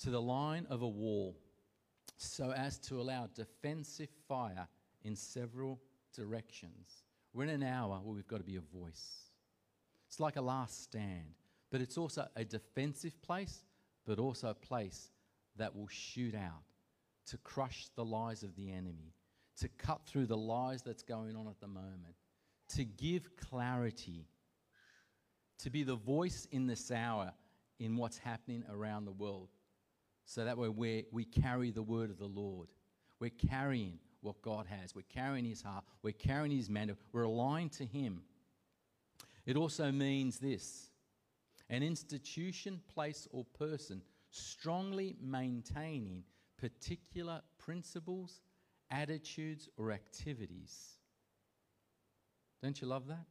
to 0.00 0.10
the 0.10 0.20
line 0.20 0.66
of 0.70 0.82
a 0.82 0.88
wall 0.88 1.36
so 2.16 2.52
as 2.52 2.78
to 2.78 3.00
allow 3.00 3.28
defensive 3.34 4.08
fire 4.28 4.68
in 5.02 5.16
several 5.16 5.80
directions. 6.14 7.04
We're 7.32 7.44
in 7.44 7.50
an 7.50 7.62
hour 7.62 8.00
where 8.02 8.14
we've 8.14 8.26
got 8.26 8.38
to 8.38 8.44
be 8.44 8.56
a 8.56 8.78
voice. 8.78 9.30
It's 10.08 10.20
like 10.20 10.36
a 10.36 10.42
last 10.42 10.82
stand, 10.82 11.34
but 11.70 11.80
it's 11.80 11.96
also 11.96 12.26
a 12.36 12.44
defensive 12.44 13.20
place, 13.22 13.64
but 14.06 14.18
also 14.18 14.48
a 14.48 14.54
place 14.54 15.10
that 15.56 15.74
will 15.74 15.88
shoot 15.88 16.34
out 16.34 16.62
to 17.26 17.38
crush 17.38 17.88
the 17.96 18.04
lies 18.04 18.42
of 18.42 18.54
the 18.56 18.70
enemy, 18.70 19.14
to 19.58 19.68
cut 19.78 20.00
through 20.06 20.26
the 20.26 20.36
lies 20.36 20.82
that's 20.82 21.02
going 21.02 21.36
on 21.36 21.46
at 21.46 21.60
the 21.60 21.68
moment, 21.68 22.14
to 22.68 22.84
give 22.84 23.36
clarity, 23.36 24.26
to 25.58 25.70
be 25.70 25.82
the 25.82 25.94
voice 25.94 26.48
in 26.50 26.66
this 26.66 26.90
hour 26.90 27.32
in 27.78 27.96
what's 27.96 28.18
happening 28.18 28.64
around 28.72 29.04
the 29.04 29.12
world. 29.12 29.48
So 30.24 30.44
that 30.44 30.56
way 30.56 30.68
we 30.68 31.06
we 31.12 31.24
carry 31.24 31.70
the 31.70 31.82
word 31.82 32.10
of 32.10 32.18
the 32.18 32.26
Lord. 32.26 32.68
We're 33.18 33.30
carrying 33.30 33.98
what 34.22 34.40
God 34.42 34.66
has. 34.66 34.94
We're 34.94 35.02
carrying 35.02 35.44
his 35.44 35.62
heart. 35.62 35.84
We're 36.02 36.12
carrying 36.12 36.56
his 36.56 36.70
mandate. 36.70 36.96
We're 37.12 37.22
aligned 37.22 37.72
to 37.72 37.84
him. 37.84 38.22
It 39.46 39.56
also 39.56 39.90
means 39.90 40.38
this 40.38 40.89
an 41.70 41.82
institution, 41.82 42.80
place, 42.92 43.26
or 43.30 43.44
person 43.58 44.02
strongly 44.30 45.16
maintaining 45.22 46.24
particular 46.58 47.40
principles, 47.58 48.40
attitudes, 48.90 49.68
or 49.76 49.92
activities. 49.92 50.98
Don't 52.62 52.80
you 52.80 52.86
love 52.86 53.06
that? 53.06 53.24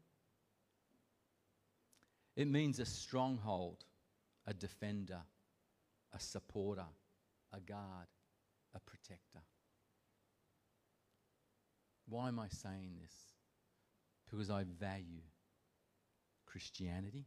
It 2.36 2.47
means 2.47 2.80
a 2.80 2.86
stronghold, 2.86 3.84
a 4.47 4.54
defender, 4.54 5.19
a 6.13 6.19
supporter, 6.19 6.88
a 7.54 7.60
guard, 7.60 8.08
a 8.73 8.80
protector. 8.80 9.41
Why 12.08 12.30
am 12.30 12.39
I 12.39 12.47
saying 12.47 12.95
this? 13.02 13.13
Because 14.30 14.49
I 14.49 14.63
value 14.80 15.21
Christianity. 16.45 17.25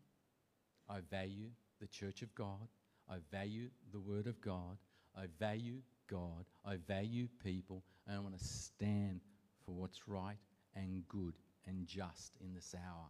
I 0.93 1.01
value 1.11 1.49
the 1.81 1.87
church 1.87 2.23
of 2.23 2.35
God. 2.35 2.69
I 3.09 3.17
value 3.31 3.69
the 3.93 4.01
Word 4.01 4.27
of 4.27 4.41
God. 4.41 4.77
I 5.17 5.25
value 5.39 5.79
God. 6.09 6.45
I 6.65 6.77
value 6.87 7.29
people. 7.43 7.83
And 8.07 8.17
I 8.17 8.21
want 8.21 8.39
to 8.39 8.45
stand 8.45 9.21
for 9.65 9.73
what's 9.73 10.07
right 10.07 10.37
and 10.75 11.07
good 11.09 11.35
and 11.67 11.87
just 11.87 12.33
in 12.41 12.53
this 12.53 12.75
hour. 12.75 13.07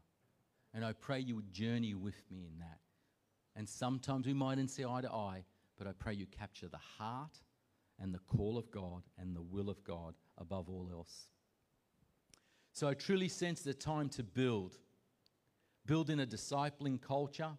And 0.75 0.85
I 0.85 0.93
pray 0.93 1.21
you 1.21 1.37
would 1.37 1.53
journey 1.53 1.95
with 1.95 2.23
me 2.31 2.47
in 2.47 2.59
that. 2.61 2.79
And 3.57 3.69
sometimes 3.69 4.27
we 4.27 4.33
mightn't 4.33 4.71
see 4.71 4.85
eye 4.85 5.03
to 5.03 5.13
eye, 5.13 5.45
but 5.77 5.87
I 5.87 5.93
pray 5.93 6.15
you 6.15 6.27
capture 6.27 6.69
the 6.69 6.79
heart 6.99 7.39
and 8.01 8.15
the 8.15 8.21
call 8.21 8.57
of 8.57 8.71
God 8.71 9.03
and 9.19 9.35
the 9.35 9.43
will 9.43 9.69
of 9.69 9.83
God 9.85 10.15
above 10.39 10.69
all 10.69 10.89
else. 10.91 11.27
So 12.73 12.89
I 12.89 12.95
truly 12.95 13.29
sense 13.29 13.63
the 13.63 13.75
time 13.75 14.09
to 14.11 14.23
build. 14.23 14.79
Build 15.85 16.11
in 16.11 16.21
a 16.21 16.27
discipling 16.27 17.01
culture, 17.01 17.51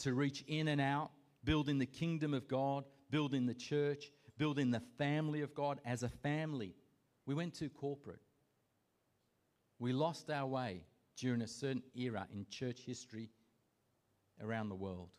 to 0.00 0.14
reach 0.14 0.44
in 0.46 0.68
and 0.68 0.80
out, 0.80 1.10
building 1.44 1.78
the 1.78 1.86
kingdom 1.86 2.34
of 2.34 2.48
God, 2.48 2.84
building 3.10 3.46
the 3.46 3.54
church, 3.54 4.10
building 4.38 4.70
the 4.70 4.82
family 4.98 5.42
of 5.42 5.54
God 5.54 5.80
as 5.84 6.02
a 6.02 6.08
family. 6.08 6.74
We 7.26 7.34
went 7.34 7.54
too 7.54 7.68
corporate. 7.68 8.20
We 9.78 9.92
lost 9.92 10.30
our 10.30 10.46
way 10.46 10.82
during 11.16 11.42
a 11.42 11.46
certain 11.46 11.82
era 11.94 12.26
in 12.32 12.46
church 12.50 12.80
history 12.80 13.30
around 14.42 14.68
the 14.68 14.74
world. 14.74 15.10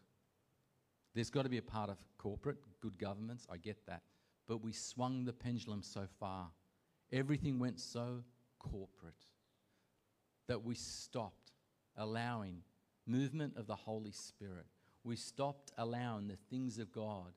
There's 1.14 1.30
got 1.30 1.44
to 1.44 1.50
be 1.50 1.58
a 1.58 1.64
part 1.64 1.90
of 1.90 1.98
corporate, 2.18 2.58
good 2.80 2.98
governments, 2.98 3.46
I 3.52 3.58
get 3.58 3.86
that. 3.88 4.02
But 4.48 4.64
we 4.64 4.72
swung 4.72 5.26
the 5.26 5.34
pendulum 5.34 5.84
so 5.84 6.08
far. 6.20 6.50
Everything 7.12 7.60
went 7.60 7.80
so 7.80 8.24
corporate 8.60 9.26
that 10.48 10.64
we 10.64 10.76
stopped 10.76 11.52
allowing 11.98 12.62
movement 13.06 13.58
of 13.58 13.68
the 13.68 13.76
Holy 13.76 14.12
Spirit. 14.12 14.66
We 15.04 15.16
stopped 15.16 15.72
allowing 15.78 16.28
the 16.28 16.38
things 16.50 16.78
of 16.78 16.92
God. 16.92 17.34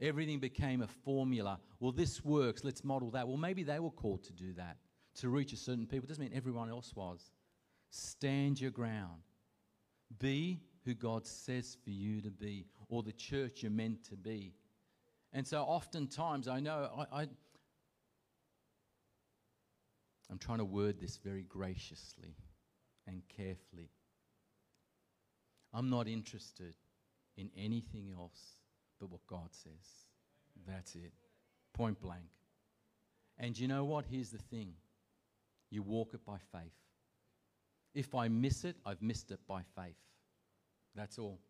Everything 0.00 0.38
became 0.38 0.82
a 0.82 0.86
formula. 0.86 1.60
Well, 1.78 1.92
this 1.92 2.24
works, 2.24 2.64
let's 2.64 2.84
model 2.84 3.10
that. 3.10 3.28
Well, 3.28 3.36
maybe 3.36 3.62
they 3.62 3.78
were 3.78 3.90
called 3.90 4.24
to 4.24 4.32
do 4.32 4.52
that, 4.54 4.78
to 5.16 5.28
reach 5.28 5.52
a 5.52 5.56
certain 5.56 5.86
people. 5.86 6.04
It 6.04 6.08
doesn't 6.08 6.24
mean 6.24 6.32
everyone 6.34 6.70
else 6.70 6.92
was. 6.94 7.30
Stand 7.90 8.60
your 8.60 8.70
ground. 8.70 9.22
Be 10.18 10.60
who 10.84 10.94
God 10.94 11.26
says 11.26 11.76
for 11.84 11.90
you 11.90 12.20
to 12.22 12.30
be, 12.30 12.66
or 12.88 13.02
the 13.02 13.12
church 13.12 13.62
you're 13.62 13.70
meant 13.70 14.04
to 14.08 14.16
be. 14.16 14.54
And 15.32 15.46
so 15.46 15.62
oftentimes, 15.62 16.48
I 16.48 16.60
know 16.60 17.06
I, 17.12 17.22
I 17.22 17.26
I'm 20.30 20.38
trying 20.38 20.58
to 20.58 20.64
word 20.64 21.00
this 21.00 21.16
very 21.16 21.42
graciously 21.42 22.36
and 23.06 23.22
carefully. 23.36 23.90
I'm 25.72 25.90
not 25.90 26.08
interested 26.08 26.74
in 27.36 27.50
anything 27.56 28.12
else 28.16 28.56
but 28.98 29.10
what 29.10 29.26
God 29.26 29.48
says. 29.50 30.06
That's 30.66 30.94
it. 30.94 31.12
Point 31.72 32.00
blank. 32.00 32.28
And 33.38 33.58
you 33.58 33.68
know 33.68 33.84
what? 33.84 34.04
Here's 34.10 34.30
the 34.30 34.38
thing 34.38 34.74
you 35.70 35.82
walk 35.82 36.14
it 36.14 36.24
by 36.26 36.36
faith. 36.52 36.72
If 37.94 38.14
I 38.14 38.28
miss 38.28 38.64
it, 38.64 38.76
I've 38.84 39.02
missed 39.02 39.30
it 39.30 39.40
by 39.48 39.62
faith. 39.74 39.96
That's 40.94 41.18
all. 41.18 41.40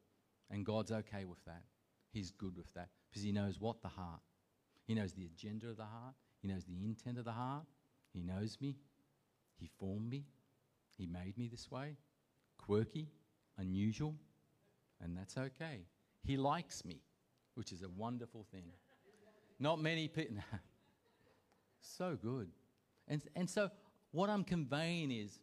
And 0.51 0.65
God's 0.65 0.93
okay 0.93 1.25
with 1.25 1.45
that. 1.47 1.63
He's 2.13 2.31
good 2.31 2.57
with 2.57 2.73
that 2.75 2.89
because 3.11 3.23
He 3.23 3.33
knows 3.33 3.61
what 3.61 3.83
the 3.83 3.89
heart. 3.89 4.21
He 4.87 4.95
knows 4.95 5.13
the 5.13 5.25
agenda 5.25 5.69
of 5.69 5.77
the 5.77 5.85
heart. 5.85 6.15
He 6.43 6.49
knows 6.49 6.65
the 6.65 6.85
intent 6.85 7.19
of 7.19 7.25
the 7.25 7.33
heart. 7.33 7.65
He 8.13 8.23
knows 8.23 8.59
me. 8.61 8.77
He 9.59 9.69
formed 9.79 10.11
me. 10.11 10.25
He 10.97 11.07
made 11.07 11.37
me 11.39 11.49
this 11.49 11.71
way. 11.71 11.97
Quirky, 12.59 13.09
unusual, 13.61 14.15
and 15.01 15.17
that's 15.17 15.37
okay. 15.37 15.87
He 16.25 16.37
likes 16.37 16.85
me, 16.85 17.01
which 17.55 17.73
is 17.73 17.83
a 17.83 17.89
wonderful 17.89 18.47
thing. 18.51 18.73
Not 19.59 19.81
many 19.81 20.09
people. 20.09 20.37
so 21.81 22.17
good. 22.21 22.49
And, 23.09 23.23
and 23.37 23.49
so, 23.49 23.71
what 24.13 24.31
I'm 24.31 24.45
conveying 24.45 25.11
is 25.11 25.39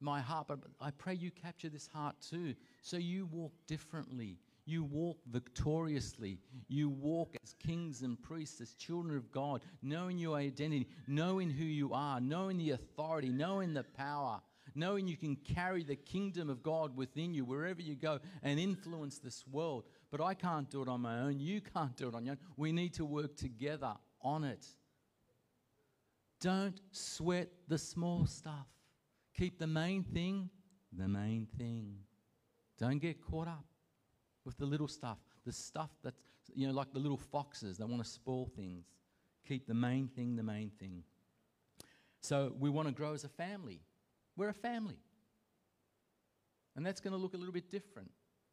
my 0.00 0.20
heart, 0.20 0.46
but 0.48 0.58
I 0.80 0.90
pray 0.90 1.14
you 1.14 1.30
capture 1.30 1.68
this 1.68 1.86
heart 1.86 2.16
too. 2.28 2.54
So 2.82 2.96
you 2.96 3.26
walk 3.26 3.52
differently. 3.66 4.38
You 4.64 4.84
walk 4.84 5.18
victoriously. 5.30 6.38
You 6.68 6.88
walk 6.88 7.36
as 7.42 7.54
kings 7.54 8.02
and 8.02 8.20
priests, 8.20 8.60
as 8.60 8.74
children 8.74 9.16
of 9.16 9.30
God, 9.32 9.62
knowing 9.82 10.18
your 10.18 10.36
identity, 10.36 10.88
knowing 11.06 11.50
who 11.50 11.64
you 11.64 11.92
are, 11.92 12.20
knowing 12.20 12.58
the 12.58 12.70
authority, 12.70 13.28
knowing 13.28 13.74
the 13.74 13.84
power, 13.84 14.40
knowing 14.74 15.06
you 15.06 15.16
can 15.16 15.36
carry 15.36 15.84
the 15.84 15.96
kingdom 15.96 16.50
of 16.50 16.62
God 16.62 16.96
within 16.96 17.34
you 17.34 17.44
wherever 17.44 17.80
you 17.80 17.94
go 17.96 18.20
and 18.42 18.58
influence 18.58 19.18
this 19.18 19.44
world. 19.46 19.84
But 20.10 20.20
I 20.20 20.34
can't 20.34 20.70
do 20.70 20.82
it 20.82 20.88
on 20.88 21.00
my 21.00 21.20
own. 21.20 21.40
You 21.40 21.60
can't 21.60 21.96
do 21.96 22.08
it 22.08 22.14
on 22.14 22.24
your 22.24 22.32
own. 22.32 22.38
We 22.56 22.72
need 22.72 22.94
to 22.94 23.04
work 23.04 23.36
together 23.36 23.94
on 24.20 24.44
it. 24.44 24.66
Don't 26.40 26.80
sweat 26.90 27.50
the 27.68 27.78
small 27.78 28.26
stuff. 28.26 28.66
Keep 29.36 29.58
the 29.58 29.66
main 29.66 30.02
thing 30.02 30.50
the 30.96 31.08
main 31.08 31.46
thing. 31.58 31.96
Don't 32.78 32.98
get 32.98 33.20
caught 33.24 33.48
up 33.48 33.64
with 34.44 34.56
the 34.58 34.66
little 34.66 34.88
stuff, 34.88 35.18
the 35.44 35.52
stuff 35.52 35.90
that's, 36.02 36.22
you 36.54 36.66
know, 36.66 36.72
like 36.72 36.92
the 36.92 36.98
little 36.98 37.16
foxes 37.16 37.78
that 37.78 37.86
want 37.86 38.02
to 38.02 38.08
spoil 38.08 38.50
things. 38.56 38.86
Keep 39.46 39.66
the 39.66 39.74
main 39.74 40.08
thing 40.08 40.36
the 40.36 40.42
main 40.42 40.70
thing. 40.78 41.02
So 42.20 42.52
we 42.58 42.70
want 42.70 42.88
to 42.88 42.94
grow 42.94 43.14
as 43.14 43.24
a 43.24 43.28
family. 43.28 43.80
We're 44.36 44.48
a 44.48 44.54
family. 44.54 44.98
And 46.76 46.84
that's 46.86 47.00
going 47.00 47.12
to 47.12 47.18
look 47.18 47.34
a 47.34 47.36
little 47.36 47.52
bit 47.52 47.70
different. 47.70 48.10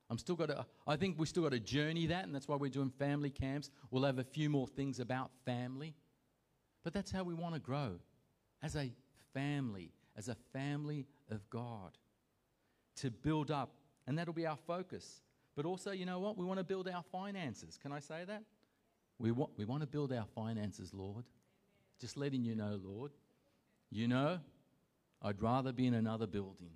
I'm 0.09 0.17
still 0.17 0.35
got 0.35 0.47
to, 0.47 0.65
I 0.87 0.95
think 0.95 1.19
we 1.19 1.25
still 1.27 1.43
got 1.43 1.51
to 1.51 1.59
journey 1.59 2.07
that, 2.07 2.25
and 2.25 2.33
that's 2.33 2.47
why 2.47 2.55
we're 2.55 2.69
doing 2.69 2.89
family 2.89 3.29
camps. 3.29 3.69
We'll 3.91 4.03
have 4.03 4.17
a 4.17 4.23
few 4.23 4.49
more 4.49 4.67
things 4.67 4.99
about 4.99 5.29
family. 5.45 5.93
But 6.83 6.93
that's 6.93 7.11
how 7.11 7.23
we 7.23 7.33
want 7.33 7.53
to 7.53 7.59
grow 7.59 7.99
as 8.63 8.75
a 8.75 8.91
family, 9.33 9.91
as 10.17 10.27
a 10.27 10.35
family 10.51 11.05
of 11.29 11.47
God, 11.49 11.97
to 12.97 13.11
build 13.11 13.51
up. 13.51 13.75
And 14.07 14.17
that'll 14.17 14.33
be 14.33 14.47
our 14.47 14.57
focus. 14.65 15.21
But 15.55 15.65
also, 15.65 15.91
you 15.91 16.05
know 16.05 16.19
what? 16.19 16.37
We 16.37 16.45
want 16.45 16.57
to 16.57 16.63
build 16.63 16.87
our 16.87 17.03
finances. 17.11 17.77
Can 17.81 17.91
I 17.91 17.99
say 17.99 18.23
that? 18.25 18.43
We 19.19 19.31
want, 19.31 19.51
we 19.57 19.65
want 19.65 19.81
to 19.81 19.87
build 19.87 20.11
our 20.11 20.25
finances, 20.33 20.93
Lord. 20.93 21.25
Just 21.99 22.17
letting 22.17 22.43
you 22.43 22.55
know, 22.55 22.79
Lord. 22.83 23.11
You 23.91 24.07
know, 24.07 24.39
I'd 25.21 25.41
rather 25.41 25.71
be 25.71 25.87
in 25.87 25.93
another 25.93 26.27
building. 26.27 26.71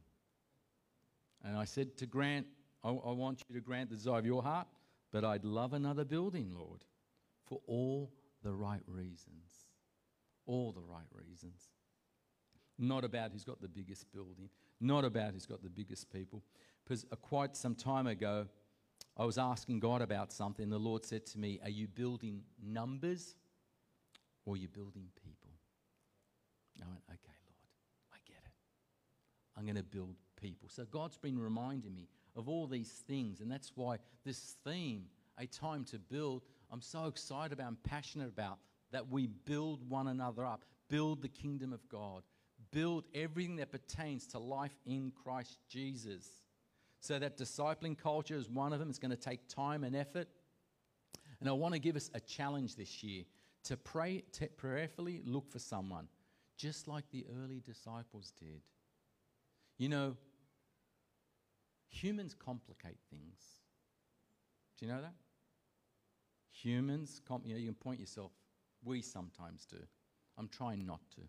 And 1.44 1.58
I 1.58 1.66
said 1.66 1.98
to 1.98 2.06
Grant, 2.06 2.48
I, 2.84 2.90
I 2.90 3.12
want 3.12 3.44
you 3.48 3.56
to 3.56 3.62
grant 3.62 3.90
the 3.90 3.96
desire 3.96 4.20
of 4.20 4.26
your 4.26 4.44
heart, 4.44 4.68
but 5.12 5.24
I'd 5.24 5.46
love 5.46 5.74
another 5.74 6.04
building, 6.04 6.52
Lord, 6.54 6.84
for 7.46 7.62
all 7.68 8.12
the 8.44 8.54
right 8.54 8.82
reasons. 8.88 9.68
All 10.46 10.72
the 10.72 10.82
right 10.82 11.08
reasons. 11.12 11.70
Not 12.78 13.04
about 13.04 13.32
who's 13.32 13.44
got 13.44 13.62
the 13.62 13.68
biggest 13.68 14.12
building, 14.12 14.50
not 14.82 15.06
about 15.06 15.34
who's 15.34 15.46
got 15.46 15.64
the 15.64 15.70
biggest 15.70 16.12
people. 16.12 16.44
Because 16.84 17.06
uh, 17.12 17.16
quite 17.16 17.56
some 17.56 17.76
time 17.76 18.08
ago, 18.08 18.48
I 19.16 19.26
was 19.26 19.38
asking 19.38 19.80
God 19.80 20.02
about 20.02 20.34
something. 20.34 20.70
The 20.70 20.78
Lord 20.78 21.06
said 21.06 21.26
to 21.28 21.40
me, 21.40 21.60
Are 21.64 21.70
you 21.70 21.88
building 21.88 22.42
numbers 22.62 23.36
or 24.46 24.56
are 24.56 24.58
you 24.58 24.68
building 24.68 25.08
people? 25.24 25.52
I 26.82 26.88
went, 26.88 27.04
Okay, 27.10 27.33
I'm 29.58 29.66
going 29.66 29.76
to 29.76 29.84
build 29.84 30.16
people. 30.42 30.70
So 30.70 30.86
God's 30.86 31.18
been 31.18 31.40
reminding 31.40 31.94
me 31.94 32.08
of 32.36 32.50
all 32.50 32.68
these 32.68 33.04
things, 33.08 33.42
and 33.42 33.52
that's 33.52 33.72
why 33.76 33.98
this 34.26 34.56
theme, 34.66 35.06
a 35.38 35.46
time 35.46 35.84
to 35.86 36.00
build, 36.00 36.42
I'm 36.72 36.82
so 36.82 37.06
excited 37.06 37.54
about 37.54 37.68
and 37.68 37.84
passionate 37.84 38.30
about 38.30 38.60
that 38.92 39.10
we 39.10 39.28
build 39.28 39.88
one 39.90 40.08
another 40.08 40.46
up, 40.46 40.66
build 40.90 41.22
the 41.22 41.28
kingdom 41.28 41.74
of 41.74 41.88
God, 41.90 42.24
build 42.72 43.06
everything 43.14 43.58
that 43.58 43.72
pertains 43.72 44.28
to 44.28 44.40
life 44.40 44.76
in 44.86 45.12
Christ 45.24 45.58
Jesus. 45.70 46.28
So 47.00 47.20
that 47.20 47.38
discipling 47.38 47.98
culture 47.98 48.36
is 48.36 48.50
one 48.50 48.74
of 48.74 48.80
them. 48.80 48.90
It's 48.90 49.00
going 49.00 49.12
to 49.12 49.18
take 49.18 49.48
time 49.48 49.84
and 49.84 49.96
effort. 49.96 50.28
And 51.40 51.50
I 51.50 51.52
want 51.52 51.74
to 51.74 51.80
give 51.80 51.96
us 51.96 52.10
a 52.14 52.20
challenge 52.20 52.76
this 52.76 53.04
year 53.04 53.24
to 53.66 53.78
pray, 53.78 54.24
to 54.34 54.48
prayerfully 54.48 55.22
look 55.26 55.50
for 55.52 55.60
someone, 55.60 56.08
just 56.58 56.88
like 56.88 57.04
the 57.12 57.26
early 57.44 57.60
disciples 57.60 58.32
did. 58.40 58.62
You 59.84 59.90
know, 59.90 60.16
humans 61.90 62.34
complicate 62.34 63.00
things. 63.10 63.42
Do 64.80 64.86
you 64.86 64.92
know 64.94 65.02
that? 65.02 65.16
Humans, 66.52 67.22
you 67.44 67.54
know, 67.54 67.60
you 67.60 67.66
can 67.66 67.76
point 67.76 68.00
yourself. 68.00 68.32
We 68.82 69.02
sometimes 69.02 69.66
do. 69.66 69.80
I'm 70.38 70.48
trying 70.48 70.86
not 70.86 71.02
to. 71.16 71.22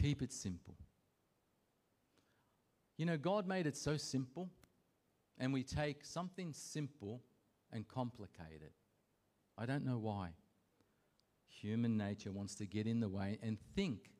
Keep 0.00 0.22
it 0.22 0.32
simple. 0.32 0.76
You 2.96 3.06
know, 3.06 3.16
God 3.16 3.48
made 3.48 3.66
it 3.66 3.76
so 3.76 3.96
simple, 3.96 4.48
and 5.38 5.52
we 5.52 5.64
take 5.64 6.04
something 6.04 6.52
simple 6.52 7.20
and 7.72 7.88
complicate 7.88 8.62
it. 8.62 8.74
I 9.58 9.66
don't 9.66 9.84
know 9.84 9.98
why. 9.98 10.34
Human 11.48 11.96
nature 11.96 12.30
wants 12.30 12.54
to 12.54 12.64
get 12.64 12.86
in 12.86 13.00
the 13.00 13.08
way 13.08 13.40
and 13.42 13.58
think 13.74 14.12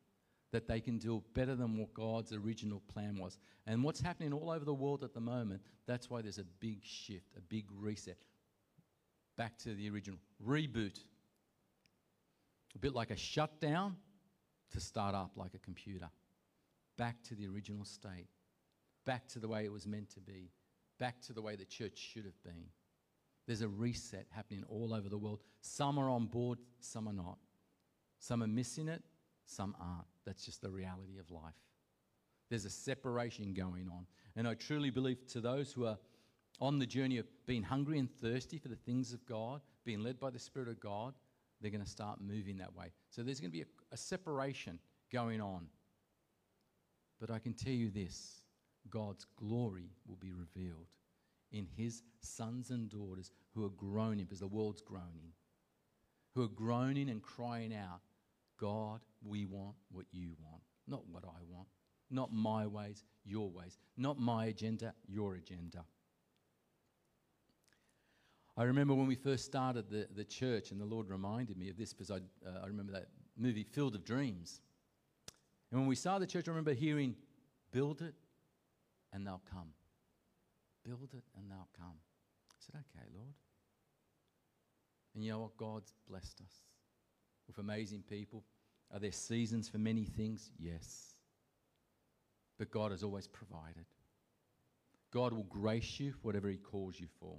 that 0.56 0.66
they 0.66 0.80
can 0.80 0.96
do 0.96 1.22
better 1.34 1.54
than 1.54 1.76
what 1.76 1.92
God's 1.92 2.32
original 2.32 2.80
plan 2.88 3.18
was. 3.18 3.36
And 3.66 3.84
what's 3.84 4.00
happening 4.00 4.32
all 4.32 4.50
over 4.50 4.64
the 4.64 4.72
world 4.72 5.04
at 5.04 5.12
the 5.12 5.20
moment, 5.20 5.60
that's 5.86 6.08
why 6.08 6.22
there's 6.22 6.38
a 6.38 6.46
big 6.60 6.82
shift, 6.82 7.26
a 7.36 7.42
big 7.42 7.66
reset. 7.78 8.16
Back 9.36 9.58
to 9.58 9.74
the 9.74 9.90
original. 9.90 10.18
Reboot. 10.42 10.98
A 12.74 12.78
bit 12.78 12.94
like 12.94 13.10
a 13.10 13.16
shutdown 13.16 13.96
to 14.72 14.80
start 14.80 15.14
up 15.14 15.32
like 15.36 15.52
a 15.52 15.58
computer. 15.58 16.08
Back 16.96 17.22
to 17.24 17.34
the 17.34 17.46
original 17.48 17.84
state. 17.84 18.28
Back 19.04 19.28
to 19.28 19.38
the 19.38 19.48
way 19.48 19.66
it 19.66 19.72
was 19.72 19.86
meant 19.86 20.08
to 20.14 20.20
be. 20.20 20.52
Back 20.98 21.20
to 21.26 21.34
the 21.34 21.42
way 21.42 21.56
the 21.56 21.66
church 21.66 21.98
should 21.98 22.24
have 22.24 22.42
been. 22.42 22.64
There's 23.46 23.60
a 23.60 23.68
reset 23.68 24.24
happening 24.30 24.64
all 24.70 24.94
over 24.94 25.10
the 25.10 25.18
world. 25.18 25.40
Some 25.60 25.98
are 25.98 26.08
on 26.08 26.28
board, 26.28 26.60
some 26.80 27.06
are 27.06 27.12
not. 27.12 27.36
Some 28.18 28.42
are 28.42 28.48
missing 28.48 28.88
it, 28.88 29.02
some 29.44 29.76
aren't. 29.78 30.15
That's 30.26 30.44
just 30.44 30.60
the 30.60 30.70
reality 30.70 31.18
of 31.18 31.30
life. 31.30 31.54
There's 32.50 32.64
a 32.64 32.70
separation 32.70 33.54
going 33.54 33.88
on. 33.88 34.06
And 34.36 34.46
I 34.46 34.54
truly 34.54 34.90
believe 34.90 35.26
to 35.28 35.40
those 35.40 35.72
who 35.72 35.86
are 35.86 35.98
on 36.60 36.78
the 36.78 36.86
journey 36.86 37.18
of 37.18 37.26
being 37.46 37.62
hungry 37.62 37.98
and 37.98 38.10
thirsty 38.10 38.58
for 38.58 38.68
the 38.68 38.76
things 38.76 39.12
of 39.12 39.24
God, 39.26 39.60
being 39.84 40.02
led 40.02 40.18
by 40.18 40.30
the 40.30 40.38
Spirit 40.38 40.68
of 40.68 40.80
God, 40.80 41.14
they're 41.60 41.70
going 41.70 41.84
to 41.84 41.90
start 41.90 42.20
moving 42.20 42.58
that 42.58 42.74
way. 42.74 42.92
So 43.10 43.22
there's 43.22 43.40
going 43.40 43.50
to 43.50 43.56
be 43.56 43.62
a, 43.62 43.66
a 43.92 43.96
separation 43.96 44.78
going 45.12 45.40
on. 45.40 45.66
But 47.20 47.30
I 47.30 47.38
can 47.38 47.54
tell 47.54 47.72
you 47.72 47.90
this 47.90 48.42
God's 48.90 49.26
glory 49.36 49.90
will 50.06 50.16
be 50.16 50.32
revealed 50.32 50.88
in 51.52 51.66
his 51.76 52.02
sons 52.20 52.70
and 52.70 52.90
daughters 52.90 53.30
who 53.54 53.64
are 53.64 53.70
groaning 53.70 54.24
because 54.24 54.40
the 54.40 54.46
world's 54.46 54.82
groaning, 54.82 55.32
who 56.34 56.42
are 56.42 56.48
groaning 56.48 57.08
and 57.08 57.22
crying 57.22 57.74
out, 57.74 58.00
God, 58.58 59.00
we 59.22 59.44
want 59.44 59.76
what 59.90 60.06
you 60.12 60.30
want, 60.42 60.62
not 60.86 61.02
what 61.10 61.24
I 61.24 61.42
want, 61.48 61.68
not 62.10 62.32
my 62.32 62.66
ways, 62.66 63.04
your 63.24 63.50
ways, 63.50 63.78
not 63.96 64.18
my 64.18 64.46
agenda, 64.46 64.94
your 65.06 65.34
agenda. 65.34 65.84
I 68.56 68.64
remember 68.64 68.94
when 68.94 69.06
we 69.06 69.16
first 69.16 69.44
started 69.44 69.90
the, 69.90 70.08
the 70.14 70.24
church, 70.24 70.70
and 70.70 70.80
the 70.80 70.86
Lord 70.86 71.10
reminded 71.10 71.58
me 71.58 71.68
of 71.68 71.76
this 71.76 71.92
because 71.92 72.10
I, 72.10 72.16
uh, 72.16 72.62
I 72.64 72.66
remember 72.66 72.92
that 72.92 73.08
movie, 73.36 73.64
Field 73.64 73.94
of 73.94 74.04
Dreams. 74.04 74.60
And 75.70 75.80
when 75.80 75.88
we 75.88 75.96
started 75.96 76.26
the 76.26 76.32
church, 76.32 76.48
I 76.48 76.52
remember 76.52 76.72
hearing, 76.72 77.14
build 77.70 78.00
it 78.00 78.14
and 79.12 79.26
they'll 79.26 79.42
come. 79.50 79.68
Build 80.84 81.10
it 81.12 81.24
and 81.36 81.50
they'll 81.50 81.68
come. 81.78 81.96
I 82.50 82.54
said, 82.60 82.76
okay, 82.76 83.06
Lord. 83.14 83.34
And 85.14 85.24
you 85.24 85.32
know 85.32 85.40
what? 85.40 85.56
God's 85.58 85.92
blessed 86.08 86.40
us 86.40 86.62
with 87.46 87.58
amazing 87.58 88.02
people. 88.08 88.44
Are 88.92 88.98
there 88.98 89.12
seasons 89.12 89.68
for 89.68 89.78
many 89.78 90.04
things? 90.04 90.50
Yes. 90.58 91.14
But 92.58 92.70
God 92.70 92.90
has 92.90 93.02
always 93.02 93.26
provided. 93.26 93.86
God 95.12 95.32
will 95.32 95.44
grace 95.44 95.98
you 96.00 96.12
for 96.12 96.20
whatever 96.22 96.48
He 96.48 96.56
calls 96.56 96.98
you 96.98 97.06
for 97.20 97.36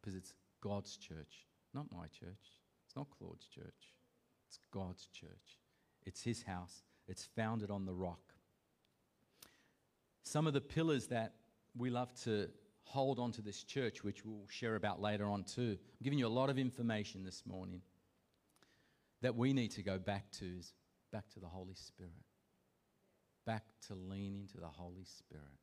because 0.00 0.14
it's 0.14 0.34
God's 0.60 0.96
church, 0.96 1.46
not 1.74 1.86
my 1.92 2.06
church. 2.06 2.58
It's 2.86 2.96
not 2.96 3.06
Claude's 3.18 3.46
church. 3.46 3.94
It's 4.48 4.58
God's 4.70 5.06
church. 5.06 5.58
It's 6.04 6.22
His 6.22 6.42
house. 6.42 6.82
It's 7.08 7.28
founded 7.36 7.70
on 7.70 7.84
the 7.86 7.94
rock. 7.94 8.20
Some 10.22 10.46
of 10.46 10.52
the 10.52 10.60
pillars 10.60 11.08
that 11.08 11.34
we 11.76 11.90
love 11.90 12.12
to 12.24 12.48
hold 12.84 13.18
on 13.18 13.32
to 13.32 13.42
this 13.42 13.64
church, 13.64 14.04
which 14.04 14.24
we'll 14.24 14.46
share 14.48 14.76
about 14.76 15.00
later 15.00 15.26
on 15.26 15.44
too. 15.44 15.78
I'm 15.78 16.04
giving 16.04 16.18
you 16.18 16.26
a 16.26 16.28
lot 16.28 16.50
of 16.50 16.58
information 16.58 17.24
this 17.24 17.42
morning 17.46 17.80
that 19.22 19.36
we 19.36 19.52
need 19.52 19.70
to 19.72 19.82
go 19.82 19.98
back 19.98 20.30
to 20.32 20.44
is 20.58 20.74
back 21.12 21.28
to 21.30 21.40
the 21.40 21.46
Holy 21.46 21.74
Spirit. 21.74 22.12
Back 23.46 23.64
to 23.88 23.94
lean 23.94 24.36
into 24.36 24.58
the 24.58 24.66
Holy 24.66 25.04
Spirit. 25.04 25.58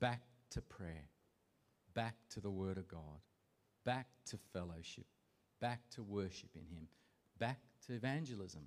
Back 0.00 0.22
to 0.50 0.62
prayer. 0.62 1.08
Back 1.94 2.16
to 2.30 2.40
the 2.40 2.50
Word 2.50 2.78
of 2.78 2.88
God. 2.88 3.20
Back 3.84 4.06
to 4.26 4.38
fellowship. 4.52 5.06
Back 5.60 5.80
to 5.90 6.02
worship 6.02 6.50
in 6.54 6.62
Him. 6.62 6.88
Back 7.38 7.58
to 7.86 7.94
evangelism. 7.94 8.62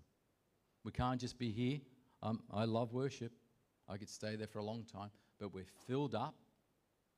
We 0.83 0.91
can't 0.91 1.19
just 1.19 1.37
be 1.37 1.51
here. 1.51 1.79
Um, 2.21 2.41
I 2.51 2.65
love 2.65 2.93
worship. 2.93 3.31
I 3.87 3.97
could 3.97 4.09
stay 4.09 4.35
there 4.35 4.47
for 4.47 4.59
a 4.59 4.63
long 4.63 4.83
time, 4.83 5.09
but 5.39 5.53
we're 5.53 5.65
filled 5.87 6.15
up 6.15 6.35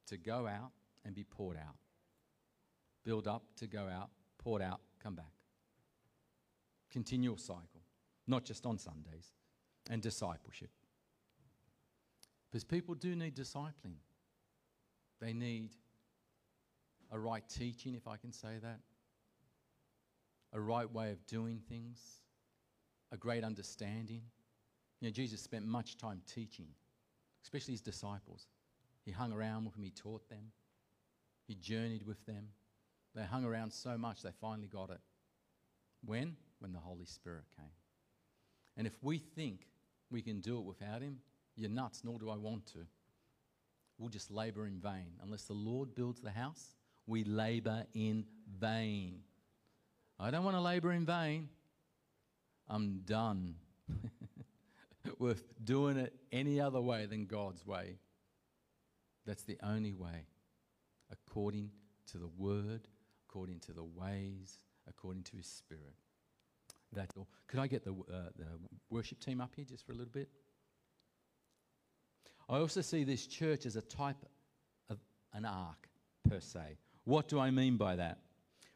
to 0.08 0.18
go 0.18 0.48
out 0.48 0.72
and 1.06 1.14
be 1.14 1.24
poured 1.24 1.58
out. 1.58 1.76
Build 3.04 3.28
up 3.28 3.44
to 3.58 3.68
go 3.68 3.88
out, 3.88 4.10
poured 4.38 4.62
out, 4.62 4.82
come 5.02 5.16
back. 5.16 5.37
Continual 6.98 7.38
cycle, 7.38 7.84
not 8.26 8.44
just 8.44 8.66
on 8.66 8.80
Sundays, 8.80 9.36
and 9.88 10.02
discipleship. 10.02 10.72
Because 12.50 12.64
people 12.64 12.96
do 12.96 13.16
need 13.16 13.36
discipling. 13.36 14.00
They 15.22 15.32
need 15.32 15.76
a 17.12 17.20
right 17.20 17.44
teaching, 17.48 17.94
if 17.94 18.08
I 18.08 18.18
can 18.18 18.34
say 18.34 18.58
that, 18.64 18.80
a 20.54 20.60
right 20.60 20.92
way 20.92 21.12
of 21.12 21.24
doing 21.28 21.62
things, 21.70 22.00
a 23.12 23.18
great 23.18 23.44
understanding. 23.44 24.24
You 25.00 25.10
know, 25.10 25.12
Jesus 25.12 25.40
spent 25.40 25.68
much 25.68 26.00
time 26.00 26.24
teaching, 26.26 26.70
especially 27.44 27.76
his 27.76 27.82
disciples. 27.82 28.48
He 29.06 29.12
hung 29.12 29.32
around 29.32 29.66
with 29.66 29.76
them, 29.76 29.84
he 29.84 29.92
taught 29.92 30.28
them, 30.30 30.52
he 31.48 31.54
journeyed 31.54 32.08
with 32.08 32.26
them. 32.26 32.48
They 33.14 33.22
hung 33.22 33.46
around 33.46 33.72
so 33.72 34.00
much 34.00 34.24
they 34.24 34.32
finally 34.42 34.68
got 34.68 34.90
it. 34.90 35.02
When? 36.04 36.38
When 36.60 36.74
the 36.74 36.80
Holy 36.80 37.06
Spirit 37.06 37.46
came. 37.56 37.66
And 38.76 38.88
if 38.88 38.94
we 39.02 39.18
think 39.18 39.68
we 40.10 40.22
can 40.22 40.40
do 40.40 40.58
it 40.60 40.66
without 40.66 41.02
him, 41.02 41.18
you're 41.56 41.70
nuts, 41.70 42.02
nor 42.04 42.20
do 42.20 42.30
I 42.30 42.38
want 42.38 42.66
to. 42.68 42.80
We'll 43.98 44.10
just 44.10 44.30
labor 44.30 44.68
in 44.68 44.80
vain. 44.80 45.14
Unless 45.24 45.44
the 45.44 45.54
Lord 45.54 45.96
builds 45.96 46.22
the 46.22 46.30
house, 46.30 46.76
we 47.08 47.24
labor 47.24 47.86
in 47.94 48.26
vain. 48.60 49.22
I 50.20 50.30
don't 50.30 50.44
want 50.44 50.56
to 50.56 50.62
labor 50.62 50.92
in 50.92 51.06
vain. 51.06 51.50
I'm 52.70 53.02
done 53.06 53.56
with 55.20 55.44
doing 55.64 55.98
it 55.98 56.14
any 56.32 56.60
other 56.60 56.82
way 56.82 57.06
than 57.06 57.26
God's 57.26 57.66
way. 57.66 57.98
That's 59.26 59.44
the 59.44 59.58
only 59.64 59.94
way, 59.94 60.28
according 61.12 61.72
to 62.12 62.18
the 62.18 62.30
Word, 62.38 62.88
according 63.28 63.60
to 63.62 63.74
the 63.74 63.84
ways, 63.84 64.60
according 64.88 65.24
to 65.24 65.38
His 65.38 65.48
Spirit. 65.48 65.96
That's 66.94 67.16
all. 67.18 67.28
Could 67.48 67.60
I 67.60 67.68
get 67.68 67.84
the, 67.84 67.92
uh, 67.92 68.30
the 68.38 68.46
worship 68.90 69.20
team 69.20 69.42
up 69.42 69.52
here 69.56 69.66
just 69.66 69.86
for 69.86 69.92
a 69.92 69.96
little 69.96 70.12
bit? 70.12 70.30
I 72.50 72.58
also 72.58 72.82
see 72.82 73.04
this 73.04 73.28
church 73.28 73.66
as 73.66 73.76
a 73.76 73.82
type 73.82 74.26
of 74.90 75.00
an 75.34 75.46
ark, 75.46 75.90
per 76.30 76.40
se. 76.40 76.78
What 77.04 77.28
do 77.28 77.40
I 77.40 77.52
mean 77.52 77.78
by 77.78 77.98
that? 77.98 78.20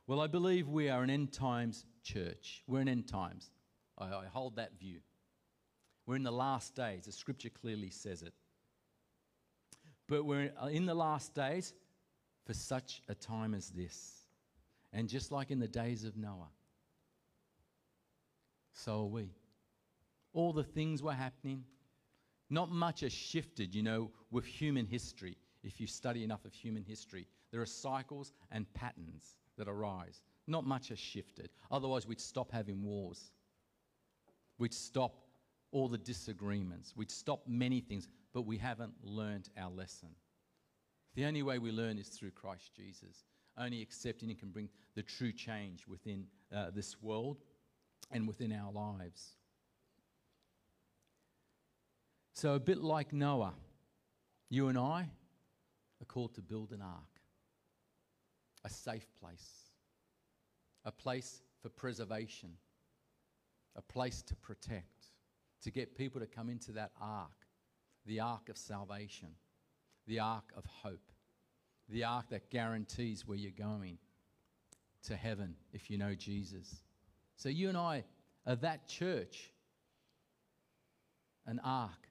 Well, 0.08 0.20
I 0.20 0.28
believe 0.28 0.68
we 0.68 0.90
are 0.90 1.04
an 1.04 1.10
end 1.10 1.32
times 1.32 1.86
church. 2.04 2.64
We're 2.68 2.82
an 2.82 2.90
end 2.90 3.08
times. 3.08 3.50
I, 3.98 4.06
I 4.08 4.26
hold 4.32 4.58
that 4.58 4.78
view. 4.80 5.00
We're 6.06 6.18
in 6.18 6.24
the 6.24 6.32
last 6.32 6.76
days. 6.76 7.06
The 7.06 7.12
scripture 7.12 7.50
clearly 7.50 7.90
says 7.90 8.22
it. 8.22 8.34
But 10.08 10.26
we're 10.26 10.52
in 10.70 10.86
the 10.86 10.94
last 10.94 11.34
days 11.34 11.74
for 12.46 12.54
such 12.54 13.02
a 13.08 13.16
time 13.16 13.54
as 13.54 13.70
this. 13.70 14.26
And 14.92 15.08
just 15.08 15.32
like 15.32 15.52
in 15.52 15.60
the 15.60 15.68
days 15.68 16.04
of 16.04 16.18
Noah, 16.18 16.50
so 18.74 19.02
are 19.02 19.06
we. 19.06 19.34
All 20.34 20.54
the 20.54 20.64
things 20.64 21.04
were 21.04 21.14
happening. 21.14 21.64
Not 22.50 22.72
much 22.72 23.02
has 23.02 23.14
shifted, 23.14 23.74
you 23.74 23.84
know, 23.84 24.12
with 24.30 24.46
human 24.46 24.86
history. 24.86 25.38
If 25.64 25.80
you 25.80 25.88
study 25.88 26.24
enough 26.24 26.46
of 26.46 26.54
human 26.54 26.84
history, 26.84 27.28
there 27.52 27.62
are 27.62 27.66
cycles 27.66 28.34
and 28.52 28.72
patterns 28.74 29.36
that 29.58 29.68
arise. 29.68 30.22
Not 30.48 30.66
much 30.66 30.90
has 30.90 31.00
shifted. 31.00 31.50
Otherwise, 31.70 32.08
we'd 32.08 32.20
stop 32.20 32.52
having 32.52 32.84
wars. 32.84 33.32
We'd 34.58 34.74
stop 34.74 35.16
all 35.72 35.88
the 35.88 35.98
disagreements. 35.98 36.94
We'd 36.96 37.12
stop 37.12 37.44
many 37.48 37.80
things 37.80 38.08
but 38.34 38.44
we 38.44 38.58
haven't 38.58 38.94
learned 39.04 39.50
our 39.58 39.70
lesson. 39.70 40.10
The 41.16 41.26
only 41.26 41.44
way 41.44 41.60
we 41.60 41.72
learn 41.72 41.98
is 41.98 42.08
through 42.08 42.32
Christ 42.32 42.74
Jesus. 42.76 43.26
Only 43.58 43.82
accepting 43.82 44.30
Him 44.30 44.38
can 44.38 44.50
bring 44.50 44.70
the 44.96 45.04
true 45.04 45.34
change 45.34 45.86
within 45.88 46.26
uh, 46.56 46.72
this 46.74 47.02
world 47.02 47.40
and 48.12 48.28
within 48.28 48.52
our 48.52 48.72
lives. 48.72 49.32
So, 52.34 52.54
a 52.56 52.60
bit 52.60 52.80
like 52.80 53.14
Noah, 53.14 53.54
you 54.50 54.68
and 54.68 54.78
I 54.78 55.10
are 56.02 56.06
called 56.08 56.34
to 56.36 56.42
build 56.42 56.72
an 56.72 56.82
ark, 56.82 57.22
a 58.64 58.70
safe 58.70 59.08
place, 59.20 59.70
a 60.86 60.92
place 60.92 61.42
for 61.62 61.70
preservation, 61.70 62.54
a 63.76 63.82
place 63.82 64.22
to 64.24 64.36
protect, 64.36 65.08
to 65.64 65.72
get 65.72 65.96
people 65.96 66.20
to 66.20 66.28
come 66.28 66.50
into 66.50 66.72
that 66.72 66.92
ark 67.00 67.42
the 68.06 68.20
ark 68.20 68.50
of 68.50 68.58
salvation, 68.58 69.30
the 70.08 70.20
ark 70.20 70.52
of 70.56 70.66
hope, 70.66 71.12
the 71.90 72.04
ark 72.04 72.26
that 72.30 72.50
guarantees 72.50 73.28
where 73.28 73.38
you're 73.38 73.52
going 73.52 73.98
to 75.04 75.16
heaven 75.16 75.56
if 75.74 75.90
you 75.90 75.98
know 75.98 76.16
Jesus. 76.16 76.84
So 77.42 77.50
you 77.50 77.70
and 77.70 77.78
I 77.78 78.04
are 78.46 78.56
that 78.58 78.88
church, 78.88 79.50
an 81.48 81.60
ark, 81.64 82.08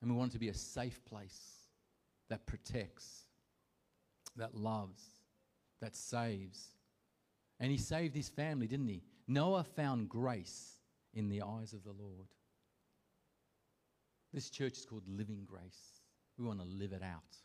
and 0.00 0.08
we 0.08 0.16
want 0.16 0.30
it 0.30 0.34
to 0.34 0.38
be 0.38 0.48
a 0.48 0.54
safe 0.54 1.04
place 1.06 1.40
that 2.28 2.46
protects, 2.46 3.24
that 4.36 4.54
loves, 4.54 5.02
that 5.80 5.96
saves. 5.96 6.68
And 7.58 7.72
he 7.72 7.76
saved 7.76 8.14
his 8.14 8.28
family, 8.28 8.68
didn't 8.68 8.86
he? 8.86 9.02
Noah 9.26 9.64
found 9.64 10.08
grace 10.08 10.76
in 11.14 11.28
the 11.28 11.42
eyes 11.42 11.72
of 11.72 11.82
the 11.82 11.90
Lord. 11.90 12.28
This 14.32 14.50
church 14.50 14.78
is 14.78 14.86
called 14.86 15.08
Living 15.08 15.42
Grace. 15.44 16.00
We 16.38 16.46
want 16.46 16.60
to 16.60 16.64
live 16.64 16.92
it 16.92 17.02
out. 17.02 17.38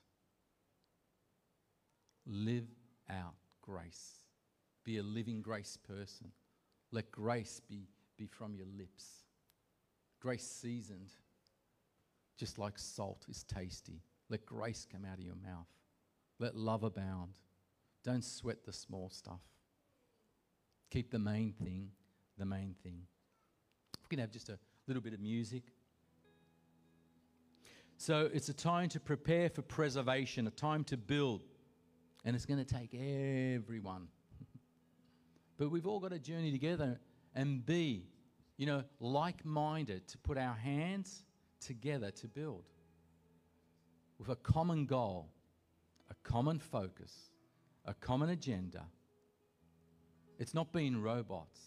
Live 2.27 2.67
out 3.09 3.33
grace. 3.63 4.25
Be 4.83 4.99
a 4.99 5.03
living 5.03 5.41
grace 5.41 5.75
person. 5.87 6.31
Let 6.91 7.11
grace 7.11 7.61
be, 7.67 7.87
be 8.17 8.25
from 8.25 8.55
your 8.55 8.67
lips. 8.77 9.23
Grace 10.19 10.45
seasoned, 10.45 11.11
just 12.37 12.57
like 12.57 12.77
salt 12.77 13.25
is 13.29 13.43
tasty. 13.43 14.01
Let 14.29 14.45
grace 14.45 14.85
come 14.91 15.05
out 15.05 15.17
of 15.17 15.23
your 15.23 15.35
mouth. 15.35 15.67
Let 16.39 16.55
love 16.55 16.83
abound. 16.83 17.31
Don't 18.03 18.23
sweat 18.23 18.65
the 18.65 18.73
small 18.73 19.09
stuff. 19.09 19.41
Keep 20.89 21.11
the 21.11 21.19
main 21.19 21.53
thing 21.53 21.91
the 22.39 22.45
main 22.45 22.73
thing. 22.81 23.01
We 24.01 24.15
can 24.15 24.19
have 24.19 24.31
just 24.31 24.49
a 24.49 24.57
little 24.87 25.03
bit 25.03 25.13
of 25.13 25.19
music. 25.19 25.63
So 27.97 28.29
it's 28.33 28.47
a 28.47 28.53
time 28.53 28.87
to 28.89 28.99
prepare 28.99 29.49
for 29.49 29.61
preservation, 29.61 30.47
a 30.47 30.51
time 30.51 30.85
to 30.85 30.97
build. 30.97 31.43
And 32.25 32.35
it's 32.35 32.45
going 32.45 32.63
to 32.63 32.73
take 32.73 32.93
everyone. 32.95 34.07
But 35.59 35.69
we've 35.69 35.85
all 35.85 35.99
got 35.99 36.11
to 36.11 36.19
journey 36.19 36.51
together 36.51 36.97
and 37.35 37.65
be, 37.65 38.05
you 38.55 38.65
know, 38.65 38.81
like 39.01 39.45
minded 39.45 40.07
to 40.07 40.17
put 40.17 40.37
our 40.37 40.55
hands 40.55 41.23
together 41.59 42.11
to 42.11 42.27
build 42.29 42.63
with 44.17 44.29
a 44.29 44.37
common 44.37 44.85
goal, 44.85 45.29
a 46.09 46.15
common 46.23 46.59
focus, 46.59 47.13
a 47.83 47.93
common 47.93 48.29
agenda. 48.29 48.85
It's 50.39 50.53
not 50.53 50.71
being 50.71 51.01
robots, 51.01 51.59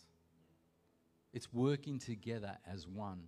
it's 1.34 1.53
working 1.53 1.99
together 1.99 2.57
as 2.66 2.88
one. 2.88 3.24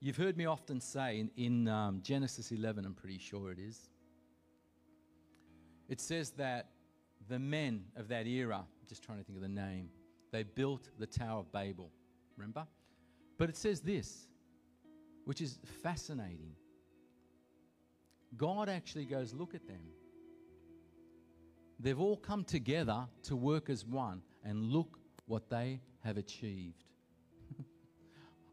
You've 0.00 0.16
heard 0.16 0.36
me 0.36 0.46
often 0.46 0.80
say 0.80 1.20
in, 1.20 1.30
in 1.36 1.68
um, 1.68 2.00
Genesis 2.02 2.50
11, 2.50 2.84
I'm 2.84 2.94
pretty 2.94 3.18
sure 3.18 3.52
it 3.52 3.58
is, 3.60 3.88
it 5.88 6.00
says 6.00 6.30
that 6.32 6.70
the 7.28 7.38
men 7.38 7.84
of 7.94 8.08
that 8.08 8.26
era, 8.26 8.64
just 8.90 9.02
trying 9.04 9.18
to 9.18 9.24
think 9.24 9.36
of 9.36 9.42
the 9.42 9.48
name, 9.48 9.88
they 10.32 10.42
built 10.42 10.90
the 10.98 11.06
Tower 11.06 11.38
of 11.38 11.52
Babel. 11.52 11.90
Remember? 12.36 12.66
But 13.38 13.48
it 13.48 13.56
says 13.56 13.80
this, 13.80 14.26
which 15.24 15.40
is 15.40 15.58
fascinating. 15.82 16.56
God 18.36 18.68
actually 18.68 19.06
goes, 19.06 19.32
Look 19.32 19.54
at 19.54 19.66
them. 19.66 19.80
They've 21.78 21.98
all 21.98 22.16
come 22.16 22.44
together 22.44 23.06
to 23.22 23.36
work 23.36 23.70
as 23.70 23.86
one, 23.86 24.22
and 24.44 24.64
look 24.64 24.98
what 25.26 25.48
they 25.48 25.80
have 26.04 26.16
achieved. 26.16 26.84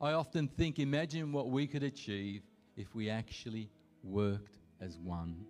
I 0.02 0.14
often 0.14 0.48
think, 0.48 0.80
imagine 0.80 1.34
what 1.34 1.50
we 1.50 1.68
could 1.68 1.84
achieve 1.84 2.44
if 2.78 2.94
we 2.96 3.10
actually 3.10 3.70
worked 4.04 4.60
as 4.80 5.00
one. 5.00 5.46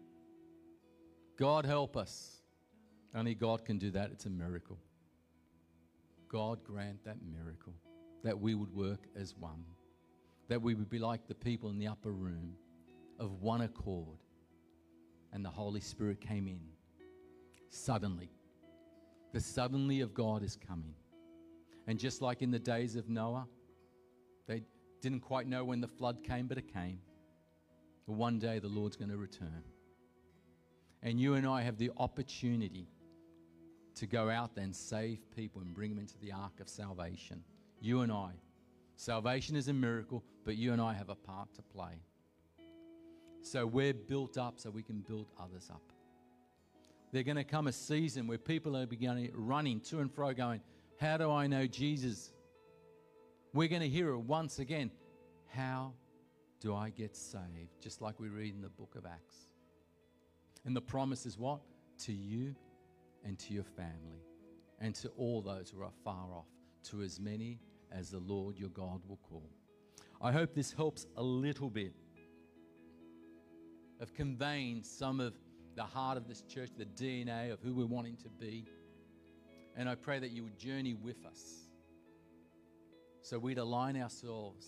God 1.37 1.65
help 1.65 1.95
us. 1.97 2.36
Only 3.15 3.35
God 3.35 3.65
can 3.65 3.77
do 3.77 3.91
that. 3.91 4.11
It's 4.11 4.25
a 4.25 4.29
miracle. 4.29 4.77
God 6.29 6.63
grant 6.63 7.03
that 7.05 7.17
miracle 7.25 7.73
that 8.23 8.39
we 8.39 8.53
would 8.53 8.73
work 8.73 8.99
as 9.15 9.35
one, 9.35 9.63
that 10.49 10.61
we 10.61 10.75
would 10.75 10.89
be 10.89 10.99
like 10.99 11.27
the 11.27 11.35
people 11.35 11.69
in 11.69 11.77
the 11.77 11.87
upper 11.87 12.11
room 12.11 12.53
of 13.19 13.41
one 13.41 13.61
accord, 13.61 14.19
and 15.33 15.43
the 15.43 15.49
Holy 15.49 15.79
Spirit 15.79 16.19
came 16.19 16.47
in 16.47 16.59
suddenly. 17.69 18.29
The 19.33 19.39
suddenly 19.39 20.01
of 20.01 20.13
God 20.13 20.43
is 20.43 20.57
coming. 20.57 20.93
And 21.87 21.97
just 21.99 22.21
like 22.21 22.41
in 22.41 22.51
the 22.51 22.59
days 22.59 22.95
of 22.95 23.07
Noah, 23.07 23.47
they 24.47 24.63
didn't 25.01 25.21
quite 25.21 25.47
know 25.47 25.63
when 25.63 25.79
the 25.79 25.87
flood 25.87 26.23
came, 26.23 26.47
but 26.47 26.57
it 26.57 26.73
came. 26.73 26.99
One 28.05 28.39
day 28.39 28.59
the 28.59 28.69
Lord's 28.69 28.95
going 28.95 29.11
to 29.11 29.17
return. 29.17 29.63
And 31.03 31.19
you 31.19 31.35
and 31.35 31.45
I 31.45 31.61
have 31.61 31.77
the 31.77 31.91
opportunity 31.97 32.87
to 33.97 34.05
go 34.05 34.29
out 34.29 34.55
there 34.55 34.63
and 34.63 34.75
save 34.75 35.19
people 35.35 35.61
and 35.61 35.73
bring 35.73 35.89
them 35.91 35.99
into 35.99 36.17
the 36.19 36.31
ark 36.31 36.59
of 36.59 36.69
salvation. 36.69 37.43
You 37.79 38.01
and 38.01 38.11
I. 38.11 38.31
Salvation 38.95 39.55
is 39.55 39.67
a 39.67 39.73
miracle, 39.73 40.23
but 40.45 40.55
you 40.55 40.71
and 40.71 40.81
I 40.81 40.93
have 40.93 41.09
a 41.09 41.15
part 41.15 41.53
to 41.55 41.61
play. 41.61 42.01
So 43.41 43.65
we're 43.65 43.93
built 43.93 44.37
up 44.37 44.59
so 44.59 44.69
we 44.69 44.83
can 44.83 44.99
build 45.01 45.27
others 45.39 45.69
up. 45.71 45.81
There's 47.11 47.25
going 47.25 47.37
to 47.37 47.43
come 47.43 47.67
a 47.67 47.71
season 47.71 48.27
where 48.27 48.37
people 48.37 48.75
are 48.75 48.85
beginning 48.85 49.31
running 49.33 49.79
to 49.81 49.99
and 49.99 50.11
fro, 50.11 50.33
going, 50.33 50.61
How 50.99 51.17
do 51.17 51.31
I 51.31 51.47
know 51.47 51.65
Jesus? 51.65 52.31
We're 53.53 53.69
going 53.69 53.81
to 53.81 53.89
hear 53.89 54.09
it 54.09 54.19
once 54.19 54.59
again. 54.59 54.91
How 55.47 55.93
do 56.59 56.75
I 56.75 56.89
get 56.89 57.15
saved? 57.15 57.81
Just 57.81 58.01
like 58.01 58.19
we 58.19 58.27
read 58.27 58.53
in 58.53 58.61
the 58.61 58.69
book 58.69 58.95
of 58.95 59.05
Acts. 59.05 59.47
And 60.65 60.75
the 60.75 60.81
promise 60.81 61.25
is 61.25 61.37
what? 61.37 61.61
To 61.99 62.11
you 62.11 62.55
and 63.25 63.37
to 63.39 63.53
your 63.53 63.63
family 63.63 64.23
and 64.79 64.93
to 64.95 65.09
all 65.17 65.41
those 65.41 65.69
who 65.69 65.81
are 65.81 65.91
far 66.03 66.27
off, 66.33 66.47
to 66.83 67.01
as 67.01 67.19
many 67.19 67.59
as 67.91 68.11
the 68.11 68.19
Lord 68.19 68.57
your 68.57 68.69
God 68.69 69.01
will 69.07 69.19
call. 69.29 69.49
I 70.21 70.31
hope 70.31 70.53
this 70.53 70.71
helps 70.71 71.05
a 71.15 71.23
little 71.23 71.69
bit 71.69 71.93
of 73.99 74.13
conveying 74.13 74.83
some 74.83 75.19
of 75.19 75.33
the 75.75 75.83
heart 75.83 76.17
of 76.17 76.27
this 76.27 76.41
church, 76.43 76.69
the 76.77 76.85
DNA 76.85 77.51
of 77.51 77.59
who 77.61 77.73
we're 77.73 77.85
wanting 77.85 78.17
to 78.17 78.29
be. 78.29 78.65
And 79.75 79.87
I 79.87 79.95
pray 79.95 80.19
that 80.19 80.31
you 80.31 80.43
would 80.43 80.57
journey 80.57 80.93
with 80.93 81.25
us 81.25 81.67
so 83.27 83.37
we'd 83.37 83.57
align 83.57 84.01
ourselves. 84.01 84.65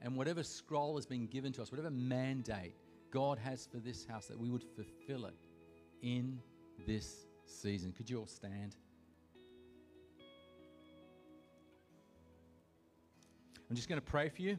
And 0.00 0.16
whatever 0.16 0.44
scroll 0.44 0.94
has 0.96 1.06
been 1.06 1.26
given 1.26 1.52
to 1.54 1.62
us, 1.62 1.72
whatever 1.72 1.90
mandate 1.90 2.74
God 3.10 3.38
has 3.38 3.66
for 3.66 3.78
this 3.78 4.06
house, 4.06 4.26
that 4.26 4.38
we 4.38 4.48
would 4.48 4.62
fulfill 4.62 5.26
it 5.26 5.34
in 6.00 6.40
this 6.86 7.25
season. 7.48 7.92
Could 7.92 8.08
you 8.08 8.18
all 8.18 8.26
stand? 8.26 8.76
I'm 13.68 13.74
just 13.74 13.88
going 13.88 14.00
to 14.00 14.06
pray 14.06 14.28
for 14.28 14.42
you. 14.42 14.58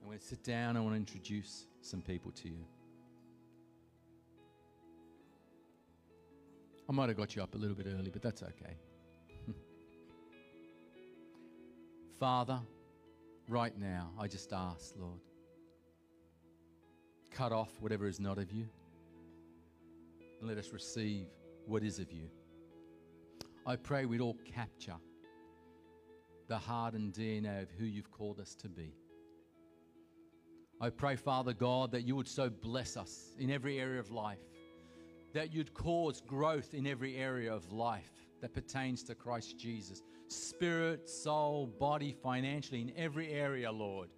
I'm 0.00 0.06
going 0.06 0.18
to 0.18 0.24
sit 0.24 0.44
down. 0.44 0.76
I 0.76 0.80
want 0.80 0.92
to 0.92 0.98
introduce 0.98 1.66
some 1.80 2.00
people 2.02 2.30
to 2.32 2.48
you. 2.48 2.64
I 6.88 6.92
might 6.92 7.08
have 7.08 7.16
got 7.16 7.34
you 7.34 7.42
up 7.42 7.54
a 7.54 7.58
little 7.58 7.74
bit 7.74 7.86
early, 7.86 8.10
but 8.10 8.22
that's 8.22 8.42
okay. 8.42 8.76
Father, 12.20 12.60
right 13.48 13.76
now, 13.78 14.10
I 14.18 14.28
just 14.28 14.52
ask, 14.52 14.94
Lord, 14.98 15.20
cut 17.30 17.52
off 17.52 17.70
whatever 17.80 18.06
is 18.06 18.20
not 18.20 18.38
of 18.38 18.52
you 18.52 18.68
and 20.44 20.54
let 20.54 20.62
us 20.62 20.74
receive 20.74 21.26
what 21.64 21.82
is 21.82 21.98
of 21.98 22.12
you. 22.12 22.28
I 23.64 23.76
pray 23.76 24.04
we'd 24.04 24.20
all 24.20 24.36
capture 24.44 24.96
the 26.48 26.58
heart 26.58 26.92
and 26.92 27.14
DNA 27.14 27.62
of 27.62 27.70
who 27.70 27.86
you've 27.86 28.10
called 28.10 28.38
us 28.38 28.54
to 28.56 28.68
be. 28.68 28.92
I 30.82 30.90
pray, 30.90 31.16
Father 31.16 31.54
God, 31.54 31.92
that 31.92 32.02
you 32.02 32.14
would 32.14 32.28
so 32.28 32.50
bless 32.50 32.98
us 32.98 33.34
in 33.38 33.50
every 33.50 33.80
area 33.80 33.98
of 33.98 34.10
life, 34.10 34.44
that 35.32 35.50
you'd 35.50 35.72
cause 35.72 36.20
growth 36.20 36.74
in 36.74 36.86
every 36.86 37.16
area 37.16 37.50
of 37.50 37.72
life 37.72 38.12
that 38.42 38.52
pertains 38.52 39.02
to 39.04 39.14
Christ 39.14 39.58
Jesus 39.58 40.02
spirit, 40.28 41.08
soul, 41.08 41.68
body, 41.80 42.14
financially, 42.22 42.82
in 42.82 42.92
every 42.98 43.32
area, 43.32 43.72
Lord. 43.72 44.10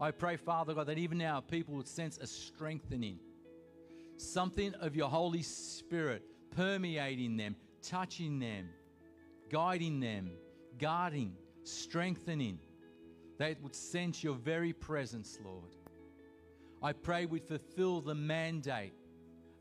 I 0.00 0.10
pray, 0.10 0.36
Father 0.36 0.72
God, 0.72 0.86
that 0.86 0.96
even 0.96 1.18
now 1.18 1.40
people 1.40 1.74
would 1.74 1.88
sense 1.88 2.16
a 2.16 2.26
strengthening, 2.26 3.18
something 4.16 4.74
of 4.74 4.96
your 4.96 5.08
Holy 5.08 5.42
Spirit 5.42 6.22
permeating 6.54 7.36
them, 7.36 7.56
touching 7.82 8.38
them, 8.38 8.68
guiding 9.50 10.00
them, 10.00 10.30
guarding, 10.78 11.34
strengthening. 11.64 12.58
They 13.38 13.56
would 13.62 13.74
sense 13.74 14.24
your 14.24 14.34
very 14.34 14.72
presence, 14.72 15.38
Lord. 15.44 15.74
I 16.82 16.92
pray 16.92 17.26
we'd 17.26 17.46
fulfill 17.46 18.00
the 18.00 18.14
mandate 18.14 18.94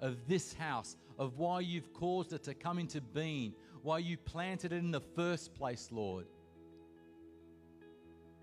of 0.01 0.27
this 0.27 0.53
house, 0.53 0.95
of 1.17 1.37
why 1.37 1.61
you've 1.61 1.93
caused 1.93 2.33
it 2.33 2.43
to 2.43 2.53
come 2.53 2.79
into 2.79 3.01
being, 3.01 3.53
why 3.81 3.99
you 3.99 4.17
planted 4.17 4.73
it 4.73 4.77
in 4.77 4.91
the 4.91 5.01
first 5.01 5.53
place, 5.53 5.89
Lord. 5.91 6.25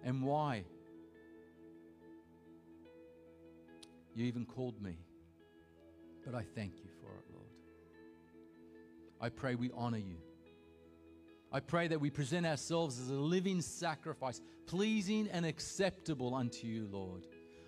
And 0.05 0.23
why 0.23 0.65
you 4.15 4.25
even 4.25 4.45
called 4.45 4.83
me. 4.83 4.99
But 6.25 6.35
I 6.35 6.45
thank 6.55 6.75
you 6.79 6.91
for 7.01 7.11
it, 7.19 7.25
Lord. 7.35 7.47
I 9.21 9.29
pray 9.29 9.55
we 9.55 9.71
honor 9.75 9.99
you. 9.99 10.17
I 11.53 11.61
pray 11.61 11.89
that 11.89 12.01
we 12.01 12.11
present 12.11 12.47
ourselves 12.47 12.99
as 13.01 13.11
a 13.11 13.15
living 13.15 13.61
sacrifice, 13.61 14.41
pleasing 14.67 15.29
and 15.31 15.45
acceptable 15.45 16.35
unto 16.35 16.67
you, 16.67 16.89
Lord. 16.91 17.27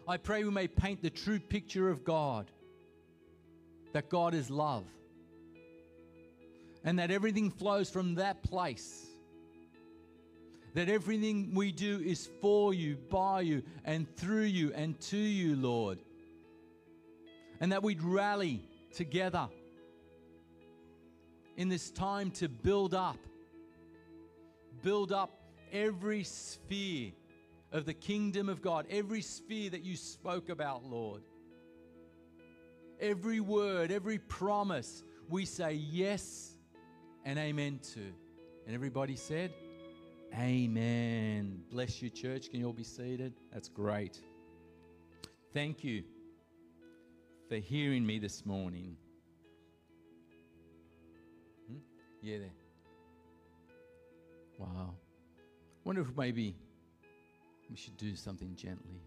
I 0.09 0.17
pray 0.17 0.45
we 0.45 0.51
may 0.51 0.69
paint 0.69 1.03
the 1.03 1.11
true 1.11 1.39
picture 1.39 1.91
of 1.91 2.05
God 2.05 2.51
that 3.93 4.09
God 4.09 4.35
is 4.35 4.51
love 4.51 4.85
and 6.85 6.99
that 6.99 7.11
everything 7.11 7.51
flows 7.51 7.91
from 7.91 8.17
that 8.17 8.43
place. 8.43 9.07
That 10.75 10.89
everything 10.89 11.55
we 11.55 11.73
do 11.73 12.01
is 12.01 12.29
for 12.41 12.75
you, 12.75 12.97
by 12.97 13.43
you, 13.43 13.63
and 13.85 14.13
through 14.17 14.43
you, 14.43 14.73
and 14.75 15.01
to 15.03 15.17
you, 15.17 15.57
Lord. 15.57 15.99
And 17.61 17.73
that 17.73 17.83
we'd 17.83 18.03
rally 18.03 18.65
together 18.95 19.49
in 21.57 21.69
this 21.69 21.91
time 21.91 22.31
to 22.33 22.49
build 22.49 22.95
up, 22.95 23.19
build 24.83 25.13
up 25.13 25.41
every 25.73 26.25
sphere 26.25 27.13
of 27.73 27.85
the 27.85 27.95
kingdom 27.95 28.49
of 28.49 28.63
God, 28.63 28.87
every 28.91 29.21
sphere 29.21 29.71
that 29.71 29.83
you 29.83 29.97
spoke 29.97 30.49
about, 30.49 30.85
Lord. 30.85 31.23
Every 33.01 33.41
word, 33.41 33.91
every 33.91 34.19
promise, 34.19 35.03
we 35.29 35.45
say 35.45 35.73
yes 35.73 36.55
and 37.25 37.39
amen 37.39 37.81
to. 37.95 38.01
And 38.67 38.75
everybody 38.75 39.17
said, 39.17 39.53
Amen. 40.37 41.63
Bless 41.71 42.03
you, 42.03 42.11
church. 42.11 42.51
Can 42.51 42.59
you 42.59 42.67
all 42.67 42.73
be 42.73 42.83
seated? 42.83 43.35
That's 43.53 43.69
great. 43.69 44.21
Thank 45.53 45.85
you 45.85 46.03
for 47.49 47.57
hearing 47.57 48.05
me 48.07 48.18
this 48.18 48.47
morning. 48.47 48.97
Hmm? 51.68 51.78
Yeah, 52.22 52.38
there. 52.38 52.51
Wow. 54.59 54.95
Wonder 55.84 56.03
if 56.03 56.16
maybe 56.16 56.57
we 57.70 57.76
should 57.76 57.97
do 57.97 58.16
something 58.16 58.55
gently. 58.57 59.03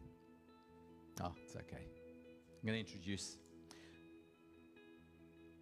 Oh, 1.22 1.32
it's 1.44 1.56
okay. 1.56 1.88
I'm 2.62 2.68
going 2.68 2.84
to 2.84 2.92
introduce. 2.92 3.38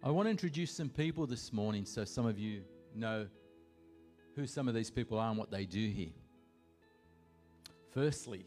I 0.02 0.10
want 0.10 0.26
to 0.26 0.30
introduce 0.30 0.70
some 0.70 0.88
people 0.88 1.26
this 1.26 1.52
morning 1.52 1.84
so 1.84 2.04
some 2.04 2.26
of 2.26 2.38
you 2.38 2.62
know 2.94 3.26
who 4.34 4.46
some 4.46 4.68
of 4.68 4.74
these 4.74 4.90
people 4.90 5.18
are 5.18 5.30
and 5.30 5.38
what 5.38 5.50
they 5.50 5.64
do 5.64 5.88
here. 5.88 6.12
Firstly, 7.92 8.44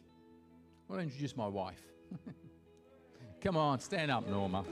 I 0.87 0.93
want 0.93 1.01
to 1.01 1.05
introduce 1.05 1.35
my 1.35 1.47
wife. 1.47 1.81
Come 3.41 3.55
on, 3.55 3.79
stand 3.79 4.11
up, 4.11 4.27
Norma. 4.27 4.65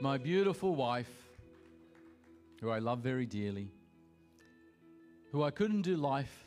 My 0.00 0.16
beautiful 0.16 0.74
wife, 0.74 1.10
who 2.62 2.70
I 2.70 2.78
love 2.78 3.00
very 3.00 3.26
dearly, 3.26 3.70
who 5.30 5.42
I 5.42 5.50
couldn't 5.50 5.82
do 5.82 5.96
life 5.96 6.46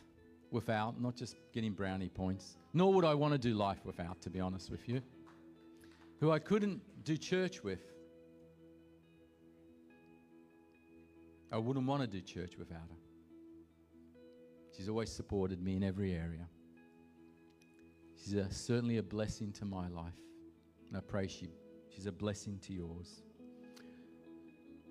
without, 0.49 0.99
not 0.99 1.15
just 1.15 1.35
getting 1.53 1.73
brownie 1.73 2.09
points, 2.09 2.57
nor 2.73 2.91
would 2.93 3.05
I 3.05 3.13
want 3.13 3.33
to 3.33 3.37
do 3.37 3.53
life 3.53 3.85
without, 3.85 4.19
to 4.21 4.31
be 4.31 4.39
honest 4.39 4.71
with 4.71 4.89
you, 4.89 5.03
who 6.19 6.31
I 6.31 6.39
couldn't 6.39 6.81
do 7.03 7.15
church 7.15 7.63
with. 7.63 7.81
I 11.51 11.59
wouldn't 11.59 11.85
want 11.85 12.01
to 12.01 12.07
do 12.07 12.21
church 12.21 12.57
without 12.57 12.89
her. 12.89 12.97
She's 14.75 14.89
always 14.89 15.11
supported 15.11 15.61
me 15.61 15.75
in 15.75 15.83
every 15.83 16.13
area. 16.13 16.47
She's 18.23 18.33
a, 18.35 18.49
certainly 18.51 18.97
a 18.97 19.03
blessing 19.03 19.51
to 19.53 19.65
my 19.65 19.87
life. 19.89 20.13
And 20.87 20.95
I 20.95 21.01
pray 21.01 21.27
she, 21.27 21.49
she's 21.89 22.05
a 22.05 22.11
blessing 22.11 22.59
to 22.59 22.73
yours. 22.73 23.21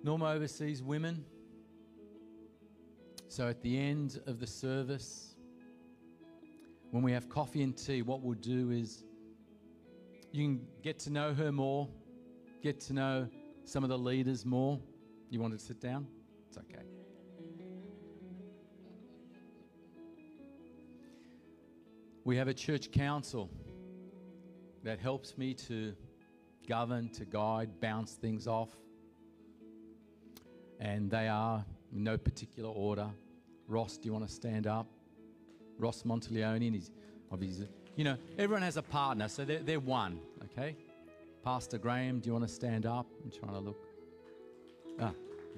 Norma 0.03 0.29
oversees 0.31 0.83
women. 0.83 1.25
So 3.27 3.47
at 3.47 3.61
the 3.63 3.79
end 3.79 4.19
of 4.27 4.39
the 4.39 4.45
service, 4.45 5.35
when 6.91 7.01
we 7.01 7.11
have 7.11 7.27
coffee 7.27 7.63
and 7.63 7.75
tea, 7.75 8.03
what 8.03 8.21
we'll 8.21 8.35
do 8.35 8.69
is 8.69 9.03
you 10.31 10.43
can 10.43 10.67
get 10.83 10.99
to 10.99 11.09
know 11.09 11.33
her 11.33 11.51
more, 11.51 11.87
get 12.61 12.79
to 12.81 12.93
know 12.93 13.27
some 13.65 13.83
of 13.83 13.89
the 13.89 13.97
leaders 13.97 14.45
more. 14.45 14.79
You 15.31 15.39
want 15.39 15.57
to 15.57 15.59
sit 15.59 15.81
down? 15.81 16.05
It's 16.47 16.57
okay. 16.57 16.92
We 22.25 22.37
have 22.37 22.47
a 22.47 22.53
church 22.53 22.91
council 22.91 23.49
that 24.83 24.99
helps 24.99 25.37
me 25.37 25.53
to 25.53 25.93
govern, 26.67 27.09
to 27.09 27.25
guide, 27.25 27.69
bounce 27.81 28.13
things 28.13 28.47
off. 28.47 28.69
And 30.79 31.09
they 31.11 31.27
are 31.27 31.65
in 31.93 32.03
no 32.03 32.17
particular 32.17 32.69
order. 32.69 33.09
Ross, 33.67 33.97
do 33.97 34.07
you 34.07 34.13
want 34.13 34.27
to 34.27 34.33
stand 34.33 34.67
up? 34.67 34.87
Ross 35.77 36.03
Monteleone, 36.03 36.65
and 36.65 36.75
he's 36.75 36.91
obviously, 37.31 37.67
you 37.95 38.03
know, 38.03 38.17
everyone 38.37 38.61
has 38.61 38.77
a 38.77 38.81
partner, 38.81 39.27
so 39.27 39.43
they're, 39.43 39.59
they're 39.59 39.79
one, 39.79 40.19
okay? 40.45 40.75
Pastor 41.43 41.77
Graham, 41.77 42.19
do 42.19 42.27
you 42.27 42.33
want 42.33 42.47
to 42.47 42.53
stand 42.53 42.85
up? 42.85 43.05
I'm 43.23 43.31
trying 43.31 43.53
to 43.53 43.59
look. 43.59 43.85
Ah, 44.99 45.11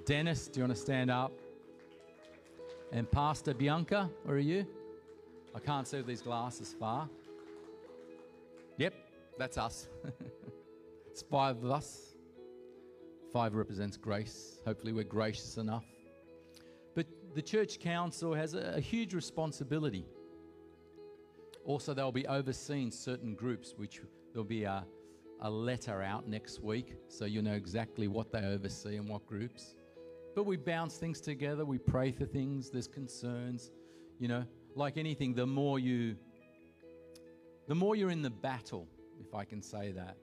Dennis, 0.06 0.48
do 0.48 0.60
you 0.60 0.66
want 0.66 0.76
to 0.76 0.82
stand 0.82 1.12
up? 1.12 1.32
And 2.92 3.10
Pastor 3.12 3.54
Bianca, 3.54 4.10
where 4.24 4.38
are 4.38 4.40
you? 4.40 4.66
I 5.56 5.60
can't 5.60 5.88
see 5.88 6.02
these 6.02 6.22
glasses 6.22 6.76
far. 6.78 7.10
Yep, 8.78 8.94
that's 9.40 9.58
us. 9.58 9.88
it's 11.10 11.22
five 11.22 11.64
of 11.64 11.72
us. 11.72 12.16
Five 13.32 13.56
represents 13.56 13.96
grace. 13.96 14.60
Hopefully, 14.66 14.92
we're 14.92 15.06
gracious 15.06 15.56
enough. 15.56 15.86
But 16.94 17.08
the 17.34 17.42
church 17.42 17.80
council 17.80 18.34
has 18.34 18.54
a, 18.54 18.74
a 18.76 18.82
huge 18.82 19.14
responsibility. 19.14 20.06
Also, 21.64 21.94
they'll 21.94 22.12
be 22.12 22.28
overseeing 22.28 22.92
certain 22.92 23.34
groups, 23.34 23.76
which 23.78 24.02
there'll 24.34 24.44
be 24.44 24.66
a, 24.66 24.86
a 25.40 25.50
letter 25.50 26.02
out 26.02 26.28
next 26.28 26.62
week, 26.62 26.96
so 27.08 27.24
you'll 27.24 27.46
know 27.46 27.54
exactly 27.54 28.10
what 28.10 28.30
they 28.30 28.40
oversee 28.40 28.98
and 28.98 29.08
what 29.08 29.26
groups. 29.26 29.76
But 30.36 30.46
we 30.46 30.58
bounce 30.58 30.98
things 30.98 31.22
together, 31.22 31.64
we 31.64 31.78
pray 31.78 32.12
for 32.12 32.26
things, 32.26 32.70
there's 32.70 32.88
concerns, 32.88 33.72
you 34.20 34.28
know, 34.28 34.44
like 34.76 34.98
anything, 34.98 35.34
the 35.34 35.48
more 35.48 35.80
you 35.80 36.18
the 37.68 37.76
more 37.76 37.96
you're 37.96 38.12
in 38.12 38.22
the 38.22 38.30
battle, 38.30 38.88
if 39.20 39.34
I 39.34 39.44
can 39.44 39.62
say 39.62 39.92
that, 39.94 40.18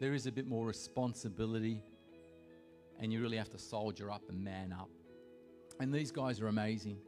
there 0.00 0.14
is 0.14 0.26
a 0.26 0.32
bit 0.32 0.48
more 0.48 0.66
responsibility 0.66 1.84
and 2.98 3.12
you 3.12 3.20
really 3.20 3.36
have 3.36 3.50
to 3.50 3.58
soldier 3.58 4.10
up 4.10 4.22
and 4.28 4.42
man 4.42 4.72
up. 4.72 4.90
And 5.78 5.94
these 5.94 6.10
guys 6.10 6.40
are 6.40 6.48
amazing. 6.48 6.98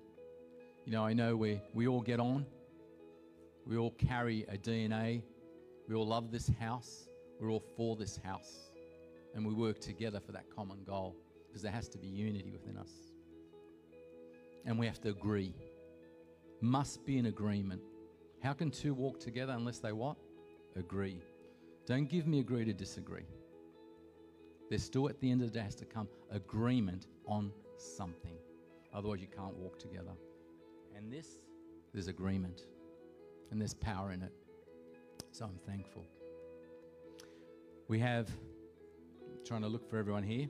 You 0.84 0.92
know, 0.92 1.04
I 1.04 1.12
know 1.12 1.34
we, 1.34 1.60
we 1.72 1.88
all 1.88 2.00
get 2.00 2.20
on, 2.20 2.46
we 3.66 3.76
all 3.76 3.92
carry 3.92 4.44
a 4.48 4.56
DNA, 4.56 5.22
we 5.88 5.94
all 5.94 6.06
love 6.06 6.30
this 6.30 6.50
house, 6.60 7.08
we're 7.40 7.50
all 7.50 7.64
for 7.76 7.96
this 7.96 8.20
house, 8.24 8.70
and 9.34 9.44
we 9.44 9.54
work 9.54 9.80
together 9.80 10.20
for 10.20 10.32
that 10.32 10.44
common 10.54 10.84
goal 10.84 11.16
because 11.48 11.62
there 11.62 11.72
has 11.72 11.88
to 11.88 11.98
be 11.98 12.06
unity 12.06 12.50
within 12.50 12.76
us. 12.76 12.90
And 14.66 14.78
we 14.78 14.86
have 14.86 15.00
to 15.00 15.08
agree 15.08 15.54
must 16.64 17.04
be 17.04 17.18
an 17.18 17.26
agreement. 17.26 17.82
How 18.42 18.52
can 18.52 18.70
two 18.70 18.94
walk 18.94 19.20
together 19.20 19.52
unless 19.52 19.78
they 19.78 19.92
what? 19.92 20.16
Agree. 20.76 21.20
Don't 21.86 22.08
give 22.08 22.26
me 22.26 22.40
agree 22.40 22.64
to 22.64 22.72
disagree. 22.72 23.26
There's 24.70 24.82
still 24.82 25.08
at 25.08 25.20
the 25.20 25.30
end 25.30 25.42
of 25.42 25.52
the 25.52 25.58
day 25.58 25.64
has 25.64 25.74
to 25.76 25.84
come 25.84 26.08
agreement 26.30 27.06
on 27.26 27.52
something. 27.76 28.36
Otherwise, 28.92 29.20
you 29.20 29.28
can't 29.28 29.54
walk 29.56 29.78
together. 29.78 30.12
And 30.96 31.12
this, 31.12 31.28
there's 31.92 32.08
agreement 32.08 32.62
and 33.50 33.60
there's 33.60 33.74
power 33.74 34.12
in 34.12 34.22
it. 34.22 34.32
So 35.32 35.44
I'm 35.44 35.58
thankful. 35.66 36.04
We 37.88 37.98
have, 37.98 38.30
trying 39.44 39.62
to 39.62 39.68
look 39.68 39.88
for 39.88 39.98
everyone 39.98 40.22
here. 40.22 40.48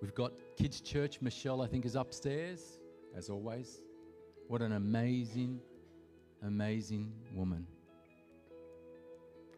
We've 0.00 0.14
got 0.14 0.32
Kids 0.58 0.80
Church. 0.80 1.20
Michelle, 1.20 1.62
I 1.62 1.68
think, 1.68 1.84
is 1.84 1.94
upstairs, 1.94 2.80
as 3.16 3.30
always. 3.30 3.82
What 4.48 4.60
an 4.60 4.72
amazing, 4.72 5.60
amazing 6.42 7.12
woman. 7.34 7.66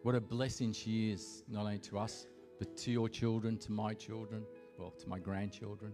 What 0.03 0.15
a 0.15 0.21
blessing 0.21 0.71
she 0.71 1.11
is, 1.11 1.43
not 1.49 1.61
only 1.61 1.79
to 1.79 1.97
us, 1.97 2.27
but 2.59 2.77
to 2.77 2.91
your 2.91 3.09
children, 3.09 3.57
to 3.57 3.71
my 3.71 3.93
children, 3.93 4.45
well, 4.77 4.91
to 4.91 5.09
my 5.09 5.19
grandchildren. 5.19 5.93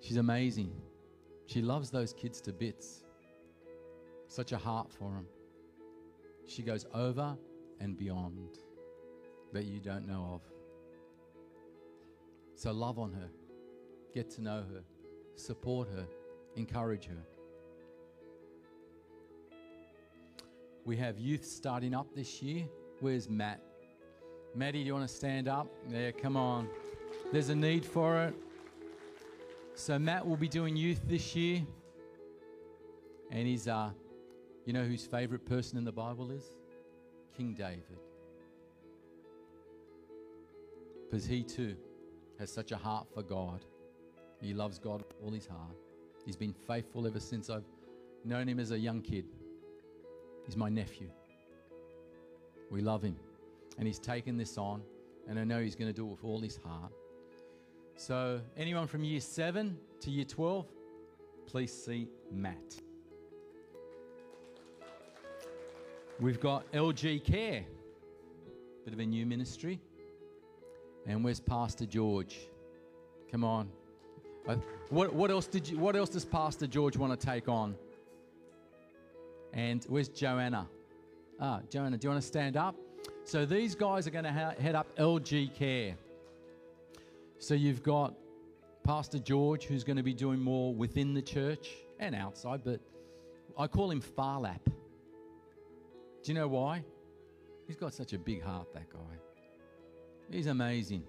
She's 0.00 0.18
amazing. 0.18 0.72
She 1.46 1.62
loves 1.62 1.90
those 1.90 2.12
kids 2.12 2.40
to 2.42 2.52
bits. 2.52 3.04
Such 4.28 4.52
a 4.52 4.58
heart 4.58 4.92
for 4.92 5.10
them. 5.10 5.26
She 6.46 6.62
goes 6.62 6.86
over 6.94 7.36
and 7.80 7.96
beyond 7.96 8.58
that 9.52 9.64
you 9.64 9.80
don't 9.80 10.06
know 10.06 10.30
of. 10.34 10.42
So 12.54 12.72
love 12.72 12.98
on 12.98 13.12
her, 13.12 13.30
get 14.14 14.30
to 14.32 14.42
know 14.42 14.64
her 14.72 14.84
support 15.36 15.88
her, 15.88 16.06
encourage 16.56 17.06
her. 17.06 17.24
We 20.84 20.96
have 20.96 21.18
youth 21.18 21.44
starting 21.44 21.94
up 21.94 22.14
this 22.14 22.42
year. 22.42 22.64
Where's 23.00 23.28
Matt? 23.28 23.60
Maddie, 24.54 24.80
do 24.80 24.86
you 24.86 24.94
want 24.94 25.08
to 25.08 25.14
stand 25.14 25.46
up? 25.46 25.68
Yeah, 25.88 26.10
come 26.10 26.36
on. 26.36 26.68
There's 27.32 27.48
a 27.48 27.54
need 27.54 27.84
for 27.84 28.22
it. 28.24 28.34
So 29.74 29.98
Matt 29.98 30.26
will 30.26 30.36
be 30.36 30.48
doing 30.48 30.76
youth 30.76 31.00
this 31.06 31.36
year. 31.36 31.62
And 33.30 33.46
he's 33.46 33.68
uh 33.68 33.90
you 34.66 34.72
know 34.72 34.84
whose 34.84 35.06
favorite 35.06 35.46
person 35.46 35.78
in 35.78 35.84
the 35.84 35.92
Bible 35.92 36.30
is? 36.30 36.44
King 37.36 37.54
David. 37.54 37.98
Because 41.08 41.26
he 41.26 41.42
too 41.42 41.76
has 42.38 42.52
such 42.52 42.72
a 42.72 42.76
heart 42.76 43.06
for 43.14 43.22
God. 43.22 43.64
He 44.40 44.54
loves 44.54 44.78
God 44.78 45.02
with 45.02 45.14
all 45.22 45.30
his 45.30 45.46
heart. 45.46 45.76
He's 46.24 46.36
been 46.36 46.52
faithful 46.52 47.06
ever 47.06 47.20
since 47.20 47.50
I've 47.50 47.64
known 48.24 48.48
him 48.48 48.58
as 48.58 48.70
a 48.70 48.78
young 48.78 49.00
kid. 49.00 49.26
He's 50.46 50.56
my 50.56 50.68
nephew. 50.68 51.08
We 52.70 52.80
love 52.80 53.02
him. 53.02 53.16
And 53.78 53.86
he's 53.86 53.98
taken 53.98 54.36
this 54.36 54.58
on, 54.58 54.82
and 55.28 55.38
I 55.38 55.44
know 55.44 55.60
he's 55.60 55.74
going 55.74 55.90
to 55.90 55.96
do 55.96 56.06
it 56.06 56.10
with 56.10 56.24
all 56.24 56.40
his 56.40 56.56
heart. 56.56 56.92
So, 57.96 58.40
anyone 58.56 58.86
from 58.86 59.04
year 59.04 59.20
7 59.20 59.76
to 60.00 60.10
year 60.10 60.24
12, 60.24 60.66
please 61.46 61.72
see 61.72 62.08
Matt. 62.32 62.80
We've 66.18 66.40
got 66.40 66.70
LG 66.72 67.24
Care, 67.24 67.64
bit 68.84 68.94
of 68.94 69.00
a 69.00 69.06
new 69.06 69.24
ministry. 69.26 69.80
And 71.06 71.24
where's 71.24 71.40
Pastor 71.40 71.86
George? 71.86 72.38
Come 73.30 73.44
on. 73.44 73.70
Uh, 74.48 74.56
what, 74.88 75.14
what 75.14 75.30
else 75.30 75.46
did 75.46 75.68
you 75.68 75.78
what 75.78 75.96
else 75.96 76.08
does 76.08 76.24
Pastor 76.24 76.66
George 76.66 76.96
want 76.96 77.18
to 77.18 77.26
take 77.26 77.48
on? 77.48 77.76
And 79.52 79.84
where's 79.88 80.08
Joanna? 80.08 80.68
Ah, 81.40 81.60
Joanna, 81.70 81.96
do 81.96 82.06
you 82.06 82.10
want 82.10 82.22
to 82.22 82.26
stand 82.26 82.56
up? 82.56 82.74
So 83.24 83.44
these 83.46 83.74
guys 83.74 84.06
are 84.06 84.10
going 84.10 84.24
to 84.24 84.32
ha- 84.32 84.54
head 84.60 84.74
up 84.74 84.94
LG 84.96 85.54
Care. 85.54 85.96
So 87.38 87.54
you've 87.54 87.82
got 87.82 88.14
Pastor 88.84 89.18
George, 89.18 89.64
who's 89.64 89.84
going 89.84 89.96
to 89.96 90.02
be 90.02 90.14
doing 90.14 90.40
more 90.40 90.74
within 90.74 91.14
the 91.14 91.22
church 91.22 91.70
and 91.98 92.14
outside, 92.14 92.62
but 92.64 92.80
I 93.58 93.66
call 93.66 93.90
him 93.90 94.00
Phar 94.00 94.40
Lap. 94.40 94.60
Do 94.64 96.32
you 96.32 96.34
know 96.34 96.48
why? 96.48 96.84
He's 97.66 97.76
got 97.76 97.94
such 97.94 98.12
a 98.12 98.18
big 98.18 98.42
heart, 98.42 98.72
that 98.74 98.90
guy. 98.90 98.98
He's 100.30 100.46
amazing. 100.46 101.04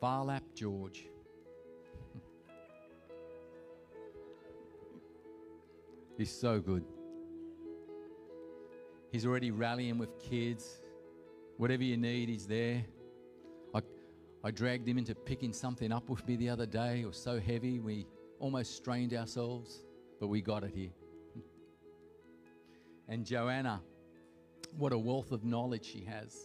Phar 0.00 0.24
Lap 0.24 0.42
George. 0.54 1.06
He's 6.18 6.30
so 6.30 6.60
good. 6.60 6.84
He's 9.10 9.24
already 9.24 9.50
rallying 9.50 9.98
with 9.98 10.18
kids. 10.18 10.82
Whatever 11.56 11.84
you 11.84 11.96
need, 11.96 12.28
he's 12.28 12.46
there. 12.46 12.84
I, 13.74 13.80
I 14.44 14.50
dragged 14.50 14.86
him 14.86 14.98
into 14.98 15.14
picking 15.14 15.54
something 15.54 15.90
up 15.90 16.10
with 16.10 16.26
me 16.26 16.36
the 16.36 16.50
other 16.50 16.66
day. 16.66 17.00
It 17.00 17.06
was 17.06 17.16
so 17.16 17.40
heavy, 17.40 17.78
we 17.78 18.06
almost 18.40 18.76
strained 18.76 19.14
ourselves, 19.14 19.84
but 20.20 20.26
we 20.26 20.42
got 20.42 20.64
it 20.64 20.72
here. 20.74 20.90
And 23.08 23.24
Joanna, 23.24 23.80
what 24.76 24.92
a 24.92 24.98
wealth 24.98 25.30
of 25.32 25.44
knowledge 25.44 25.86
she 25.86 26.04
has. 26.04 26.36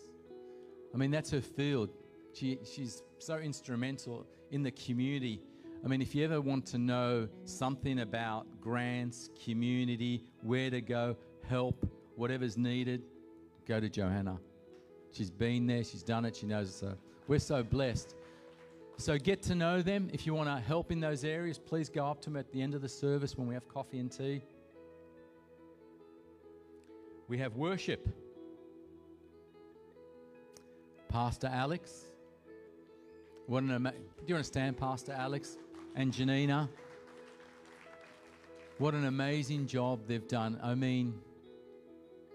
I 0.93 0.97
mean, 0.97 1.09
that's 1.11 1.31
her 1.31 1.41
field. 1.41 1.89
She, 2.33 2.59
she's 2.63 3.03
so 3.19 3.37
instrumental 3.37 4.25
in 4.51 4.63
the 4.63 4.71
community. 4.71 5.41
I 5.83 5.87
mean, 5.87 6.01
if 6.01 6.13
you 6.13 6.23
ever 6.23 6.39
want 6.39 6.65
to 6.67 6.77
know 6.77 7.27
something 7.45 7.99
about 7.99 8.45
grants, 8.61 9.29
community, 9.43 10.23
where 10.41 10.69
to 10.69 10.81
go, 10.81 11.17
help, 11.47 11.89
whatever's 12.15 12.57
needed, 12.57 13.01
go 13.67 13.79
to 13.79 13.89
Johanna. 13.89 14.37
She's 15.11 15.31
been 15.31 15.67
there, 15.67 15.83
she's 15.83 16.03
done 16.03 16.25
it, 16.25 16.35
she 16.35 16.45
knows 16.45 16.69
it. 16.69 16.73
So 16.73 16.95
we're 17.27 17.39
so 17.39 17.63
blessed. 17.63 18.15
So 18.97 19.17
get 19.17 19.41
to 19.43 19.55
know 19.55 19.81
them. 19.81 20.09
If 20.13 20.27
you 20.27 20.35
want 20.35 20.49
to 20.49 20.59
help 20.59 20.91
in 20.91 20.99
those 20.99 21.23
areas, 21.23 21.57
please 21.57 21.89
go 21.89 22.05
up 22.05 22.21
to 22.21 22.29
them 22.29 22.37
at 22.37 22.51
the 22.51 22.61
end 22.61 22.75
of 22.75 22.81
the 22.81 22.89
service 22.89 23.35
when 23.35 23.47
we 23.47 23.55
have 23.55 23.67
coffee 23.67 23.99
and 23.99 24.11
tea. 24.11 24.43
We 27.27 27.39
have 27.39 27.55
worship. 27.55 28.07
Pastor 31.09 31.47
Alex. 31.51 32.10
What 33.47 33.63
an 33.63 33.71
ama- 33.71 33.91
Do 33.91 34.25
you 34.27 34.35
understand, 34.35 34.77
Pastor 34.77 35.11
Alex 35.13 35.57
and 35.95 36.13
Janina? 36.13 36.69
What 38.77 38.93
an 38.93 39.05
amazing 39.05 39.67
job 39.67 40.07
they've 40.07 40.27
done. 40.27 40.59
I 40.63 40.73
mean, 40.75 41.19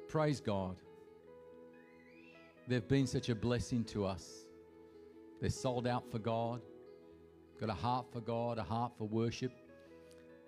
praise 0.09 0.41
God. 0.41 0.77
They've 2.69 2.87
been 2.87 3.07
such 3.07 3.29
a 3.29 3.35
blessing 3.35 3.85
to 3.85 4.05
us. 4.05 4.47
They're 5.41 5.51
sold 5.51 5.87
out 5.87 6.11
for 6.11 6.19
God, 6.19 6.61
got 7.61 7.69
a 7.69 7.75
heart 7.75 8.07
for 8.13 8.21
God, 8.21 8.59
a 8.59 8.63
heart 8.63 8.93
for 8.97 9.07
worship, 9.07 9.53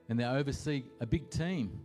and 0.08 0.18
they 0.18 0.24
oversee 0.24 0.84
a 1.00 1.06
big 1.06 1.30
team. 1.30 1.80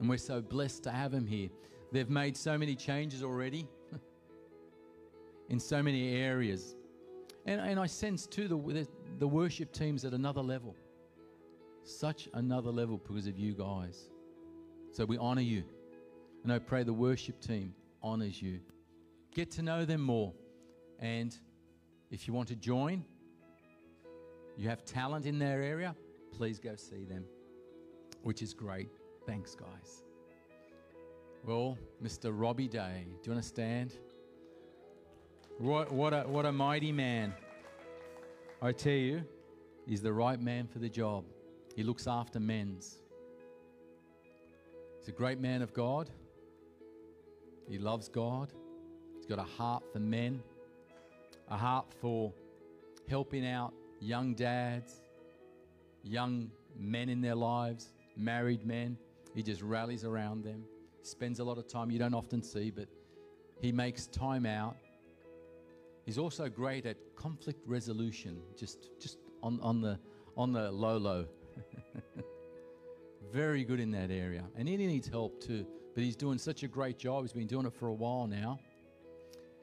And 0.00 0.08
we're 0.08 0.18
so 0.18 0.40
blessed 0.40 0.84
to 0.84 0.90
have 0.90 1.10
them 1.12 1.26
here. 1.26 1.48
They've 1.92 2.08
made 2.08 2.36
so 2.36 2.56
many 2.56 2.74
changes 2.74 3.22
already 3.22 3.68
in 5.48 5.58
so 5.58 5.82
many 5.82 6.14
areas. 6.14 6.76
And, 7.48 7.62
and 7.62 7.80
I 7.80 7.86
sense 7.86 8.26
too 8.26 8.46
the, 8.46 8.86
the 9.18 9.26
worship 9.26 9.72
team's 9.72 10.04
at 10.04 10.12
another 10.12 10.42
level. 10.42 10.76
Such 11.82 12.28
another 12.34 12.70
level 12.70 12.98
because 12.98 13.26
of 13.26 13.38
you 13.38 13.54
guys. 13.54 14.10
So 14.92 15.06
we 15.06 15.16
honor 15.16 15.40
you. 15.40 15.64
And 16.44 16.52
I 16.52 16.58
pray 16.58 16.82
the 16.82 16.92
worship 16.92 17.40
team 17.40 17.74
honors 18.02 18.42
you. 18.42 18.60
Get 19.34 19.50
to 19.52 19.62
know 19.62 19.86
them 19.86 20.02
more. 20.02 20.34
And 20.98 21.34
if 22.10 22.28
you 22.28 22.34
want 22.34 22.48
to 22.48 22.54
join, 22.54 23.02
you 24.58 24.68
have 24.68 24.84
talent 24.84 25.24
in 25.24 25.38
their 25.38 25.62
area, 25.62 25.96
please 26.36 26.58
go 26.58 26.76
see 26.76 27.06
them, 27.06 27.24
which 28.24 28.42
is 28.42 28.52
great. 28.52 28.90
Thanks, 29.26 29.54
guys. 29.54 30.02
Well, 31.46 31.78
Mr. 32.04 32.30
Robbie 32.30 32.68
Day, 32.68 33.06
do 33.06 33.30
you 33.30 33.32
understand? 33.32 33.94
What, 35.58 35.90
what, 35.90 36.12
a, 36.12 36.20
what 36.20 36.46
a 36.46 36.52
mighty 36.52 36.92
man. 36.92 37.34
I 38.62 38.70
tell 38.70 38.92
you, 38.92 39.24
he's 39.86 40.00
the 40.00 40.12
right 40.12 40.40
man 40.40 40.68
for 40.68 40.78
the 40.78 40.88
job. 40.88 41.24
He 41.74 41.82
looks 41.82 42.06
after 42.06 42.38
men's. 42.38 42.98
He's 45.00 45.08
a 45.08 45.12
great 45.12 45.40
man 45.40 45.62
of 45.62 45.74
God. 45.74 46.10
He 47.68 47.76
loves 47.76 48.08
God. 48.08 48.52
He's 49.16 49.26
got 49.26 49.40
a 49.40 49.42
heart 49.42 49.82
for 49.92 49.98
men, 49.98 50.44
a 51.48 51.56
heart 51.56 51.92
for 52.00 52.32
helping 53.08 53.44
out 53.44 53.74
young 54.00 54.34
dads, 54.34 55.00
young 56.04 56.52
men 56.78 57.08
in 57.08 57.20
their 57.20 57.34
lives, 57.34 57.88
married 58.16 58.64
men. 58.64 58.96
He 59.34 59.42
just 59.42 59.62
rallies 59.62 60.04
around 60.04 60.44
them, 60.44 60.62
spends 61.02 61.40
a 61.40 61.44
lot 61.44 61.58
of 61.58 61.66
time 61.66 61.90
you 61.90 61.98
don't 61.98 62.14
often 62.14 62.44
see, 62.44 62.70
but 62.70 62.86
he 63.60 63.72
makes 63.72 64.06
time 64.06 64.46
out. 64.46 64.76
He's 66.08 66.16
also 66.16 66.48
great 66.48 66.86
at 66.86 66.96
conflict 67.16 67.60
resolution, 67.66 68.40
just, 68.56 68.88
just 68.98 69.18
on, 69.42 69.60
on, 69.60 69.82
the, 69.82 69.98
on 70.38 70.54
the 70.54 70.70
low 70.70 70.96
low. 70.96 71.26
Very 73.30 73.62
good 73.62 73.78
in 73.78 73.90
that 73.90 74.10
area. 74.10 74.42
And 74.56 74.66
he 74.66 74.78
needs 74.78 75.06
help 75.06 75.38
too, 75.38 75.66
but 75.94 76.02
he's 76.02 76.16
doing 76.16 76.38
such 76.38 76.62
a 76.62 76.66
great 76.66 76.96
job. 76.98 77.24
He's 77.24 77.34
been 77.34 77.46
doing 77.46 77.66
it 77.66 77.74
for 77.74 77.88
a 77.88 77.92
while 77.92 78.26
now. 78.26 78.58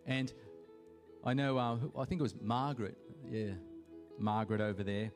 And 0.06 0.32
I 1.24 1.34
know, 1.34 1.58
uh, 1.58 1.80
I 1.98 2.06
think 2.06 2.20
it 2.20 2.24
was 2.24 2.36
Margaret. 2.40 2.96
Yeah, 3.28 3.54
Margaret 4.20 4.62
over 4.62 4.84
there. 4.84 5.10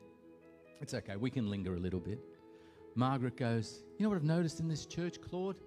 It's 0.80 0.94
okay, 0.94 1.14
we 1.14 1.30
can 1.30 1.48
linger 1.48 1.76
a 1.76 1.78
little 1.78 2.00
bit. 2.00 2.18
Margaret 2.96 3.36
goes, 3.36 3.84
You 3.98 4.02
know 4.02 4.08
what 4.08 4.16
I've 4.16 4.24
noticed 4.24 4.58
in 4.58 4.66
this 4.66 4.84
church, 4.84 5.20
Claude? 5.20 5.60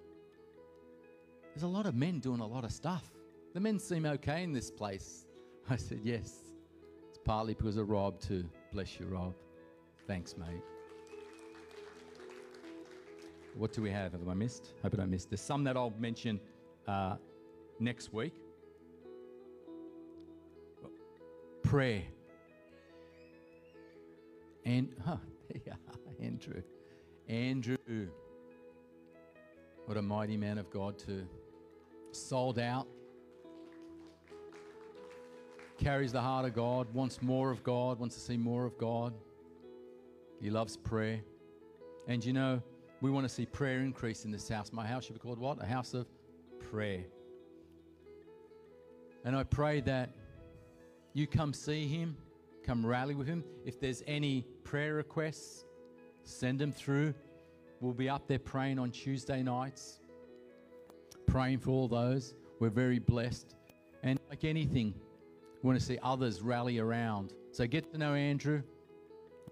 There's 1.54 1.62
a 1.62 1.66
lot 1.66 1.86
of 1.86 1.94
men 1.94 2.18
doing 2.18 2.40
a 2.40 2.46
lot 2.46 2.64
of 2.64 2.70
stuff. 2.70 3.10
The 3.54 3.60
men 3.60 3.78
seem 3.78 4.04
okay 4.04 4.42
in 4.42 4.52
this 4.52 4.70
place. 4.70 5.23
I 5.68 5.76
said, 5.76 6.00
Yes. 6.02 6.40
It's 7.08 7.18
partly 7.24 7.54
because 7.54 7.76
of 7.76 7.88
Rob, 7.88 8.20
too. 8.20 8.44
Bless 8.72 8.98
you, 8.98 9.06
Rob. 9.06 9.34
Thanks, 10.06 10.36
mate. 10.36 10.62
What 13.56 13.72
do 13.72 13.82
we 13.82 13.90
have? 13.90 14.12
Have 14.12 14.28
I 14.28 14.34
missed? 14.34 14.72
Hope 14.82 14.94
I 14.94 14.96
don't 14.96 15.10
miss. 15.10 15.26
There's 15.26 15.40
some 15.40 15.62
that 15.64 15.76
I'll 15.76 15.94
mention 15.98 16.40
uh, 16.88 17.16
next 17.78 18.12
week. 18.12 18.34
Prayer. 21.62 22.02
And, 24.64 24.92
huh, 25.04 25.16
yeah, 25.64 25.74
Andrew. 26.20 26.62
Andrew. 27.28 28.08
What 29.86 29.96
a 29.96 30.02
mighty 30.02 30.36
man 30.36 30.58
of 30.58 30.68
God, 30.70 30.98
too. 30.98 31.26
Sold 32.10 32.58
out. 32.58 32.88
Carries 35.84 36.12
the 36.12 36.20
heart 36.22 36.46
of 36.46 36.54
God, 36.54 36.86
wants 36.94 37.20
more 37.20 37.50
of 37.50 37.62
God, 37.62 37.98
wants 37.98 38.14
to 38.14 38.20
see 38.22 38.38
more 38.38 38.64
of 38.64 38.78
God. 38.78 39.12
He 40.40 40.48
loves 40.48 40.78
prayer. 40.78 41.20
And 42.08 42.24
you 42.24 42.32
know, 42.32 42.62
we 43.02 43.10
want 43.10 43.28
to 43.28 43.28
see 43.28 43.44
prayer 43.44 43.80
increase 43.80 44.24
in 44.24 44.30
this 44.30 44.48
house. 44.48 44.72
My 44.72 44.86
house 44.86 45.04
should 45.04 45.12
be 45.12 45.20
called 45.20 45.38
what? 45.38 45.62
A 45.62 45.66
house 45.66 45.92
of 45.92 46.06
prayer. 46.70 47.04
And 49.26 49.36
I 49.36 49.42
pray 49.42 49.82
that 49.82 50.08
you 51.12 51.26
come 51.26 51.52
see 51.52 51.86
him, 51.86 52.16
come 52.64 52.86
rally 52.86 53.14
with 53.14 53.26
him. 53.26 53.44
If 53.66 53.78
there's 53.78 54.02
any 54.06 54.46
prayer 54.64 54.94
requests, 54.94 55.66
send 56.22 56.58
them 56.58 56.72
through. 56.72 57.12
We'll 57.82 57.92
be 57.92 58.08
up 58.08 58.26
there 58.26 58.38
praying 58.38 58.78
on 58.78 58.90
Tuesday 58.90 59.42
nights, 59.42 60.00
praying 61.26 61.58
for 61.58 61.72
all 61.72 61.88
those. 61.88 62.32
We're 62.58 62.70
very 62.70 63.00
blessed. 63.00 63.54
And 64.02 64.18
like 64.30 64.44
anything, 64.44 64.94
we 65.64 65.68
want 65.68 65.80
to 65.80 65.86
see 65.86 65.98
others 66.02 66.42
rally 66.42 66.78
around. 66.78 67.32
So 67.52 67.66
get 67.66 67.90
to 67.92 67.96
know 67.96 68.12
Andrew, 68.12 68.62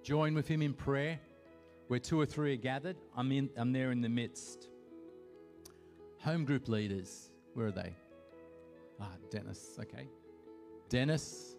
join 0.02 0.34
with 0.34 0.46
him 0.46 0.60
in 0.60 0.74
prayer. 0.74 1.18
Where 1.88 1.98
two 1.98 2.20
or 2.20 2.26
three 2.26 2.52
are 2.52 2.56
gathered, 2.56 2.96
I'm, 3.16 3.32
in, 3.32 3.48
I'm 3.56 3.72
there 3.72 3.92
in 3.92 4.02
the 4.02 4.10
midst. 4.10 4.68
Home 6.18 6.44
group 6.44 6.68
leaders, 6.68 7.30
where 7.54 7.68
are 7.68 7.72
they? 7.72 7.94
Ah, 9.00 9.08
Dennis, 9.30 9.78
okay. 9.80 10.06
Dennis, 10.90 11.56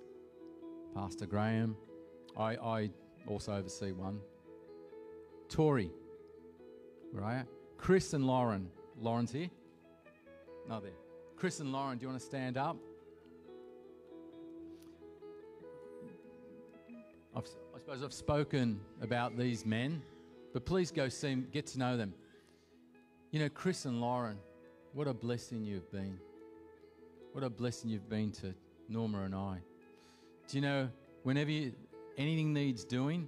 Pastor 0.93 1.26
Graham. 1.26 1.76
I, 2.38 2.56
I 2.56 2.89
also 3.26 3.54
oversee 3.54 3.91
one. 3.91 4.20
Tori, 5.49 5.89
right? 7.12 7.45
Chris 7.78 8.14
and 8.14 8.28
Lauren. 8.28 8.70
Lauren's 8.99 9.32
here? 9.32 9.49
No, 10.70 10.80
there. 10.80 10.91
Chris 11.38 11.60
and 11.60 11.72
Lauren, 11.72 11.97
do 11.97 12.04
you 12.04 12.10
want 12.10 12.20
to 12.20 12.26
stand 12.26 12.56
up? 12.56 12.78
Suppose 17.94 18.06
I've 18.06 18.14
spoken 18.14 18.80
about 19.04 19.38
these 19.38 19.68
men, 19.68 20.02
but 20.52 20.66
please 20.66 20.89
go 20.89 21.10
see 21.10 21.36
get 21.52 21.68
to 21.68 21.78
know 21.78 21.96
them. 21.96 22.12
You 23.30 23.39
know, 23.39 23.50
Chris 23.50 23.86
and 23.86 24.02
Lauren, 24.02 24.39
what 24.94 25.08
a 25.08 25.14
blessing 25.14 25.64
you've 25.64 25.91
been. 25.91 26.18
What 27.34 27.44
a 27.44 27.52
blessing 27.52 27.91
you've 27.91 28.10
been 28.10 28.32
to 28.32 28.56
Norma 28.89 29.26
and 29.26 29.36
I. 29.36 29.58
Do 30.48 30.58
you 30.58 30.62
know, 30.62 30.89
whenever 31.22 31.52
you, 31.52 31.72
anything 32.18 32.52
needs 32.52 32.84
doing, 32.84 33.28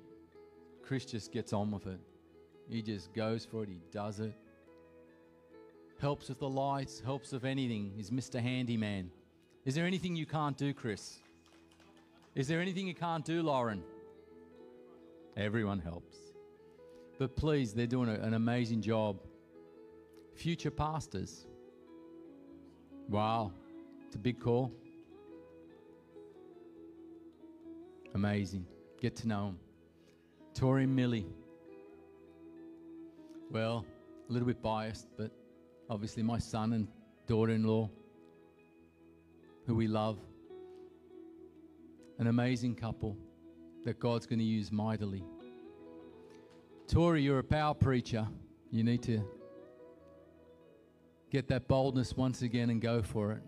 Chris 0.82 1.05
just 1.05 1.32
gets 1.32 1.53
on 1.53 1.70
with 1.70 1.86
it. 1.86 1.99
He 2.68 2.82
just 2.82 3.13
goes 3.13 3.45
for 3.45 3.61
it, 3.61 3.70
he 3.70 3.82
does 3.91 4.20
it. 4.20 4.34
Helps 5.99 6.28
with 6.28 6.39
the 6.39 6.49
lights, 6.49 7.03
helps 7.05 7.34
with 7.34 7.45
anything. 7.45 7.91
He's 7.95 8.09
Mr. 8.09 8.41
Handyman. 8.41 9.11
Is 9.63 9.76
there 9.76 9.86
anything 9.86 10.16
you 10.16 10.26
can't 10.26 10.57
do, 10.57 10.74
Chris? 10.74 11.20
Is 12.34 12.47
there 12.47 12.61
anything 12.61 12.88
you 12.88 12.95
can't 12.95 13.24
do, 13.24 13.43
Lauren? 13.43 13.84
Everyone 15.38 15.79
helps. 15.79 16.17
But 17.19 17.36
please, 17.36 17.73
they're 17.73 17.88
doing 17.88 18.09
an 18.09 18.33
amazing 18.33 18.81
job. 18.81 19.19
Future 20.36 20.71
pastors. 20.71 21.45
Wow, 23.09 23.51
it's 24.05 24.15
a 24.15 24.19
big 24.19 24.39
call. 24.39 24.71
Amazing. 28.13 28.65
Get 29.01 29.15
to 29.17 29.27
know 29.27 29.45
them. 29.47 29.59
Tori 30.53 30.86
and 30.86 30.95
Millie. 30.95 31.27
Well, 33.51 33.86
a 34.29 34.33
little 34.33 34.47
bit 34.47 34.61
biased, 34.61 35.07
but 35.17 35.31
obviously 35.89 36.23
my 36.23 36.39
son 36.39 36.73
and 36.73 36.88
daughter 37.27 37.51
in 37.51 37.63
law, 37.63 37.89
who 39.67 39.75
we 39.75 39.88
love. 39.88 40.17
An 42.19 42.27
amazing 42.27 42.75
couple 42.75 43.17
that 43.86 43.99
God's 43.99 44.25
going 44.25 44.39
to 44.39 44.45
use 44.45 44.71
mightily. 44.71 45.23
Tori, 46.88 47.21
you're 47.21 47.39
a 47.39 47.43
power 47.43 47.73
preacher. 47.73 48.27
You 48.69 48.83
need 48.83 49.01
to 49.03 49.23
get 51.31 51.47
that 51.47 51.67
boldness 51.67 52.13
once 52.15 52.41
again 52.41 52.69
and 52.69 52.81
go 52.81 53.01
for 53.01 53.31
it. 53.31 53.41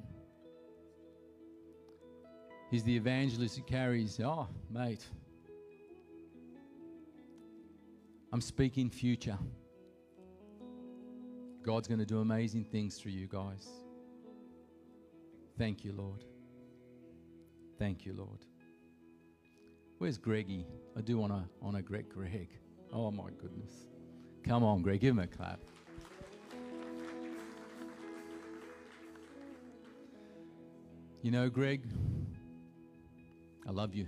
He's 2.69 2.83
the 2.83 2.95
evangelist 2.95 3.57
who 3.57 3.63
carries, 3.63 4.19
oh, 4.19 4.47
mate. 4.69 5.05
I'm 8.31 8.41
speaking 8.41 8.89
future. 8.89 9.37
God's 11.63 11.87
going 11.87 11.99
to 11.99 12.05
do 12.05 12.19
amazing 12.19 12.65
things 12.65 12.97
through 12.97 13.13
you 13.13 13.27
guys. 13.27 13.67
Thank 15.57 15.83
you, 15.83 15.93
Lord. 15.93 16.23
Thank 17.79 18.05
you, 18.05 18.13
Lord. 18.13 18.39
Where's 19.97 20.19
Greggy? 20.19 20.65
I 20.95 21.01
do 21.01 21.17
want 21.17 21.33
to 21.33 21.43
honor 21.61 21.81
Greg 21.81 22.07
Greg. 22.07 22.49
Oh 22.93 23.09
my 23.09 23.29
goodness. 23.41 23.71
Come 24.43 24.63
on, 24.63 24.83
Greg, 24.83 24.99
give 24.99 25.11
him 25.11 25.19
a 25.19 25.27
clap. 25.27 25.59
You 31.23 31.31
know, 31.31 31.49
Greg, 31.49 31.81
I 33.67 33.71
love 33.71 33.95
you. 33.95 34.07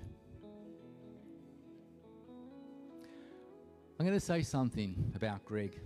I'm 4.00 4.06
going 4.06 4.18
to 4.18 4.26
say 4.26 4.44
something 4.44 5.12
about 5.16 5.44
Greg. 5.44 5.78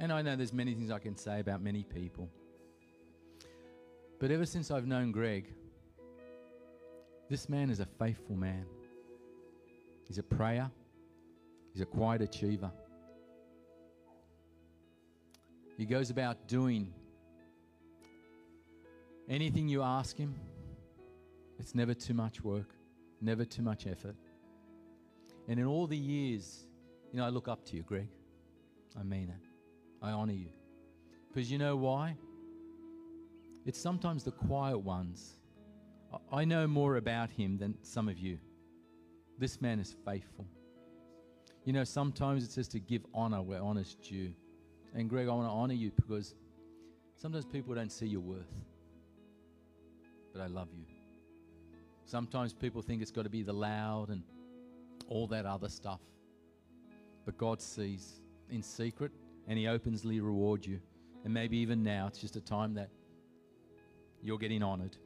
And 0.00 0.12
I 0.12 0.20
know 0.20 0.36
there's 0.36 0.52
many 0.52 0.74
things 0.74 0.90
I 0.90 0.98
can 0.98 1.16
say 1.16 1.40
about 1.40 1.62
many 1.62 1.84
people. 1.84 2.28
But 4.18 4.30
ever 4.30 4.44
since 4.44 4.70
I've 4.70 4.86
known 4.86 5.12
Greg, 5.12 5.54
this 7.28 7.48
man 7.48 7.70
is 7.70 7.80
a 7.80 7.86
faithful 7.86 8.36
man. 8.36 8.66
He's 10.06 10.18
a 10.18 10.22
prayer. 10.22 10.70
He's 11.72 11.82
a 11.82 11.86
quiet 11.86 12.22
achiever. 12.22 12.70
He 15.76 15.84
goes 15.84 16.10
about 16.10 16.48
doing 16.48 16.92
anything 19.28 19.68
you 19.68 19.82
ask 19.82 20.16
him. 20.16 20.34
It's 21.58 21.74
never 21.74 21.94
too 21.94 22.14
much 22.14 22.42
work, 22.42 22.70
never 23.20 23.44
too 23.44 23.62
much 23.62 23.86
effort. 23.86 24.16
And 25.48 25.60
in 25.60 25.66
all 25.66 25.86
the 25.86 25.96
years, 25.96 26.66
you 27.12 27.18
know, 27.18 27.26
I 27.26 27.28
look 27.28 27.48
up 27.48 27.64
to 27.66 27.76
you, 27.76 27.82
Greg. 27.82 28.08
I 28.98 29.02
mean 29.02 29.28
it. 29.28 29.48
I 30.02 30.12
honor 30.12 30.32
you. 30.32 30.48
Because 31.28 31.50
you 31.50 31.58
know 31.58 31.76
why? 31.76 32.16
It's 33.66 33.80
sometimes 33.80 34.24
the 34.24 34.32
quiet 34.32 34.78
ones. 34.78 35.34
I 36.32 36.44
know 36.44 36.66
more 36.66 36.96
about 36.96 37.30
him 37.30 37.58
than 37.58 37.76
some 37.82 38.08
of 38.08 38.18
you. 38.18 38.38
This 39.38 39.60
man 39.60 39.78
is 39.80 39.94
faithful. 40.04 40.46
You 41.64 41.72
know, 41.72 41.84
sometimes 41.84 42.44
it's 42.44 42.54
just 42.54 42.70
to 42.72 42.80
give 42.80 43.04
honor 43.12 43.42
where 43.42 43.60
honor's 43.60 43.96
due. 43.96 44.32
And 44.94 45.10
Greg, 45.10 45.28
I 45.28 45.32
want 45.32 45.48
to 45.48 45.52
honor 45.52 45.74
you 45.74 45.90
because 45.90 46.34
sometimes 47.16 47.44
people 47.44 47.74
don't 47.74 47.90
see 47.90 48.06
your 48.06 48.20
worth. 48.20 48.52
But 50.32 50.42
I 50.42 50.46
love 50.46 50.68
you. 50.72 50.84
Sometimes 52.04 52.54
people 52.54 52.82
think 52.82 53.02
it's 53.02 53.10
got 53.10 53.24
to 53.24 53.30
be 53.30 53.42
the 53.42 53.52
loud 53.52 54.10
and 54.10 54.22
all 55.08 55.26
that 55.26 55.44
other 55.44 55.68
stuff. 55.68 56.00
But 57.24 57.36
God 57.36 57.60
sees 57.60 58.20
in 58.48 58.62
secret 58.62 59.10
and 59.48 59.58
He 59.58 59.66
openly 59.66 60.20
rewards 60.20 60.66
you. 60.66 60.80
And 61.24 61.34
maybe 61.34 61.56
even 61.58 61.82
now, 61.82 62.06
it's 62.06 62.20
just 62.20 62.36
a 62.36 62.40
time 62.40 62.74
that 62.74 62.90
you're 64.22 64.38
getting 64.38 64.62
honored. 64.62 64.96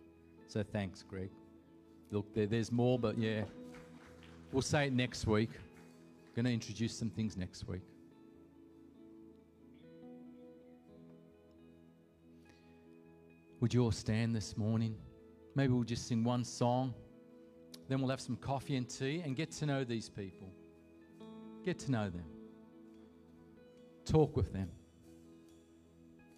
So 0.51 0.65
thanks, 0.65 1.05
Greg. 1.05 1.31
Look, 2.11 2.35
there, 2.35 2.45
there's 2.45 2.73
more, 2.73 2.99
but 2.99 3.17
yeah. 3.17 3.45
We'll 4.51 4.63
say 4.63 4.89
it 4.89 4.93
next 4.93 5.25
week. 5.29 5.51
Going 6.35 6.45
to 6.45 6.53
introduce 6.53 6.93
some 6.93 7.09
things 7.09 7.37
next 7.37 7.69
week. 7.69 7.83
Would 13.61 13.73
you 13.73 13.85
all 13.85 13.93
stand 13.93 14.35
this 14.35 14.57
morning? 14.57 14.97
Maybe 15.55 15.73
we'll 15.73 15.85
just 15.85 16.09
sing 16.09 16.25
one 16.25 16.43
song. 16.43 16.95
Then 17.89 18.01
we'll 18.01 18.11
have 18.11 18.21
some 18.21 18.35
coffee 18.35 18.75
and 18.75 18.89
tea 18.89 19.23
and 19.25 19.37
get 19.37 19.53
to 19.53 19.67
know 19.67 19.85
these 19.85 20.09
people. 20.09 20.49
Get 21.65 21.79
to 21.81 21.93
know 21.93 22.11
them. 22.11 22.25
Talk 24.05 24.37
with 24.37 24.53
them. 24.53 24.69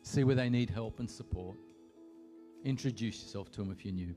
See 0.03 0.23
where 0.23 0.37
they 0.37 0.51
need 0.51 0.69
help 0.69 1.01
and 1.01 1.11
support. 1.11 1.57
Introduce 2.65 3.23
yourself 3.23 3.51
to 3.53 3.61
them 3.63 3.71
if 3.73 3.85
you're 3.85 3.95
new. 3.95 4.15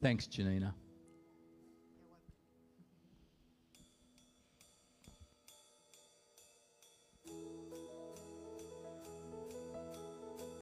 Thanks, 0.00 0.26
Janina. 0.26 0.74